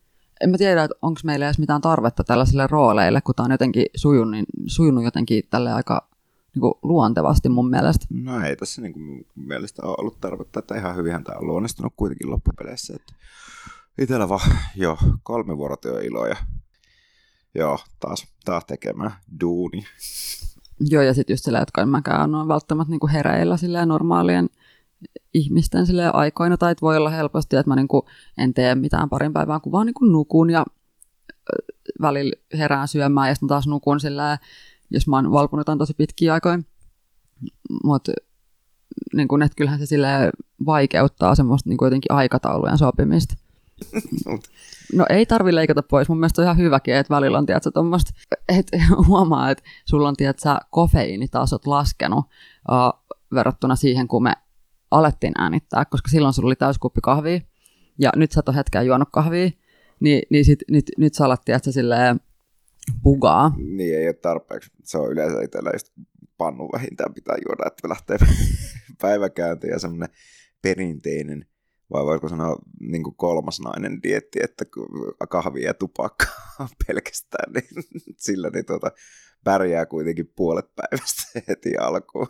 [0.41, 3.87] en mä tiedä, että onko meillä edes mitään tarvetta tällaisille rooleille, kun tämä on jotenkin
[3.97, 6.09] sujunut, niin, sujunut jotenkin tälle aika
[6.55, 8.07] niin kuin luontevasti mun mielestä.
[8.11, 11.93] No ei tässä niin kuin mielestä ole ollut tarvetta, että ihan hyvinhän tämä on luonnistunut
[11.97, 12.95] kuitenkin loppupeleissä.
[12.97, 13.13] Että
[14.01, 16.37] itellä vaan jo kolme vuorotyöiloa ja
[17.55, 19.85] joo, taas, taas tekemään duuni.
[20.81, 24.49] Joo, ja sitten just silleen, jotka en mäkään ole välttämättä niin kuin hereillä silleen normaalien
[25.35, 28.03] ihmisten silleen aikoina, tai että voi olla helposti, että mä niin kuin
[28.39, 30.67] en tee mitään parin päivään, kun vaan niin kuin nukun ja
[32.01, 34.39] välillä herään syömään ja sitten taas nukun silleen,
[34.91, 36.59] jos mä oon valpunut tosi pitkiä aikoja.
[37.85, 38.13] Mutta
[39.15, 40.09] niin kun, että kyllähän se sille
[40.67, 43.35] vaikeuttaa semmoista niin kuin jotenkin aikataulujen sopimista.
[44.95, 46.09] No ei tarvi leikata pois.
[46.09, 48.13] Mun mielestä on ihan hyväkin, että välillä on tiedätkö, tommoista,
[48.49, 48.77] että
[49.09, 52.25] huomaa, että sulla on tiedätkö, kofeiinitasot laskenut
[52.71, 54.33] uh, verrattuna siihen, kun me
[54.91, 57.41] alettiin äänittää, koska silloin sulla oli täyskuppi kahvia
[57.99, 59.51] ja nyt sä et ole hetkeä juonut kahvia,
[60.01, 62.21] niin, niin sit, nyt, nyt sä alat tiedätkö, silleen
[63.03, 63.53] bugaa.
[63.57, 64.71] Niin ei ole tarpeeksi.
[64.85, 65.93] Se on yleensä itsellä just
[66.39, 68.17] pannu vähintään pitää juoda, että lähtee
[69.03, 70.09] päiväkäyntiin ja semmoinen
[70.63, 71.47] perinteinen,
[71.93, 74.65] vai voiko sanoa niin kuin kolmas nainen dietti, että
[75.29, 77.85] kahvia ja tupakkaa pelkästään, niin
[78.27, 78.91] sillä niin tuota,
[79.45, 82.27] pärjää kuitenkin puolet päivästä heti alkuun.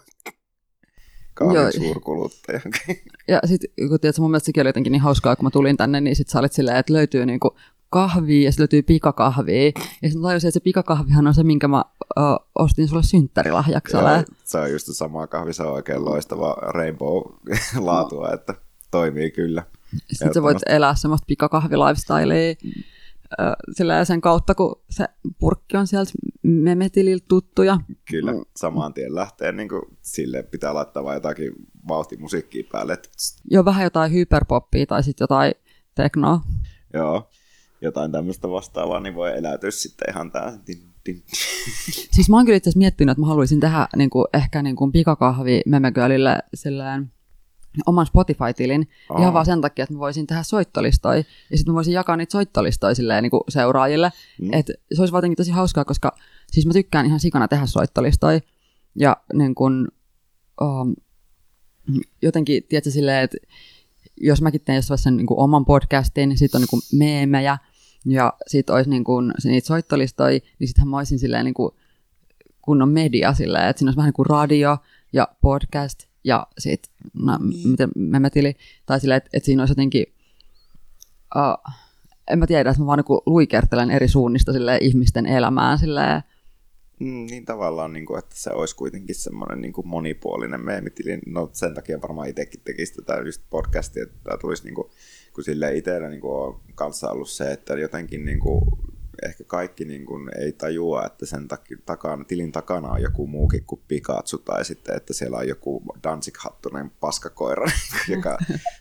[1.34, 2.60] Kahvin suurkuluttaja.
[3.28, 6.00] Ja sitten kun tiedätkö, mun mielestä sekin oli jotenkin niin hauskaa, kun mä tulin tänne,
[6.00, 7.56] niin sitten sä olit silleen, että löytyy niinku
[7.90, 9.64] kahvia ja sitten löytyy pikakahvia.
[10.02, 11.84] Ja sitten tajusin, että se pikakahvihan on se, minkä mä
[12.18, 12.20] ö,
[12.54, 13.96] ostin sulle synttärilahjaksi.
[13.96, 18.54] Joo, se on just sama kahvi, se on oikein loistava rainbow-laatua, että
[18.90, 19.62] toimii kyllä.
[20.12, 22.54] Sitten sä voit elää semmoista pikakahvilifestylea
[23.72, 25.04] sillä sen kautta, kun se
[25.38, 26.12] purkki on sieltä
[26.42, 27.62] memetililtä tuttu.
[27.62, 27.78] Ja,
[28.10, 28.44] Kyllä, Mm.
[28.56, 31.52] saman tien lähtee, niin kuin, sille pitää laittaa vaan jotakin
[31.88, 32.92] vauhtimusiikkia päälle.
[32.92, 33.08] Että,
[33.50, 35.52] jo vähän jotain hyperpoppia tai sitten jotain
[35.94, 36.40] teknoa.
[36.94, 37.30] joo,
[37.80, 40.58] jotain tämmöistä vastaavaa, niin voi eläytyä sitten ihan tää.
[42.12, 44.92] Siis mä oon kyllä itse miettinyt, että mä haluaisin tehdä niin kuin, ehkä niin kuin
[44.92, 47.12] pikakahvi memegirlille silleen
[47.86, 49.20] oman Spotify-tilin Aa.
[49.20, 52.32] ihan vaan sen takia, että mä voisin tehdä soittolistoja ja sitten mä voisin jakaa niitä
[52.32, 54.12] soittolistoja silleen niin kuin seuraajille.
[54.40, 54.48] Mm.
[54.52, 56.16] Et se olisi jotenkin tosi hauskaa, koska
[56.50, 58.40] siis mä tykkään ihan sikana tehdä soittolistoja
[58.94, 59.88] ja niin kuin,
[60.60, 60.94] um,
[62.22, 63.36] jotenkin, tiedätkö, silleen, että
[64.20, 67.58] jos mäkin teen jossain sen niin kuin oman podcastin, niin sitten on niin kuin meemejä
[68.06, 71.70] ja sitten olisi niin kuin, niitä soittolistoja, niin sittenhän mä olisin silleen niin kuin
[72.62, 74.78] kunnon media silleen, että siinä olisi vähän niin kuin radio
[75.12, 78.56] ja podcast ja sitten, no, miten memetili,
[78.86, 80.06] tai silleen, että, että siinä olisi jotenkin,
[81.36, 81.74] uh,
[82.30, 86.22] en mä tiedä, että mä vaan niin kuin luikertelen eri suunnista silleen, ihmisten elämään silleen,
[87.00, 91.18] Mm, niin tavallaan, niin kuin, että se olisi kuitenkin semmoinen niin kuin monipuolinen meemitili.
[91.26, 94.88] No sen takia varmaan itsekin tekisi tätä just podcastia, että tämä tulisi niin kuin,
[95.34, 98.62] kun sille itsellä niin kuin on kanssa ollut se, että jotenkin niin kuin,
[99.22, 103.64] ehkä kaikki niin kuin, ei tajua, että sen takia, takana, tilin takana on joku muukin
[103.64, 107.66] kuin Pikachu tai sitten, että siellä on joku Danzig-hattunen paskakoira,
[108.08, 108.38] joka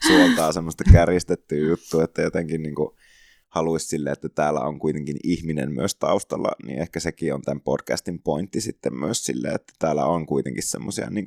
[0.08, 2.90] suoltaa semmoista kärjistettyä juttua, että jotenkin niin kuin,
[3.50, 8.22] haluaisi sille, että täällä on kuitenkin ihminen myös taustalla, niin ehkä sekin on tämän podcastin
[8.22, 11.26] pointti sitten myös sille, että täällä on kuitenkin semmoisia niin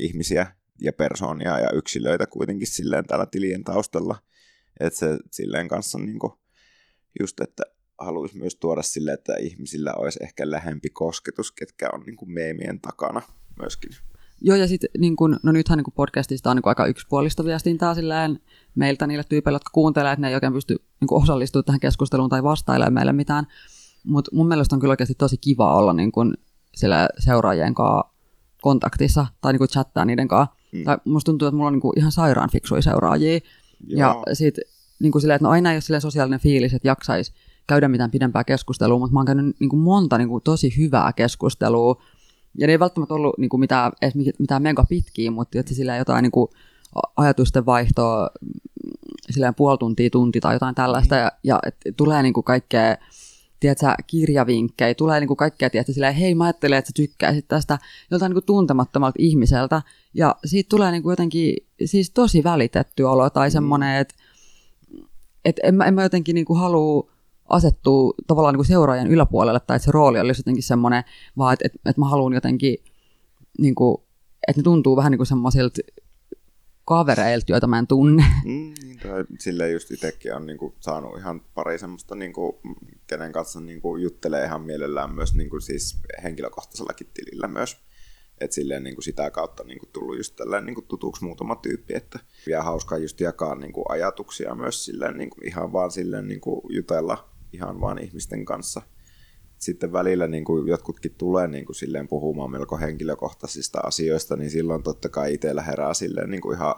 [0.00, 0.46] ihmisiä
[0.80, 4.16] ja persoonia ja yksilöitä kuitenkin silleen täällä tilien taustalla,
[4.80, 6.32] että se silleen kanssa niin kuin,
[7.20, 7.62] just, että
[8.00, 12.80] haluaisi myös tuoda sille, että ihmisillä olisi ehkä lähempi kosketus, ketkä on niin kuin meemien
[12.80, 13.22] takana
[13.60, 13.90] myöskin.
[14.42, 18.40] Joo, ja sitten niin kun, no nythän niin podcastista on niin aika yksipuolista viestintää silleen
[18.74, 22.42] meiltä niille tyypeille, jotka kuuntelee, että ne ei oikein pysty niin osallistumaan tähän keskusteluun tai
[22.42, 23.46] vastailemaan meille mitään.
[24.04, 26.34] Mutta mun mielestä on kyllä oikeasti tosi kiva olla niin kun,
[26.74, 28.12] sillä seuraajien kanssa
[28.62, 30.56] kontaktissa tai niin chattaa niiden kanssa.
[30.72, 30.84] Mm.
[30.84, 33.40] Tai musta tuntuu, että mulla on niin ihan sairaan fiksuja seuraajia.
[33.86, 34.24] Joo.
[34.26, 34.64] Ja sitten
[35.00, 37.32] niin kuin silleen, että no aina ei ole silleen sosiaalinen fiilis, että jaksaisi
[37.70, 41.12] käydä mitään pidempää keskustelua, mutta mä oon käynyt niin kuin monta niin kuin tosi hyvää
[41.12, 42.02] keskustelua.
[42.58, 43.92] Ja ne ei välttämättä ollut niin kuin mitään,
[44.38, 46.48] mitään mega pitkiä, mutta että sillä jotain niin kuin
[47.16, 48.30] ajatusten vaihtoa
[49.30, 51.16] silleen puoli tuntia, tunti tai jotain tällaista.
[51.16, 52.96] Ja, ja et, tulee niin kuin kaikkea
[53.60, 57.78] tiedätkö, kirjavinkkejä, tulee niin kuin kaikkea, tiedätkö, silleen, hei mä ajattelen, että sä tykkäisit tästä
[58.10, 59.82] joltain niin kuin tuntemattomalta ihmiseltä,
[60.14, 63.52] ja siitä tulee niin kuin jotenkin siis tosi välitetty olo, tai mm.
[63.52, 64.14] semmoinen, että
[65.44, 67.10] et en, mä, en mä jotenkin niin kuin halua
[67.50, 71.04] asettua tavallaan niin kuin seuraajan yläpuolelle, tai että se rooli olisi jotenkin semmoinen,
[71.38, 72.76] vaan että, että, että mä haluan jotenkin,
[73.58, 74.02] niin kuin,
[74.48, 75.80] että ne tuntuu vähän niin kuin semmoisilta
[76.84, 78.24] kavereilta, joita mä en tunne.
[78.44, 82.60] Mm, niin, tai silleen just itsekin on niinku saanut ihan pari semmoista, niinku,
[83.06, 87.76] kenen kanssa niinku juttelee ihan mielellään myös niinku siis henkilökohtaisellakin tilillä myös.
[88.40, 92.62] Että silleen niinku sitä kautta niinku tullut just tällainen niinku tutuksi muutama tyyppi, että vielä
[92.62, 97.98] hauskaa just jakaa niinku ajatuksia myös silleen niinku ihan vaan silleen niinku jutella ihan vaan
[97.98, 98.82] ihmisten kanssa.
[99.58, 104.82] Sitten välillä niin kuin jotkutkin tulee niin kuin silleen puhumaan melko henkilökohtaisista asioista, niin silloin
[104.82, 106.74] totta kai itsellä herää silleen niin kuin ihan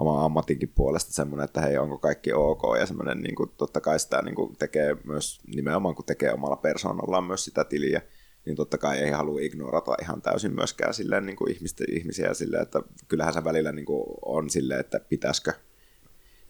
[0.00, 3.98] oma ammatinkin puolesta semmoinen, että hei, onko kaikki ok, ja semmoinen niin kuin, totta kai
[3.98, 8.02] sitä niin kuin tekee myös nimenomaan, kun tekee omalla persoonallaan myös sitä tiliä,
[8.46, 12.62] niin totta kai ei halua ignorata ihan täysin myöskään silleen niin kuin ihmisten, ihmisiä silleen,
[12.62, 15.52] että kyllähän se välillä niin kuin on silleen, että pitäisikö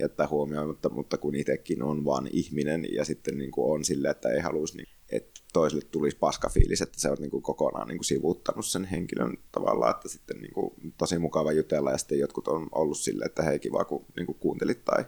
[0.03, 4.29] jättää huomioon, mutta, kun itsekin on vaan ihminen ja sitten niin kuin on silleen, että
[4.29, 8.05] ei haluaisi, niin, että toiselle tulisi paskafiilis, että se on niin kuin kokonaan niin kuin
[8.05, 12.69] sivuuttanut sen henkilön tavallaan, että sitten niin kuin, tosi mukava jutella ja sitten jotkut on
[12.73, 15.05] ollut silleen, että hei kiva kun niin kuin kuuntelit tai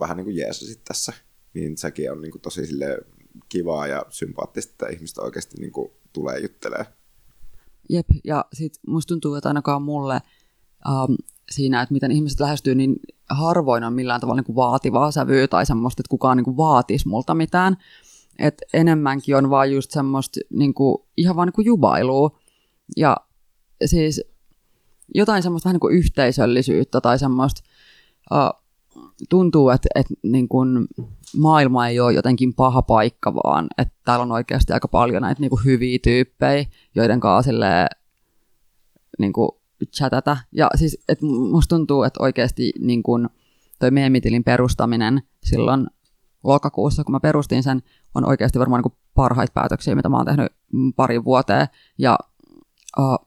[0.00, 1.12] vähän niin kuin jeesasit tässä,
[1.54, 2.98] niin sekin on niin kuin tosi sille
[3.48, 6.86] kivaa ja sympaattista, että ihmistä oikeasti niin kuin tulee juttelee.
[7.90, 10.14] Jep, ja sitten musta tuntuu, että ainakaan mulle
[10.86, 11.14] ähm,
[11.50, 12.96] siinä, että miten ihmiset lähestyy, niin
[13.30, 17.08] harvoin on millään tavalla niin kuin vaativaa sävyä tai semmoista, että kukaan niin kuin vaatisi
[17.08, 17.76] multa mitään.
[18.38, 22.38] Et enemmänkin on vaan just semmoista niin kuin, ihan vaan niin kuin jubailua.
[22.96, 23.16] Ja
[23.84, 24.24] siis
[25.14, 27.62] jotain semmoista vähän niin kuin yhteisöllisyyttä tai semmoista
[28.32, 28.62] uh,
[29.28, 30.86] tuntuu, että, että niin kuin
[31.36, 35.50] maailma ei ole jotenkin paha paikka, vaan että täällä on oikeasti aika paljon näitä niin
[35.50, 37.88] kuin hyviä tyyppejä, joiden kanssa silleen,
[39.18, 39.50] niin kuin
[39.84, 40.36] chatata.
[40.52, 43.28] Ja siis, että musta tuntuu, että oikeasti niin kuin
[43.78, 45.86] toi meemitilin perustaminen silloin
[46.44, 47.82] lokakuussa, kun mä perustin sen,
[48.14, 50.52] on oikeasti varmaan niin parhaita päätöksiä, mitä mä oon tehnyt
[50.96, 51.66] pari vuoteen.
[51.98, 52.18] Ja
[52.98, 53.26] uh,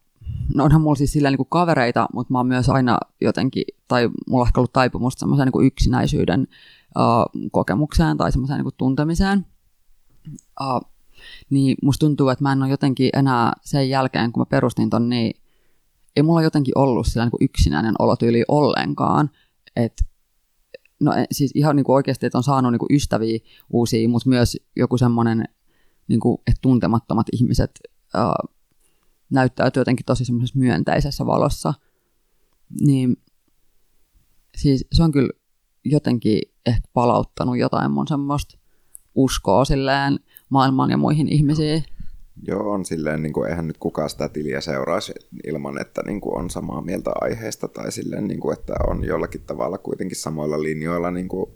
[0.56, 4.42] no onhan mulla siis silleen niin kavereita, mutta mä oon myös aina jotenkin, tai mulla
[4.42, 6.48] on ehkä ollut taipumusta semmoiseen niin yksinäisyyden
[6.98, 9.46] uh, kokemukseen tai semmoiseen niin tuntemiseen.
[10.62, 10.92] Uh,
[11.50, 15.10] niin musta tuntuu, että mä en ole jotenkin enää sen jälkeen, kun mä perustin ton,
[15.10, 15.39] niin
[16.20, 19.30] ei mulla jotenkin ollut sillä niin yksinäinen olotyyli ollenkaan.
[19.76, 19.94] Et,
[21.00, 23.40] no siis ihan niin kuin oikeasti, että on saanut niin kuin ystäviä
[23.70, 25.44] uusia, mutta myös joku semmoinen,
[26.08, 27.72] niin kuin, että tuntemattomat ihmiset
[28.16, 28.50] uh,
[29.30, 31.74] näyttäytyy jotenkin tosi semmoisessa myönteisessä valossa.
[32.82, 33.18] Niin
[34.58, 35.30] siis se on kyllä
[35.86, 38.58] jotenkin ehkä palauttanut jotain mun semmoista
[39.16, 40.20] uskoa silleen
[40.50, 41.84] maailmaan ja muihin ihmisiin.
[42.48, 45.14] Joo, on silleen, niin kuin, eihän nyt kukaan sitä tiliä seuraisi
[45.48, 49.42] ilman, että niin kuin, on samaa mieltä aiheesta tai silleen, niin kuin, että on jollakin
[49.42, 51.52] tavalla kuitenkin samoilla linjoilla niin kuin,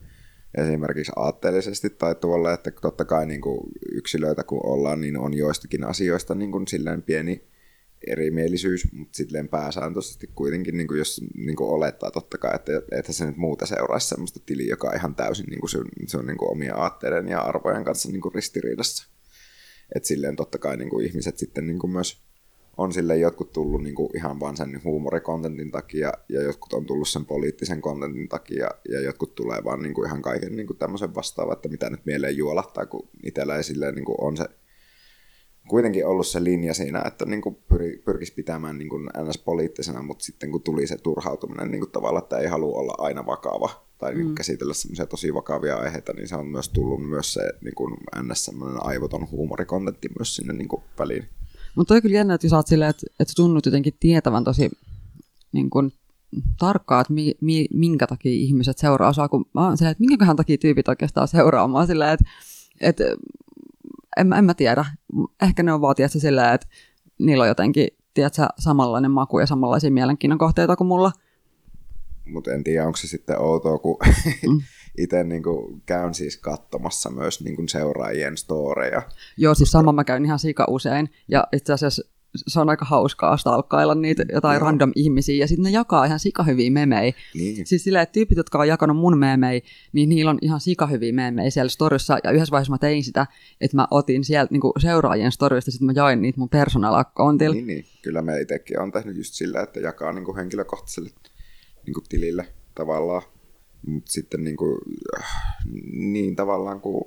[0.58, 3.60] esimerkiksi aatteellisesti tai tuolla, että totta kai niin kuin,
[3.92, 7.48] yksilöitä kun ollaan, niin on joistakin asioista niin kuin, silleen pieni
[8.08, 13.14] erimielisyys, mutta silleen pääsääntöisesti kuitenkin, niin kuin jos niin kuin olettaa totta kai, että, että
[13.14, 16.26] se nyt muuta seuraisi sellaista tiliä, joka on ihan täysin niin kuin se, se on
[16.26, 19.13] niin kuin omia aatteiden ja arvojen kanssa niin kuin ristiriidassa.
[19.96, 22.24] Että silleen totta kai niin kuin ihmiset sitten niin kuin myös
[22.78, 27.10] on sille jotkut tullut niin kuin ihan vaan sen huumorikontentin takia ja jotkut on tullut
[27.10, 31.16] sen poliittisen kontentin takia ja jotkut tulee vaan niin kuin ihan kaiken niin kuin tämmöisen
[31.16, 34.46] vastaavan, että mitä nyt mieleen juolahtaa, kun itsellä ei silleen niin kuin on se
[35.68, 39.38] kuitenkin ollut se linja siinä, että niin kuin pyri, pyrkisi pitämään niin kuin ns.
[39.38, 43.26] poliittisena, mutta sitten kun tuli se turhautuminen niin kuin tavalla, että ei halua olla aina
[43.26, 44.36] vakava tai niin mm.
[44.36, 48.46] käsitellä semmoisia tosi vakavia aiheita, niin se on myös tullut myös se niin kuin ns.
[48.46, 51.26] semmoinen aivoton huumorikontentti myös sinne niin kuin väliin.
[51.76, 54.72] Mutta toi kyllä jännä, että jos olet silleen, että, että tunnut jotenkin tietävän tosi
[55.52, 55.92] niin kuin,
[56.60, 60.36] tarkkaa, että mi, mi, minkä takia ihmiset seuraa osaa, kun mä oon silleen, että minkäköhän
[60.36, 61.68] takia tyypit oikeastaan seuraa.
[61.68, 62.26] Mä silleen, että,
[62.82, 63.04] että
[64.18, 64.86] en, en mä tiedä.
[65.42, 66.68] Ehkä ne on vaan tietysti silleen, että
[67.20, 71.12] niillä on jotenkin tiedätkö, samanlainen maku ja samanlaisia mielenkiinnon kohteita kuin mulla.
[72.26, 73.98] Mutta en tiedä, onko se sitten outoa, kun
[74.50, 74.62] mm.
[75.04, 75.44] itse niin
[75.86, 79.02] käyn siis katsomassa myös niin seuraajien storeja.
[79.38, 81.10] Joo, siis sama mä käyn ihan sika usein.
[81.28, 84.66] Ja itse asiassa se on aika hauskaa stalkkailla niitä jotain Joo.
[84.66, 87.14] random ihmisiä, ja sitten ne jakaa ihan sikahyviä memejä.
[87.34, 87.68] Niin.
[87.68, 89.62] Siis silleen, että tyypit, jotka on jakanut mun memejä,
[89.94, 93.28] niin niillä on ihan sikahyviä memejä siellä storissa, ja yhdessä vaiheessa mä tein sitä,
[93.62, 97.56] että mä otin sieltä niin seuraajien storista, sitten mä jain niitä mun personal accountilla.
[97.56, 97.86] Niin, niin.
[98.02, 101.10] Kyllä me itsekin on tehnyt just sillä, että jakaa niin henkilökohtaiselle
[101.86, 103.22] niin tilille tavallaan
[103.88, 104.80] mutta sitten niin, kuin,
[105.92, 107.06] niin tavallaan, kun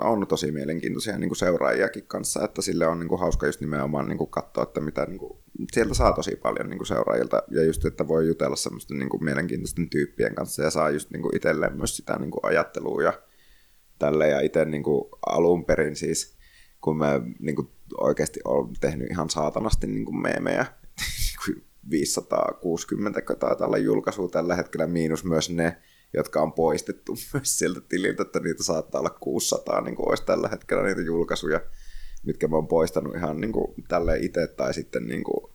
[0.00, 4.08] on tosi mielenkiintoisia niin kuin seuraajiakin kanssa, että sille on niin kuin hauska just nimenomaan
[4.08, 5.38] niin kuin katsoa, että mitä niin kuin,
[5.72, 7.42] sieltä saa tosi paljon niin kuin seuraajilta.
[7.50, 11.22] Ja just, että voi jutella semmoisten niin kuin mielenkiintoisten tyyppien kanssa ja saa just niin
[11.22, 13.12] kuin itselleen myös sitä niin kuin ajattelua ja
[13.98, 14.28] tälle.
[14.28, 16.36] Ja itse niin kuin alun perin siis,
[16.80, 17.68] kun mä niin kuin
[18.00, 20.66] oikeasti olen tehnyt ihan saatanasti niin kuin meemejä,
[21.90, 25.76] 560 taitaa olla julkaisua tällä hetkellä, miinus myös ne,
[26.14, 30.48] jotka on poistettu myös sieltä tililtä, että niitä saattaa olla 600, niin kuin olisi tällä
[30.48, 31.60] hetkellä niitä julkaisuja,
[32.26, 35.52] mitkä mä oon poistanut ihan niin kuin tälle itse, tai sitten niin kuin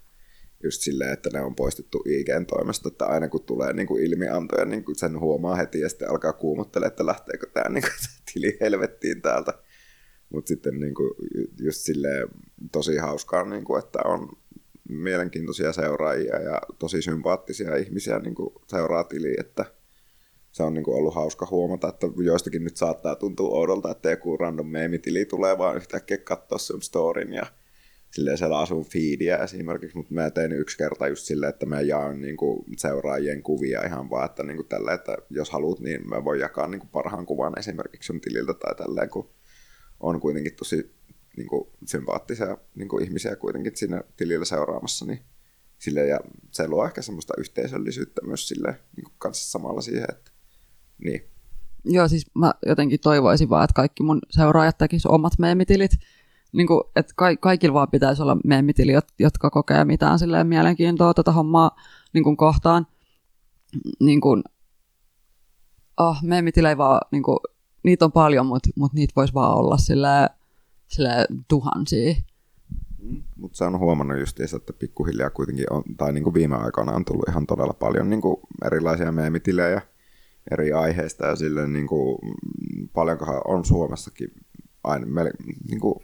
[0.63, 4.65] just silleen, että ne on poistettu IGn toimesta, että aina kun tulee niin kuin ilmiantoja,
[4.65, 7.93] niin kuin sen huomaa heti ja sitten alkaa kuumottele, että lähteekö tämä niin kuin,
[8.33, 9.53] tili helvettiin täältä.
[10.29, 11.11] Mutta sitten niin kuin,
[11.59, 12.27] just silleen
[12.71, 14.29] tosi hauskaa, niin kuin, että on
[14.89, 19.65] mielenkiintoisia seuraajia ja tosi sympaattisia ihmisiä niin kuin seuraa tiliä, että
[20.51, 24.37] se on niin kuin ollut hauska huomata, että joistakin nyt saattaa tuntua oudolta, että joku
[24.37, 27.45] random meemitili tulee vaan yhtäkkiä katsoa sun storin ja
[28.11, 32.21] silleen selaa sun feedia esimerkiksi, mutta mä tein yksi kerta just silleen, että mä jaan
[32.21, 36.23] niin kuin seuraajien kuvia ihan vaan, että, niin kuin tälle, että jos haluat, niin mä
[36.23, 39.29] voin jakaa niin kuin parhaan kuvan esimerkiksi sun tililtä tai tälleen, kun
[39.99, 40.91] on kuitenkin tosi
[41.37, 45.19] niin kuin sympaattisia niin kuin ihmisiä kuitenkin siinä tilillä seuraamassa, niin
[45.77, 46.19] sille ja
[46.51, 50.30] se luo ehkä semmoista yhteisöllisyyttä myös sille niin kuin kanssa samalla siihen, että
[51.03, 51.21] niin.
[51.85, 55.91] Joo, siis mä jotenkin toivoisin vaan, että kaikki mun seuraajat tekisivät omat meemitilit.
[56.51, 61.31] Niin kuin, että ka- kaikilla vaan pitäisi olla meemitili, jotka kokee mitään silleen mielenkiintoa tätä
[61.31, 61.71] hommaa
[62.13, 62.87] niin kuin kohtaan.
[63.99, 64.43] Niin kuin,
[65.97, 67.37] oh, meemitilejä vaan, niin kuin,
[67.83, 70.29] niitä on paljon, mutta mut niitä voisi vaan olla silleen,
[70.87, 72.15] silleen tuhansia.
[72.99, 76.91] Mm, mutta se on huomannut just että pikkuhiljaa kuitenkin on, tai niin kuin viime aikoina
[76.91, 79.81] on tullut ihan todella paljon niin kuin erilaisia meemitilejä,
[80.51, 82.17] eri aiheista ja silleen niin kuin,
[82.93, 84.31] paljonkohan on Suomessakin
[84.83, 85.31] aina, meillä,
[85.69, 85.95] niin kuin,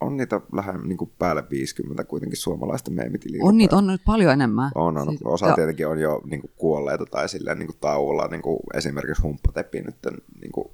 [0.00, 3.40] on niitä lähes niin kuin päälle 50 kuitenkin suomalaista meemitiliä.
[3.44, 4.70] On niitä, on nyt paljon enemmän.
[4.74, 5.08] On, on.
[5.08, 5.54] Siis, Osa ja...
[5.54, 9.80] tietenkin on jo niin kuin, kuolleita tai silleen niin kuin tauolla, niin kuin esimerkiksi Humppatepi
[9.80, 9.96] nyt
[10.40, 10.68] niin kuin,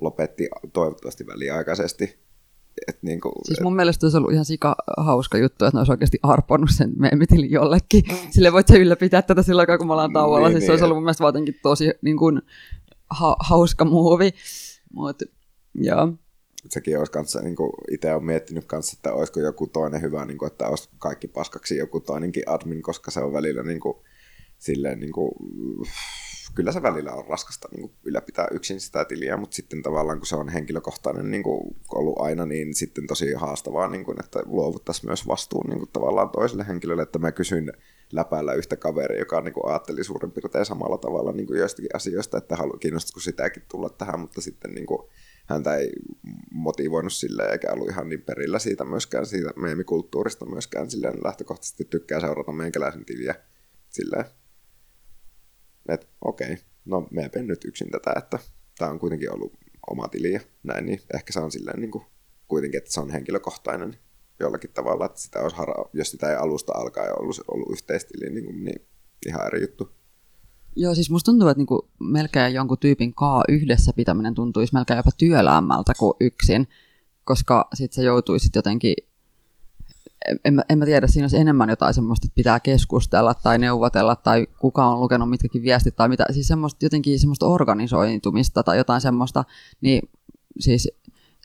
[0.00, 2.27] lopetti toivottavasti väliaikaisesti
[2.88, 5.92] et niin kuin, siis mun mielestä olisi ollut ihan sika hauska juttu, että ne olisi
[5.92, 8.02] oikeasti arponnut sen meemitilin jollekin.
[8.30, 10.48] Sille voit se ylläpitää tätä sillä aikaa, kun me ollaan tauolla.
[10.48, 12.42] Niin, siis niin, se olisi ollut mun mielestä jotenkin tosi niin kuin,
[13.10, 14.30] ha- hauska muovi.
[14.92, 15.22] Mut,
[15.74, 16.12] joo.
[16.68, 20.38] Sekin olisi kanssa, niin kuin itse olen miettinyt kanssa, että olisiko joku toinen hyvä, niin
[20.38, 23.96] kuin, että olisi kaikki paskaksi joku toinenkin admin, koska se on välillä niin kuin,
[24.58, 25.30] silleen niin kuin,
[26.54, 30.26] kyllä se välillä on raskasta niin kuin ylläpitää yksin sitä tiliä, mutta sitten tavallaan kun
[30.26, 35.08] se on henkilökohtainen niin kuin ollut aina, niin sitten tosi haastavaa, niin kuin, että luovuttaisiin
[35.08, 37.72] myös vastuun niin kuin tavallaan toiselle henkilölle, että mä kysyn
[38.12, 42.38] läpällä yhtä kaveria, joka niin kuin ajatteli suurin piirtein samalla tavalla niin kuin joistakin asioista,
[42.38, 45.08] että halu, kiinnostaisiko sitäkin tulla tähän, mutta sitten niin kuin,
[45.46, 45.92] häntä ei
[46.50, 52.20] motivoinut sille eikä ollut ihan niin perillä siitä myöskään, siitä meemikulttuurista myöskään, silleen lähtökohtaisesti tykkää
[52.20, 53.34] seurata meikäläisen tiliä
[53.88, 54.24] silleen
[55.88, 58.38] että okei, okay, no meepä nyt yksin tätä, että
[58.78, 59.52] tämä on kuitenkin ollut
[59.90, 62.04] oma tili ja näin, niin ehkä se on silleen niin kuin,
[62.48, 63.96] kuitenkin, että se on henkilökohtainen
[64.40, 68.44] jollakin tavalla, että sitä olisi hara, jos sitä ei alusta alkaa ollut, ollut yhteistili, niin,
[68.44, 68.86] kuin, niin
[69.26, 69.90] ihan eri juttu.
[70.76, 75.10] Joo, siis musta tuntuu, että niinku melkein jonkun tyypin kaa yhdessä pitäminen tuntuisi melkein jopa
[75.18, 76.68] työlämmältä kuin yksin,
[77.24, 78.94] koska sitten se joutuisi jotenkin
[80.44, 84.16] en, mä, en mä tiedä, siinä olisi enemmän jotain semmoista, että pitää keskustella tai neuvotella
[84.16, 89.00] tai kuka on lukenut mitkäkin viestit tai mitä, siis semmoista jotenkin semmoista organisoitumista tai jotain
[89.00, 89.44] semmoista,
[89.80, 90.10] niin
[90.60, 90.88] siis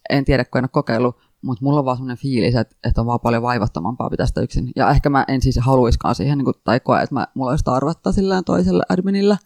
[0.10, 3.08] en tiedä, kun en ole kokeillut, mutta mulla on vaan sellainen fiilis, että, että on
[3.08, 4.72] vaan paljon vaivattomampaa pitää sitä yksin.
[4.76, 7.66] Ja ehkä mä en siis haluiskaan siihen, niin kuin, tai koe, että mä, mulla olisi
[7.66, 9.38] tarvetta sillä toiselle adminilla.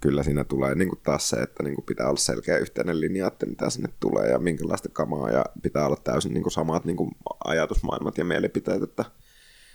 [0.00, 3.26] Kyllä siinä tulee niin kuin taas se, että niin kuin pitää olla selkeä yhteinen linja,
[3.26, 6.96] että mitä sinne tulee ja minkälaista kamaa, ja pitää olla täysin niin kuin samat niin
[6.96, 7.10] kuin
[7.44, 9.04] ajatusmaailmat ja mielipiteet, että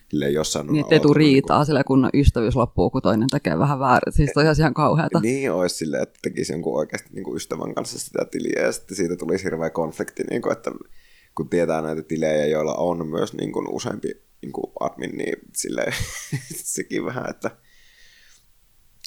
[0.10, 4.14] silleen jossain Niin, ettei tule riitaa sillä kun ystävyys loppuu, kun toinen tekee vähän väärin.
[4.14, 5.20] Siis toi on ihan kauheata.
[5.20, 8.98] Niin olisi silleen, että tekisi jonkun oikeasti niin kuin ystävän kanssa sitä tiliä ja sitten
[8.98, 10.72] siitä tulisi hirveä konflikti, niin kuin, että
[11.36, 15.94] kun tietää näitä tilejä, joilla on myös niin kuin useampi niin kuin admin, niin silleen,
[16.76, 17.52] sekin vähän, että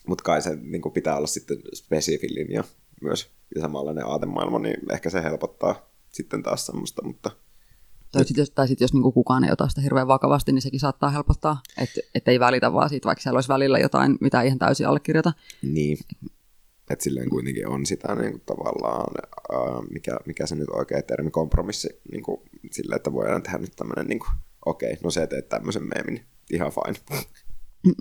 [0.06, 2.64] mutta kai se niin kuin pitää olla sitten spesifi linja
[3.02, 7.30] myös ja samanlainen aatemaailma, niin ehkä se helpottaa sitten taas semmoista, mutta
[8.12, 10.80] Tai sitten jos, tai sit jos niinku kukaan ei ota sitä hirveän vakavasti, niin sekin
[10.80, 14.46] saattaa helpottaa, että et ei välitä vaan siitä, vaikka siellä olisi välillä jotain, mitä ei
[14.46, 15.32] ihan täysin allekirjoita.
[15.62, 15.98] Niin.
[16.90, 19.14] Että silleen kuitenkin on sitä niin kuin tavallaan,
[19.52, 22.40] ää, mikä, mikä se nyt oikea termi, kompromissi, niin kuin,
[22.70, 24.30] sille, että voidaan tehdä nyt tämmöinen, niin kuin,
[24.64, 27.24] okei, no se teet tämmöisen meemin, ihan fine.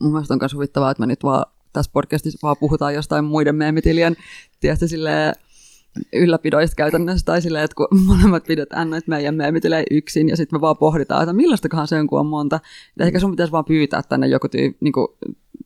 [0.02, 3.56] Mun mielestä on myös huvittavaa, että me nyt vaan tässä podcastissa vaan puhutaan jostain muiden
[3.56, 4.16] meemitilien,
[4.60, 5.34] tiedätkö, silleen,
[6.14, 10.62] ylläpidoista käytännössä, tai silleen, että kun molemmat pidetään noita meidän meemitilejä yksin, ja sitten me
[10.62, 12.60] vaan pohditaan, että millaistakohan se on, kun on monta.
[13.00, 15.08] Ja ehkä sun pitäisi vaan pyytää tänne joku tyy, niin kuin,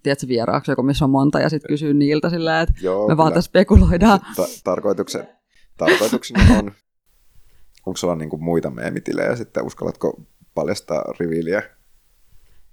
[0.03, 3.33] tiedätkö, vieraaksi joku, missä on monta, ja sitten kysyä niiltä silleen, että Joo, me vaan
[3.33, 4.19] tässä spekuloidaan.
[4.35, 5.27] Ta- tarkoituksen,
[5.77, 6.71] tarkoituksena on,
[7.85, 10.21] onko sulla niin kuin muita meemitilejä sitten, uskallatko
[10.55, 11.63] paljastaa riviiliä?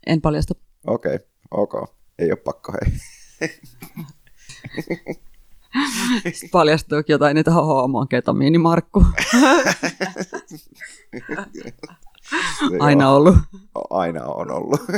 [0.06, 0.54] En paljasta.
[0.86, 1.74] Okei, okay, ok,
[2.18, 2.92] ei ole pakko, hei.
[6.32, 9.04] Sitten paljastuukin jotain niitä homo ketamiinimarkku.
[12.80, 13.36] Aina Joo, ollut.
[13.90, 14.80] Aina on ollut.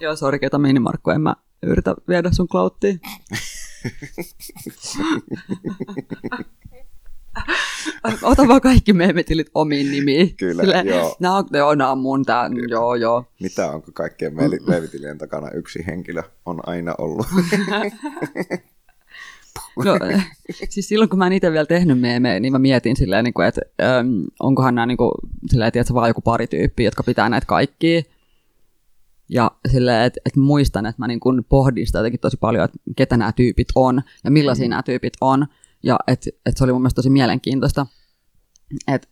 [0.00, 3.00] Joo, sori ketamiinimarkku, en mä yritä viedä sun clouttiin.
[8.22, 10.36] Ota vaan kaikki meemitilit omiin nimiin.
[10.36, 11.16] Kyllä, Silleen, joo.
[11.20, 13.24] Nää on, joo, nää on mun tää, joo, joo.
[13.40, 17.26] Mitä onko kaikkien levitilien takana yksi henkilö on aina ollut?
[19.84, 19.98] No,
[20.68, 23.48] siis silloin kun mä en itse vielä tehnyt meemejä, niin mä mietin silleen, niin kuin,
[23.48, 25.10] että äm, onkohan nämä niin kuin,
[25.50, 28.02] silleen, tiedätkö, vaan joku pari tyyppiä, jotka pitää näitä kaikkia.
[29.28, 32.78] Ja silleen, että, että muistan, että mä niin kuin pohdin sitä jotenkin tosi paljon, että
[32.96, 34.70] ketä nämä tyypit on ja millaisia mm.
[34.70, 35.46] nämä tyypit on.
[35.82, 37.86] Ja että, että se oli mun mielestä tosi mielenkiintoista.
[38.88, 39.08] Että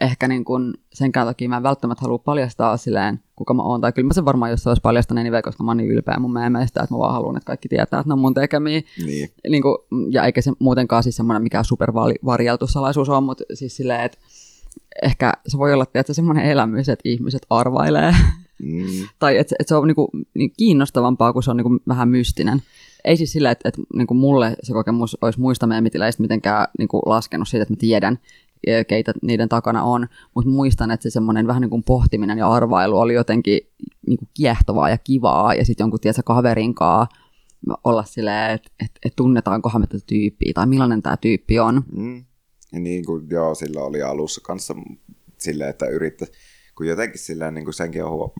[0.00, 3.80] ehkä niin kuin sen takia mä en välttämättä halua paljastaa silleen, kuka mä oon.
[3.80, 6.16] Tai kyllä mä sen varmaan, jos se olisi paljastanut niin koska mä oon niin ylpeä
[6.18, 9.30] mun meemeistä, että mä vaan haluan, että kaikki tietää, että ne on mun tekemiä niin,
[9.48, 9.76] niin kuin,
[10.10, 14.18] ja eikä se muutenkaan siis semmoinen mikään supervarjeltu salaisuus ole, mutta siis silleen, että
[15.02, 18.14] ehkä se voi olla että semmoinen elämys, että ihmiset arvailee,
[18.62, 18.86] mm,
[19.18, 22.08] tai että, että se on niin kuin, niin kiinnostavampaa, kun se on niin kuin vähän
[22.08, 22.62] mystinen.
[23.04, 26.88] Ei siis sillä, että, että niin kuin mulle se kokemus olisi muista meemitileistä mitenkään niin
[26.88, 28.18] kuin laskenut siitä, että mä tiedän,
[28.88, 32.98] keitä niiden takana on, mutta muistan, että se semmoinen vähän niin kuin pohtiminen ja arvailu
[32.98, 33.60] oli jotenkin
[34.06, 37.08] niin kuin kiehtovaa ja kivaa, ja sitten jonkun, tiedätkö, kaverinkaa
[37.84, 41.82] olla silleen, että et, et tunnetaankohan me tätä tyyppiä, tai millainen tämä tyyppi on.
[41.96, 42.24] mm.
[42.72, 44.74] Ja niin kuin, joo, sillä oli alussa kanssa
[45.38, 46.32] silleen, että yrittäisi,
[46.74, 48.34] kun jotenkin silleen, niin kuin senkin on huo-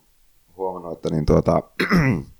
[0.56, 1.62] huomannut, että niin tuota,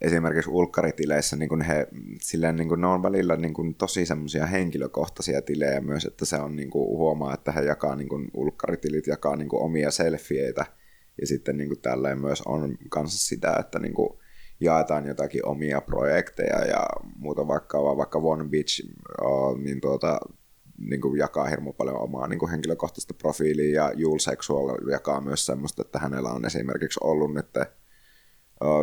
[0.00, 1.88] esimerkiksi ulkkaritileissä niin kuin he,
[2.20, 6.36] silleen, niin kuin ne on välillä niin kuin tosi semmoisia henkilökohtaisia tilejä myös, että se
[6.36, 10.66] on niin kuin, huomaa, että he jakaa niin kuin, ulkkaritilit jakaa niin kuin, omia selfieitä
[11.20, 14.18] ja sitten niin kuin, myös on kanssa sitä, että niin kuin,
[14.60, 16.86] jaetaan jotakin omia projekteja ja
[17.16, 18.86] muuta vaikka, vaikka One Beach,
[19.22, 20.20] uh, niin tuota,
[20.78, 25.46] niin kuin jakaa hirmu paljon omaa niin kuin henkilökohtaista profiilia ja Jule Sexual jakaa myös
[25.46, 27.46] semmoista, että hänellä on esimerkiksi ollut nyt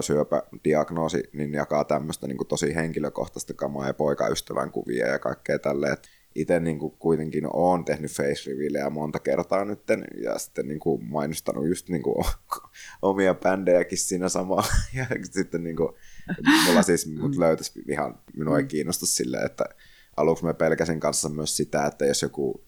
[0.02, 5.98] syöpädiagnoosi, niin jakaa tämmöistä niin tosi henkilökohtaista kamaa ja poikaystävän kuvia ja kaikkea tälleen.
[6.36, 9.80] Itse niin kuin kuitenkin olen tehnyt face revealejä monta kertaa nyt
[10.24, 12.26] ja sitten niin kuin mainostanut just niin kuin
[13.02, 14.66] omia bändejäkin siinä samalla.
[14.94, 15.90] Ja sitten niin kuin,
[16.66, 19.66] mulla siis mut löytäisi ihan, minua ei kiinnosta silleen, että
[20.18, 22.64] aluksi mä pelkäsin kanssa myös sitä, että jos joku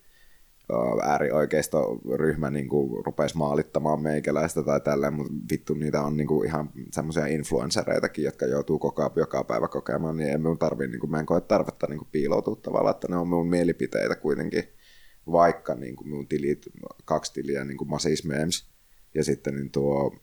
[1.04, 6.70] äärioikeistoryhmä niin kuin rupesi maalittamaan meikäläistä tai tälleen, mutta vittu niitä on niin kuin ihan
[6.92, 11.20] semmoisia influenssereitakin, jotka joutuu koko, joka päivä kokemaan, niin en minun tarvii, niin kuin, mä
[11.20, 14.64] en koe tarvetta niin kuin piiloutua tavallaan, että ne on minun mielipiteitä kuitenkin,
[15.32, 16.66] vaikka niin kuin minun tilit,
[17.06, 18.70] kaksi tiliä, niin kuin Masis Memes,
[19.14, 20.16] ja sitten niin tuo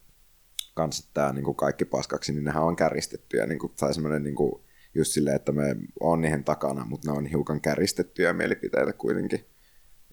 [0.74, 4.34] kanssa tämä niin kuin kaikki paskaksi, niin nehän on käristettyjä, niin kuin, tai semmoinen niin
[4.34, 4.62] kuin,
[4.94, 9.44] just silleen, että me on niihin takana, mutta ne on hiukan käristettyjä mielipiteitä kuitenkin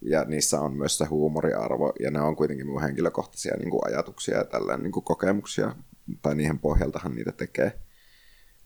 [0.01, 4.37] ja niissä on myös se huumoriarvo, ja ne on kuitenkin mun henkilökohtaisia niin kuin ajatuksia
[4.37, 5.75] ja tällainen niin kuin kokemuksia,
[6.21, 7.79] tai niihin pohjaltahan niitä tekee.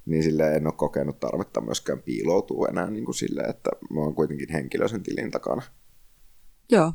[0.05, 4.15] niin sille en ole kokenut tarvetta myöskään piiloutua enää niin kuin sille, että mä oon
[4.15, 5.61] kuitenkin henkilö sen tilin takana.
[6.71, 6.93] Joo.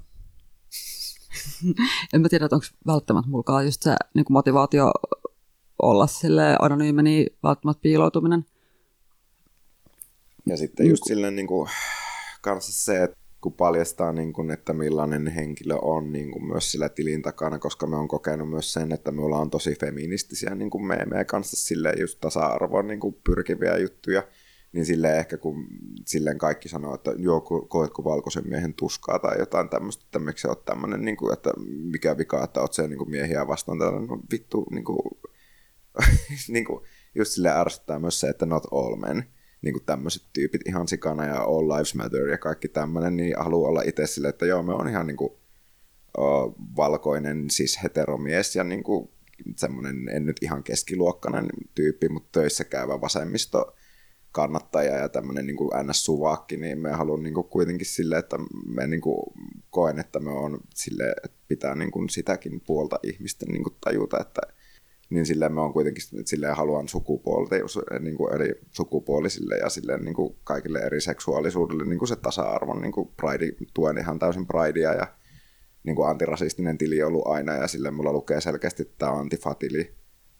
[2.12, 4.93] en mä tiedä, että onko välttämättä mulkaan just se niin kuin motivaatio
[5.82, 8.44] olla sille anonyymi, niin välttämättä piiloutuminen.
[10.47, 11.70] Ja sitten just silleen niin kuin,
[12.40, 16.89] kanssa se, että kun paljastaa, niin kuin, että millainen henkilö on niin kuin myös sillä
[16.89, 20.85] tilin takana, koska me on kokenut myös sen, että me ollaan tosi feministisiä niin kuin
[20.86, 24.23] meidän kanssa silleen just tasa-arvoon niin pyrkiviä juttuja,
[24.73, 25.66] niin silleen ehkä kun
[26.06, 30.48] silleen kaikki sanoo, että joo, koetko valkoisen miehen tuskaa tai jotain tämmöistä, että miksi se
[30.48, 34.09] on tämmöinen, niin kuin, että mikä vika, että oot se niin kuin miehiä vastaan, tällainen
[34.09, 34.98] no, vittu, niin kuin,
[36.48, 36.85] niin kuin,
[37.15, 39.24] just sille ärsyttää myös se, että not all men,
[39.62, 43.68] niin kuin tämmöiset tyypit ihan sikana ja All Lives Matter ja kaikki tämmöinen, niin haluaa
[43.68, 45.32] olla itse silleen, että joo, me on ihan niin kuin,
[46.18, 49.10] uh, valkoinen siis heteromies ja niin kuin,
[49.56, 53.74] semmoinen, en nyt ihan keskiluokkainen tyyppi, mutta töissä käyvä vasemmisto
[54.32, 58.36] kannattaja ja tämmöinen niin kuin NS-suvaakki, niin me haluan niin kuin kuitenkin sille, että
[58.66, 59.35] me niin kuin
[59.70, 64.20] koen, että me on sille, että pitää niin kuin sitäkin puolta ihmisten niin kuin tajuta,
[64.20, 64.40] että
[65.10, 67.56] niin silleen mä oon kuitenkin silleen haluan sukupuolta,
[68.01, 72.82] niin kuin eri sukupuolisille ja silleen niin kuin kaikille eri seksuaalisuudelle niin kuin se tasa-arvon
[72.82, 75.06] niin kuin pride, tuen ihan täysin pridea ja
[75.82, 79.94] niin kuin antirasistinen tili on ollut aina ja sille mulla lukee selkeästi että tämä antifatili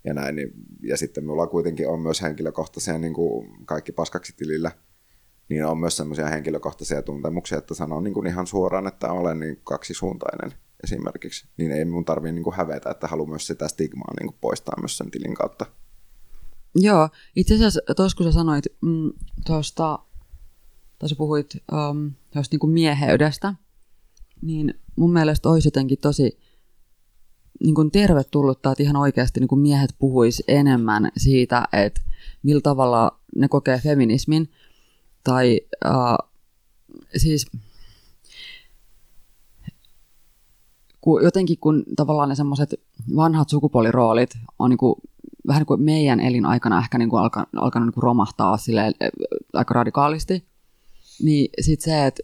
[0.05, 0.37] ja näin.
[0.37, 4.71] Niin, ja sitten mulla kuitenkin on myös henkilökohtaisia niin kuin kaikki paskaksi tilillä,
[5.49, 9.61] niin on myös semmoisia henkilökohtaisia tuntemuksia, että sanon niin kuin ihan suoraan, että olen niin
[9.65, 14.39] kaksisuuntainen esimerkiksi, niin ei mun tarvii niin hävetä, että haluan myös sitä stigmaa niin kuin
[14.41, 15.67] poistaa myös sen tilin kautta.
[16.75, 19.13] Joo, itse asiassa tuossa kun sä sanoit mm,
[19.47, 19.99] tuosta,
[20.99, 23.55] tai sä puhuit um, tuosta niin mieheydestä,
[24.43, 26.39] niin mun mielestä olisi jotenkin tosi
[27.65, 32.01] niin kuin tervetullutta, että ihan oikeasti niin kuin miehet puhuis enemmän siitä, että
[32.43, 34.51] millä tavalla ne kokee feminismin,
[35.25, 36.31] tai uh,
[37.17, 37.47] siis
[41.09, 42.75] kun jotenkin kun tavallaan ne semmoiset
[43.17, 44.95] vanhat sukupuoliroolit on niin kuin,
[45.47, 48.93] vähän niin kuin meidän elinaikana ehkä niin kuin alka, alkanut niin kuin romahtaa sille
[49.53, 50.45] aika radikaalisti,
[51.23, 52.23] niin sitten se, että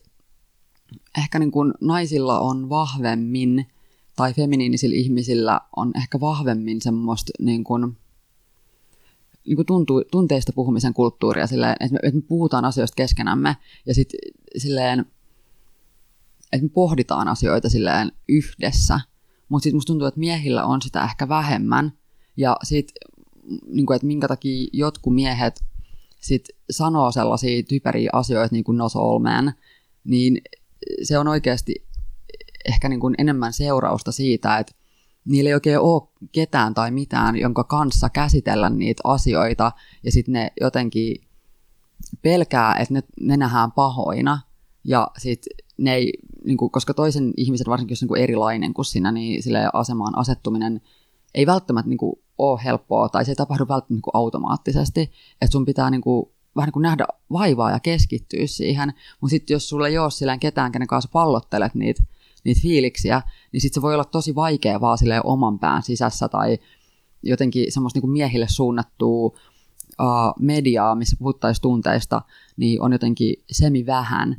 [1.18, 3.66] ehkä niin kuin naisilla on vahvemmin
[4.16, 7.96] tai feminiinisillä ihmisillä on ehkä vahvemmin semmoista niin kuin,
[9.46, 13.56] niin kuin tuntuu, tunteista puhumisen kulttuuria, silleen, että, me, että me puhutaan asioista keskenämme
[13.86, 14.18] ja sitten
[14.56, 15.06] silleen,
[16.54, 19.00] että me pohditaan asioita silleen yhdessä,
[19.48, 21.92] mutta sitten musta tuntuu, että miehillä on sitä ehkä vähemmän,
[22.36, 22.94] ja sitten,
[23.66, 25.60] niin että minkä takia jotkut miehet
[26.20, 28.78] sit sanoo sellaisia typeriä asioita, niin kuin
[29.22, 29.52] man,
[30.04, 30.42] niin
[31.02, 31.86] se on oikeasti
[32.64, 34.72] ehkä niin kuin enemmän seurausta siitä, että
[35.24, 39.72] niillä ei oikein ole ketään tai mitään, jonka kanssa käsitellä niitä asioita,
[40.02, 41.16] ja sitten ne jotenkin
[42.22, 44.40] pelkää, että ne, ne nähdään pahoina,
[44.84, 46.12] ja sitten ne ei,
[46.44, 50.18] niin kuin, koska toisen ihmisen, varsinkin jos niin kuin erilainen kuin sinä, niin sille asemaan
[50.18, 50.80] asettuminen
[51.34, 55.00] ei välttämättä niin kuin, ole helppoa, tai se ei tapahdu välttämättä niin kuin, automaattisesti,
[55.42, 56.26] että sun pitää niin kuin,
[56.56, 60.72] vähän niin kuin nähdä vaivaa ja keskittyä siihen, mutta sitten jos sulla ei ole ketään,
[60.72, 62.04] kenen kanssa pallottelet niitä,
[62.44, 63.22] niitä fiiliksiä,
[63.52, 66.58] niin sitten se voi olla tosi vaikea vaan silleen oman pään sisässä, tai
[67.22, 72.22] jotenkin semmoista niin miehille suunnattua uh, mediaa, missä puhuttaisiin tunteista,
[72.56, 74.36] niin on jotenkin semi vähän,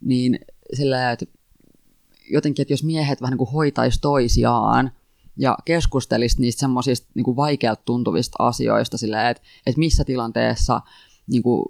[0.00, 0.38] niin
[0.74, 1.26] sillä että
[2.30, 4.90] jotenkin, että jos miehet vähän niin kuin hoitaisi toisiaan
[5.36, 10.80] ja keskustelisi niistä semmoisista niin vaikealta tuntuvista asioista sillä että, että missä tilanteessa
[11.26, 11.64] niin kuin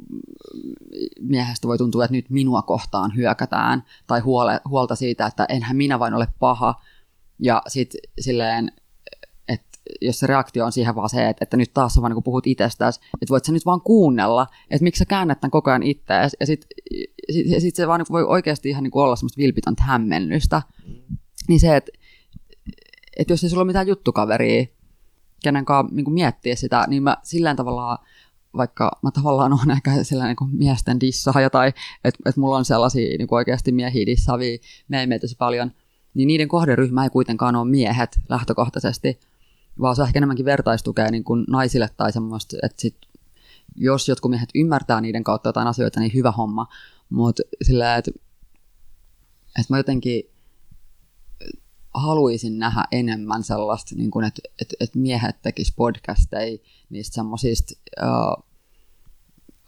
[1.21, 5.99] miehestä voi tuntua, että nyt minua kohtaan hyökätään, tai huole, huolta siitä, että enhän minä
[5.99, 6.75] vain ole paha,
[7.39, 8.73] ja sitten silleen,
[10.01, 12.47] jos se reaktio on siihen vaan se, että, että nyt taas sä vaan niin puhut
[12.47, 16.37] itsestäsi, että voit sä nyt vaan kuunnella, että miksi sä käännät tämän koko ajan itseäsi,
[16.41, 16.69] ja sitten
[17.33, 20.63] sit, sit se vaan niin voi oikeasti ihan niin kuin olla semmoista vilpitöntä hämmennystä.
[21.49, 21.93] Niin se, että,
[23.17, 24.67] että jos ei sulla ole mitään juttukaveria,
[25.43, 27.99] kenen kanssa niin miettiä sitä, niin mä sillä tavalla
[28.57, 31.69] vaikka mä tavallaan on ehkä sellainen niin miesten dissaaja tai
[32.05, 34.59] että et mulla on sellaisia niin kuin oikeasti miehiä dissaavia
[34.89, 35.73] meitä paljon,
[36.15, 39.21] niin niiden kohderyhmä ei kuitenkaan ole miehet lähtökohtaisesti,
[39.81, 42.97] vaan se on ehkä enemmänkin vertaistukea niin kuin naisille tai semmoista, että sit,
[43.77, 46.67] jos jotkut miehet ymmärtää niiden kautta jotain asioita, niin hyvä homma,
[47.11, 48.11] mutta sillä että,
[49.61, 50.23] että mä jotenkin
[51.95, 56.59] haluaisin nähdä enemmän sellaista, niin kuin, että, että, että miehet tekisivät podcasteja
[56.91, 58.45] niistä semmoisista uh,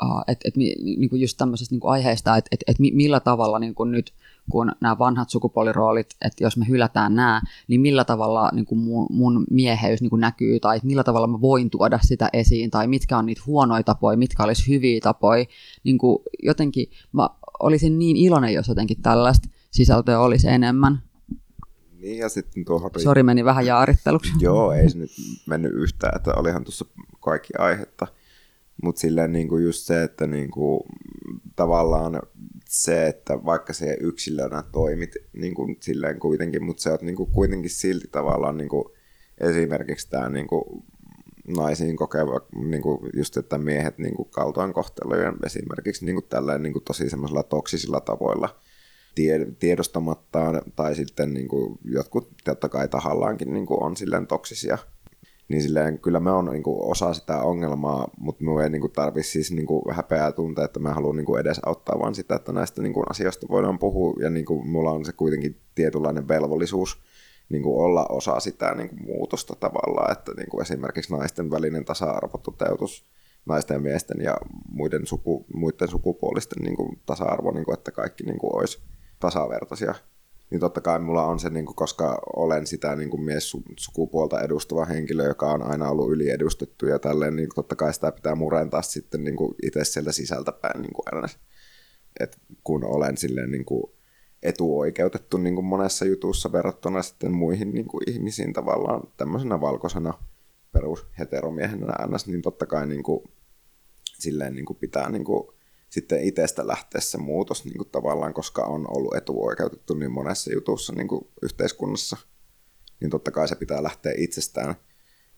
[0.05, 4.13] uh, että et, niinku just tämmöisistä niinku aiheista, että et, et millä tavalla niinku nyt,
[4.51, 9.45] kun nämä vanhat sukupuoliroolit, että jos me hylätään nämä, niin millä tavalla niinku mun, mun
[9.51, 13.43] mieheys niinku näkyy, tai millä tavalla mä voin tuoda sitä esiin, tai mitkä on niitä
[13.47, 15.45] huonoja tapoja, mitkä olisi hyviä tapoja.
[15.85, 17.29] Niinku jotenkin mä
[17.61, 21.03] olisin niin iloinen, jos jotenkin tällaista sisältöä olisi enemmän.
[22.01, 22.91] Niin ja sitten tuohon...
[22.99, 24.33] Sori, meni vähän jaaritteluksi.
[24.41, 25.11] Joo, ei se nyt
[25.47, 26.85] mennyt yhtään, että olihan tuossa
[27.21, 28.07] kaikki aihetta.
[28.83, 30.81] Mutta silleen niin kuin just se, että niin kuin,
[31.57, 32.23] tavallaan
[32.69, 37.33] se, että vaikka se yksilönä toimit niin kuin silleen kuitenkin, mutta se on niin kuin
[37.33, 38.85] kuitenkin silti tavallaan niin kuin,
[39.41, 40.65] esimerkiksi tämä niin kuin,
[41.57, 46.73] naisiin kokeva, niin kuin just, että miehet niin kuin kaltoinkohtelujen esimerkiksi niin kuin tällainen niin
[46.73, 48.61] kuin tosi semmoisilla toksisilla tavoilla
[49.59, 54.79] tiedostamattaan, tai sitten niin kuin, jotkut totta kai tahallaankin niin kuin on silleen toksisia
[55.51, 59.31] niin silleen, kyllä me on niin kuin, osa sitä ongelmaa, mutta me ei niin tarvitse
[59.31, 62.53] siis niin kuin, häpeää tuntea, että me haluan niin kuin, edes auttaa vaan sitä, että
[62.53, 66.99] näistä niin kuin, asioista voidaan puhua, ja niin kuin, mulla on se kuitenkin tietynlainen velvollisuus
[67.49, 71.85] niin kuin, olla osa sitä niin kuin, muutosta tavallaan, että niin kuin, esimerkiksi naisten välinen
[71.85, 73.05] tasa-arvo toteutus,
[73.47, 74.37] naisten ja miesten ja
[74.73, 78.79] muiden, suku, muiden sukupuolisten niin kuin, tasa-arvo, niin kuin, että kaikki niin kuin, olisi
[79.21, 79.95] tasavertaisia
[80.51, 84.85] niin totta kai mulla on se, niin kuin, koska olen sitä niin kuin mies-sukupuolta edustava
[84.85, 89.25] henkilö, joka on aina ollut yliedustettu ja tälleen, niin totta kai sitä pitää murentaa sitten
[89.25, 91.29] niin kuin itse sieltä sisältäpäin niin kuin aina.
[92.21, 93.93] Et kun olen silleen niin kuin
[94.43, 100.15] etuoikeutettu niin kuin monessa jutussa verrattuna sitten muihin niin kuin ihmisiin tavallaan tämmöisenä valkoisena
[100.73, 103.25] perusheteromiehenä ns, niin totta kai niin kuin,
[104.19, 105.49] silleen niin kuin pitää niin kuin
[105.91, 110.93] sitten itsestä lähteä se muutos niin kuin tavallaan, koska on ollut etuoikeutettu niin monessa jutussa
[110.93, 112.17] niin kuin yhteiskunnassa,
[113.01, 114.75] niin totta kai se pitää lähteä itsestään.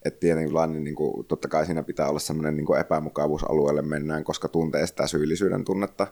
[0.05, 4.87] Että tietenkin niin kuin, totta kai siinä pitää olla sellainen niin epämukavuusalueelle mennään, koska tuntee
[4.87, 6.07] sitä syyllisyyden tunnetta,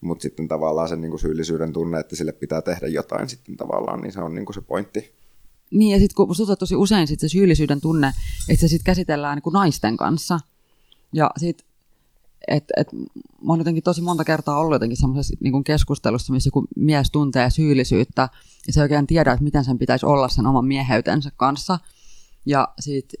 [0.00, 4.00] mutta sitten tavallaan se niin kuin syyllisyyden tunne, että sille pitää tehdä jotain sitten tavallaan,
[4.00, 5.14] niin se on niin kuin se pointti.
[5.70, 8.12] Niin, ja sitten kun musta tosi usein sit se syyllisyyden tunne,
[8.48, 10.40] että se sitten käsitellään niin kuin naisten kanssa.
[11.12, 11.67] Ja sitten
[12.48, 12.88] että et,
[13.42, 17.50] mä oon jotenkin tosi monta kertaa ollut jotenkin semmoisessa niin keskustelussa, missä joku mies tuntee
[17.50, 18.28] syyllisyyttä
[18.66, 21.78] ja se oikein tiedä, että miten sen pitäisi olla sen oman mieheytensä kanssa.
[22.46, 23.12] Ja sit,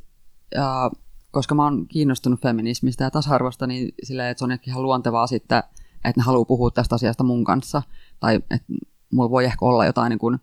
[0.54, 0.90] ja,
[1.30, 5.62] koska mä oon kiinnostunut feminismistä ja tasa-arvosta, niin silleen, että se on ihan luontevaa sitten,
[6.04, 7.82] että ne haluaa puhua tästä asiasta mun kanssa.
[8.20, 8.72] Tai että
[9.12, 10.38] mulla voi ehkä olla jotain niin kuin,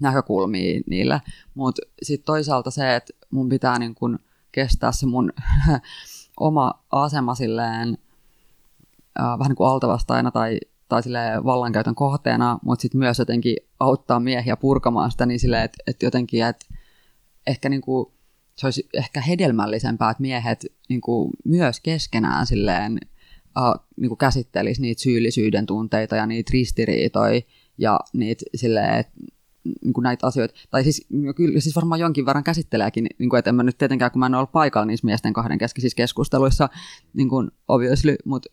[0.00, 1.20] näkökulmia niille.
[1.54, 4.18] Mutta sitten toisaalta se, että mun pitää niin kuin,
[4.52, 5.32] kestää se mun
[6.40, 7.98] oma asema silleen
[9.20, 10.58] äh, vähän niin kuin altavastaina tai,
[10.88, 11.02] tai
[11.44, 16.46] vallankäytön kohteena, mutta sitten myös jotenkin auttaa miehiä purkamaan sitä niin silleen, että, että jotenkin,
[16.46, 16.66] että
[17.46, 18.12] ehkä niin kuin,
[18.56, 22.98] se olisi ehkä hedelmällisempää, että miehet niin kuin myös keskenään silleen,
[23.58, 27.40] äh, niin kuin käsittelisi niitä syyllisyyden tunteita ja niitä ristiriitoja
[27.78, 29.12] ja niitä silleen, että
[29.84, 33.38] niin kuin näitä asioita, tai siis, no kyllä siis varmaan jonkin verran käsitteleekin, niin kuin,
[33.38, 36.68] että en mä nyt tietenkään, kun mä en ole paikalla niissä miesten kahden keskisissä keskusteluissa,
[37.14, 38.48] niin kuin obviously, mutta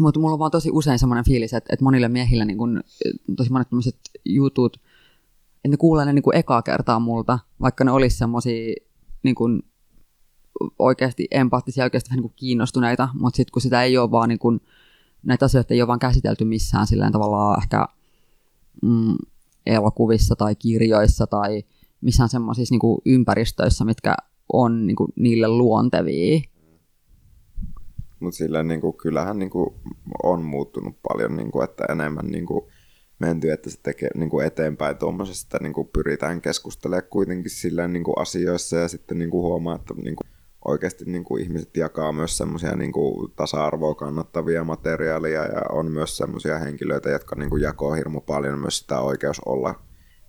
[0.00, 2.82] mutta mulla on vaan tosi usein semmoinen fiilis, että, että monille miehillä niin kun,
[3.36, 4.76] tosi monet tämmöiset jutut,
[5.56, 8.74] että ne kuulee ne niin ekaa kertaa multa, vaikka ne olisi semmoisia
[9.22, 9.62] niin kuin,
[10.78, 14.60] oikeasti empaattisia, oikeasti vähän niin kiinnostuneita, mutta sitten kun sitä ei ole vaan niin kuin,
[15.22, 17.86] näitä asioita ei ole vaan käsitelty missään silleen tavallaan ehkä
[18.82, 19.16] mm,
[19.66, 21.64] elokuvissa tai kirjoissa tai
[22.00, 24.14] missään semmoisissa niin ympäristöissä, mitkä
[24.52, 26.40] on niin kuin, niille luontevia,
[28.20, 29.74] mutta sillä niin kuin, kyllähän niin kuin,
[30.22, 32.64] on muuttunut paljon, niin kuin, että enemmän niin kuin,
[33.18, 38.04] menty, että se tekee niin kuin eteenpäin tuommoisesta, niin kuin pyritään keskustelemaan kuitenkin sillä niin
[38.04, 40.30] kuin asioissa ja sitten niin kuin huomaa, että niin kuin,
[40.64, 42.92] oikeasti niin kuin ihmiset jakaa myös semmoisia niin
[43.36, 48.78] tasa-arvoa kannattavia materiaaleja ja on myös semmoisia henkilöitä, jotka niin kuin jakoo hirmu paljon myös
[48.78, 49.74] sitä oikeus olla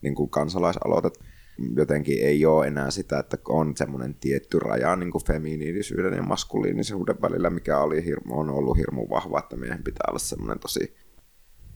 [0.01, 1.19] niin kuin kansalaisaloitet
[1.75, 7.21] jotenkin ei ole enää sitä, että on semmoinen tietty raja niin kuin feminiinisyyden ja maskuliinisuuden
[7.21, 10.95] välillä, mikä oli hirmu, on ollut hirmu vahva, että miehen pitää olla semmoinen tosi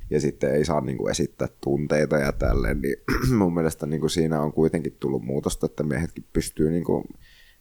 [0.09, 2.95] ja sitten ei saa niin kuin esittää tunteita ja tälleen, niin
[3.39, 7.03] mun mielestä niin kuin siinä on kuitenkin tullut muutosta, että miehetkin pystyy niin kuin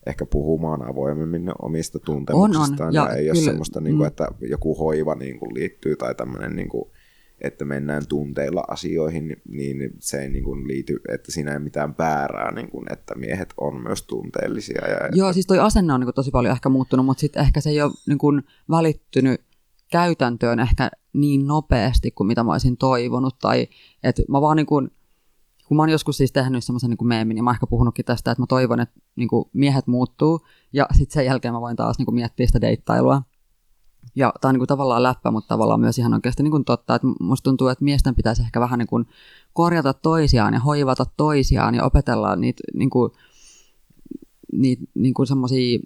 [0.07, 2.95] ehkä puhumaan avoimemmin omista tuntemuksistaan on, on.
[2.95, 3.33] ja, ja ei kyllä.
[3.33, 4.09] ole semmoista, niin kuin, mm.
[4.09, 6.91] että joku hoiva niin kuin liittyy tai tämmöinen niin kuin,
[7.45, 12.53] että mennään tunteilla asioihin, niin se ei niin kuin liity, että siinä ei mitään väärää,
[12.53, 14.89] niin kuin, että miehet on myös tunteellisia.
[14.89, 17.61] Ja Joo, siis toi asenne on niin kuin tosi paljon ehkä muuttunut, mutta sitten ehkä
[17.61, 19.41] se ei ole niin kuin välittynyt
[19.91, 23.39] käytäntöön ehkä niin nopeasti kuin mitä mä olisin toivonut.
[23.39, 23.69] Tai
[24.03, 24.91] että mä vaan niin kuin,
[25.69, 28.31] kun mä oon joskus siis tehnyt semmoisen niin meemin, ja mä oon ehkä puhunutkin tästä,
[28.31, 30.41] että mä toivon, että niin kuin miehet muuttuu,
[30.73, 33.23] ja sitten sen jälkeen mä voin taas niin kuin miettiä sitä deittailua.
[34.15, 36.95] Ja tämä on niin kuin tavallaan läppä, mutta tavallaan myös ihan oikeasti niin kuin totta,
[36.95, 39.07] että musta tuntuu, että miesten pitäisi ehkä vähän niin kuin
[39.53, 43.13] korjata toisiaan ja hoivata toisiaan ja opetella niitä, niin kuin,
[44.53, 45.79] niitä niin kuin semmoisia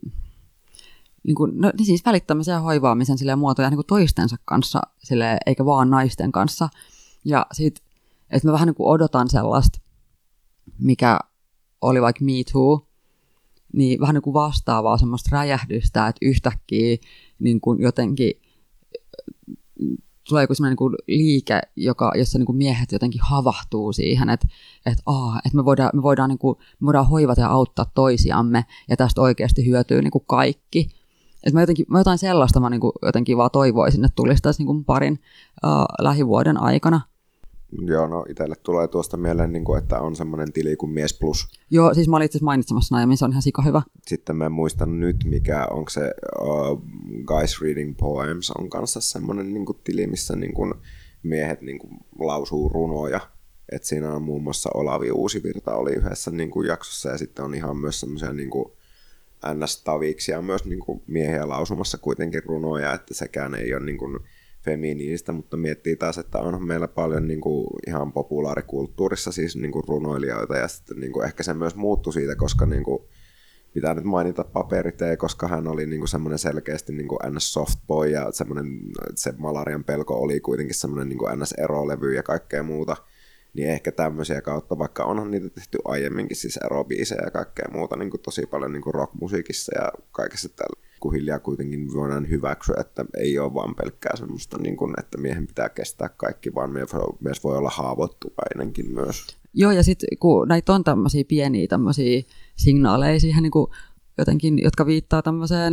[1.23, 5.39] niin kuin, no, niin siis välittämisen ja hoivaamisen sille muotoja niin kuin toistensa kanssa, sille,
[5.47, 6.69] eikä vaan naisten kanssa.
[7.25, 7.85] Ja sitten,
[8.31, 9.81] että mä vähän niin kuin odotan sellaista,
[10.79, 11.19] mikä
[11.81, 12.87] oli vaikka Me Too,
[13.73, 16.97] niin vähän niin kuin vastaavaa semmoista räjähdystä, että yhtäkkiä
[17.39, 18.33] niin kuin jotenkin
[20.29, 24.49] tulee joku sellainen niin liike, joka, jossa niin kuin miehet jotenkin havahtuu siihen, että,
[24.87, 28.65] että, aa, että me voidaan, me, voidaan, niin kuin, me voidaan hoivata ja auttaa toisiamme,
[28.89, 30.89] ja tästä oikeasti hyötyy niin kuin kaikki.
[31.45, 34.61] Et mä, jotenkin, mä jotain sellaista mä niin kuin jotenkin vaan toivoisin, että tulisi tässä
[34.61, 35.19] niin kuin parin
[35.65, 37.01] uh, lähivuoden aikana.
[37.73, 41.49] Joo, no itselle tulee tuosta mieleen, niin kuin, että on semmoinen tili kuin Mies Plus.
[41.71, 43.83] Joo, siis mä olin itse mainitsemassa näin, se on ihan sika hyvä.
[44.07, 46.13] Sitten mä muistan nyt, mikä onko se
[46.43, 46.83] uh,
[47.25, 50.75] Guys Reading Poems on kanssa semmoinen niin kuin, tili, missä niin kuin,
[51.23, 53.21] miehet niin kuin, lausuu runoja.
[53.73, 57.55] Et siinä on muun muassa Olavi Uusivirta oli yhdessä niin kuin, jaksossa ja sitten on
[57.55, 58.73] ihan myös semmoisia niin kuin,
[59.47, 64.21] NS-taviksia myös niin kuin, miehiä lausumassa kuitenkin runoja, että sekään ei ole niin kuin,
[64.71, 69.89] feminiinistä, mutta miettii taas, että onhan meillä paljon niin kuin, ihan populaarikulttuurissa siis niin kuin,
[69.89, 73.03] runoilijoita ja sitten niin kuin, ehkä se myös muuttui siitä, koska niin kuin,
[73.73, 78.09] pitää nyt mainita paperitee, koska hän oli niin kuin semmoinen selkeästi niin kuin NS Softboy
[78.09, 78.67] ja semmoinen,
[79.15, 82.97] se malarian pelko oli kuitenkin semmoinen niin kuin NS erolevy ja kaikkea muuta,
[83.55, 88.11] niin ehkä tämmöisiä kautta, vaikka onhan niitä tehty aiemminkin siis erobiisejä ja kaikkea muuta niin
[88.11, 93.05] kuin tosi paljon niin kuin rockmusiikissa ja kaikessa tällä kun hiljaa kuitenkin voidaan hyväksyä, että
[93.17, 96.71] ei ole vaan pelkkää semmoista, niin kuin, että miehen pitää kestää kaikki, vaan
[97.21, 99.27] mies voi olla haavoittuvainenkin myös.
[99.55, 102.23] Joo, ja sitten kun näitä on tämmöisiä pieniä tämmöisiä
[102.57, 103.71] signaaleja siihen niin kuin
[104.19, 105.73] jotenkin, jotka viittaa tämmöiseen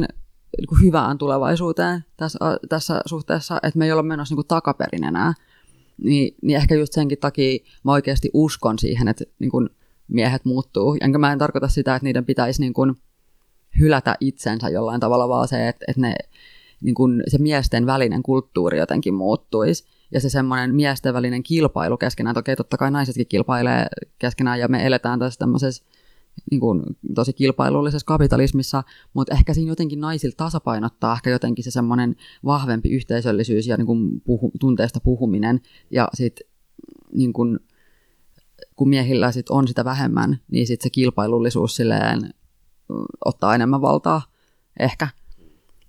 [0.58, 2.40] niin kuin hyvään tulevaisuuteen tässä,
[2.70, 5.34] tässä suhteessa, että me ei olla menossa niin kuin takaperin enää,
[6.04, 9.70] niin, niin ehkä just senkin takia mä oikeasti uskon siihen, että niin kuin
[10.08, 10.98] miehet muuttuu.
[11.02, 12.96] Enkä mä en tarkoita sitä, että niiden pitäisi niin kuin
[13.80, 16.16] hylätä itsensä jollain tavalla, vaan se, että, että ne,
[16.82, 19.86] niin kuin se miesten välinen kulttuuri jotenkin muuttuisi.
[20.12, 23.88] Ja se semmoinen miesten välinen kilpailu keskenään, okei totta kai naisetkin kilpailee
[24.20, 25.84] keskenään ja me eletään tässä tämmöisessä
[26.52, 26.84] niin kuin,
[27.16, 28.84] tosi kilpailullisessa kapitalismissa,
[29.14, 32.16] mutta ehkä siinä jotenkin naisilla tasapainottaa ehkä jotenkin se semmoinen
[32.46, 35.62] vahvempi yhteisöllisyys ja niin kuin puhu, tunteesta puhuminen
[35.92, 36.48] ja sitten
[37.14, 37.60] niin kuin,
[38.76, 42.34] kun miehillä sit on sitä vähemmän, niin sitten se kilpailullisuus silleen
[43.26, 44.22] ottaa enemmän valtaa
[44.80, 45.07] ehkä.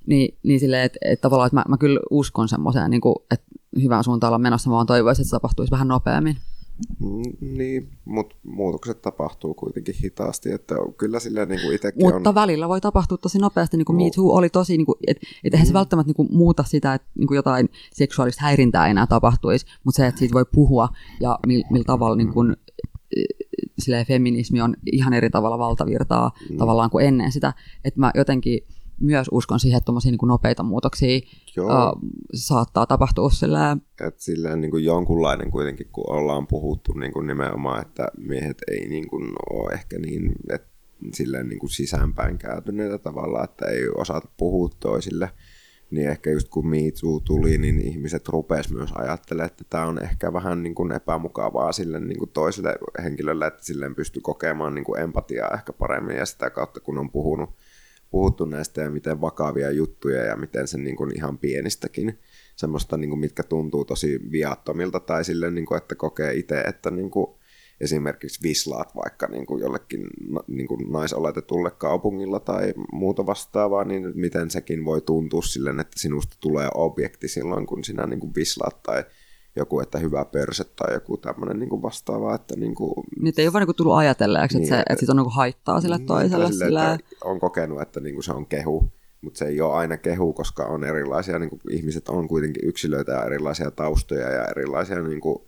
[0.06, 3.47] Niin, niin silleen, että, että tavallaan että mä, mä kyllä uskon semmoiseen, niin kuin, että
[3.82, 6.36] hyvään suuntaan olla menossa, vaan toivoisin, että se tapahtuisi vähän nopeammin.
[7.01, 12.35] Mm, niin, mutta muutokset tapahtuu kuitenkin hitaasti, että kyllä silleen niin kuin itsekin Mutta on...
[12.35, 13.97] välillä voi tapahtua tosi nopeasti, niin kuin.
[13.97, 15.68] Me Too oli tosi, niin kuin, et, et eihän mm.
[15.68, 19.97] se välttämättä niin kuin, muuta sitä, että niin kuin jotain seksuaalista häirintää enää tapahtuisi, mutta
[19.97, 20.89] se, että siitä voi puhua
[21.20, 22.56] ja millä mil tavalla niin kuin,
[23.78, 26.57] silleen, feminismi on ihan eri tavalla valtavirtaa mm.
[26.57, 27.55] tavallaan kuin ennen sitä,
[27.85, 28.61] että mä jotenkin
[29.01, 31.20] myös uskon siihen, että niin kuin nopeita muutoksia
[31.57, 32.01] Joo.
[32.35, 33.82] Saattaa tapahtua silleen.
[34.07, 38.89] Et silleen niin kuin jonkunlainen kuitenkin, kun ollaan puhuttu niin kuin nimenomaan, että miehet ei
[38.89, 40.69] niin kuin ole ehkä niin, että
[41.15, 45.31] silleen niin kuin sisäänpäin kääntyneitä tavalla, että ei osata puhua toisille–
[45.91, 46.65] niin ehkä just kun
[47.01, 51.73] Too tuli, niin ihmiset rupes myös ajattelemaan, että tämä on ehkä vähän niin kuin epämukavaa
[51.73, 56.27] sille niin kuin toiselle henkilölle, että silleen pystyy kokemaan niin kuin empatiaa ehkä paremmin ja
[56.27, 57.51] sitä kautta kun on puhunut,
[58.11, 62.19] puhuttu näistä ja miten vakavia juttuja ja miten se niin kuin ihan pienistäkin
[62.57, 66.91] semmoista, niin kuin mitkä tuntuu tosi viattomilta tai silleen, niin kuin, että kokee itse, että
[66.91, 67.27] niin kuin,
[67.81, 70.07] esimerkiksi vislaat vaikka niin kuin jollekin
[70.47, 76.36] niin kuin naisoletetulle kaupungilla tai muuta vastaavaa, niin miten sekin voi tuntua silleen, että sinusta
[76.40, 79.05] tulee objekti silloin, kun sinä niin kuin vislaat tai
[79.57, 82.35] joku, että hyvä perse tai joku tämmöinen niin vastaava.
[82.35, 85.12] Että niin kuin, Niitä ei ole vaan niin tullut ajatelleeksi, niin, että, se, että, että
[85.12, 86.47] on niin haittaa sille niin, toiselle.
[86.47, 86.98] Sille, sille...
[87.24, 90.65] On kokenut, että niin kuin se on kehu, mutta se ei ole aina kehu, koska
[90.65, 95.39] on erilaisia, niin kuin ihmiset on kuitenkin yksilöitä ja erilaisia taustoja ja erilaisia niin kuin,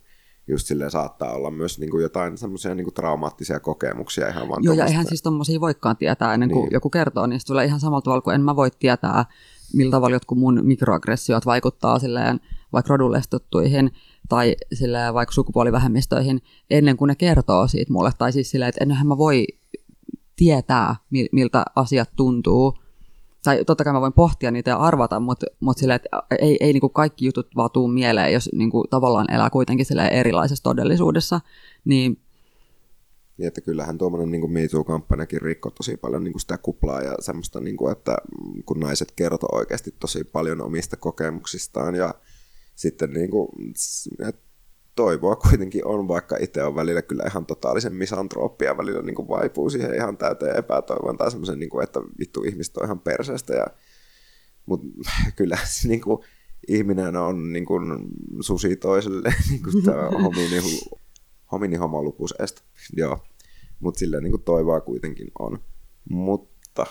[0.49, 4.73] just silleen saattaa olla myös niin kuin jotain semmoisia niin traumaattisia kokemuksia ihan vaan Joo,
[4.73, 6.73] ja eihän siis tommosia voikaan tietää ennen kuin niin.
[6.73, 9.25] joku kertoo, niin se tulee ihan samalla tavalla kuin en mä voi tietää,
[9.73, 12.39] millä tavalla jotkut mun mikroaggressiot vaikuttaa silleen
[12.73, 13.91] vaikka rodullestuttuihin
[14.29, 18.11] tai silleen vaikka sukupuolivähemmistöihin ennen kuin ne kertoo siitä mulle.
[18.17, 19.45] Tai siis silleen, että ennenhän mä voi
[20.35, 20.95] tietää,
[21.31, 22.77] miltä asiat tuntuu
[23.43, 26.09] tai totta kai mä voin pohtia niitä ja arvata, mutta, mutta sille, että
[26.39, 29.85] ei, ei niin kuin kaikki jutut vaan tuu mieleen, jos niin kuin tavallaan elää kuitenkin
[29.85, 31.41] sille erilaisessa todellisuudessa,
[31.85, 32.21] niin
[33.37, 37.59] Niin, että kyllähän tuommoinen niin MeToo-kampanjakin rikkoi tosi paljon niin kuin sitä kuplaa ja semmoista,
[37.59, 38.17] niin kuin, että
[38.65, 42.15] kun naiset kertoi oikeasti tosi paljon omista kokemuksistaan ja
[42.75, 43.49] sitten niin kuin,
[44.95, 49.69] toivoa kuitenkin on, vaikka itse on välillä kyllä ihan totaalisen misantrooppia, välillä niin kuin vaipuu
[49.69, 53.53] siihen ihan täyteen epätoivon tai semmoisen, niin kuin, että vittu ihmiset on ihan perseestä.
[53.53, 53.65] Ja,
[54.65, 54.87] mutta
[55.37, 56.19] kyllä niin kuin,
[56.67, 57.83] ihminen on niin kuin,
[58.41, 60.61] susi toiselle, niin kuin tämä homini,
[61.51, 62.61] homini homolupus est.
[62.97, 63.19] Joo,
[63.79, 65.59] mutta sillä niin kuin toivoa kuitenkin on.
[66.09, 66.85] Mutta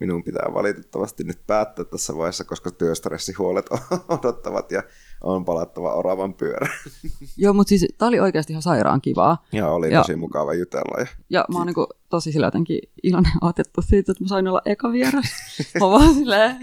[0.00, 3.66] minun pitää valitettavasti nyt päättää tässä vaiheessa, koska työstressihuolet
[4.18, 4.82] odottavat ja
[5.20, 6.68] on palattava oravan pyörä.
[7.36, 9.44] Joo, mutta siis tämä oli oikeasti ihan sairaan kivaa.
[9.52, 11.00] Ja oli ja, tosi mukava jutella.
[11.00, 14.62] Ja, ja mä oon niin tosi sillä jotenkin iloinen otettu siitä, että mä sain olla
[14.64, 15.24] eka vieras.
[15.80, 16.56] mä vaan silleen,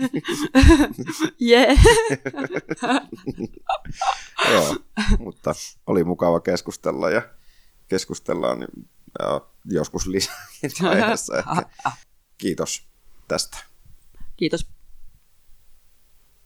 [1.40, 1.76] jee.
[4.52, 4.76] Joo,
[5.20, 5.54] mutta
[5.88, 7.22] oli mukava keskustella ja
[7.88, 8.68] keskustellaan
[9.66, 10.36] joskus lisää
[10.90, 11.34] aiheessa.
[12.38, 12.91] Kiitos
[13.32, 13.58] tästä.
[14.38, 14.68] Kiitos.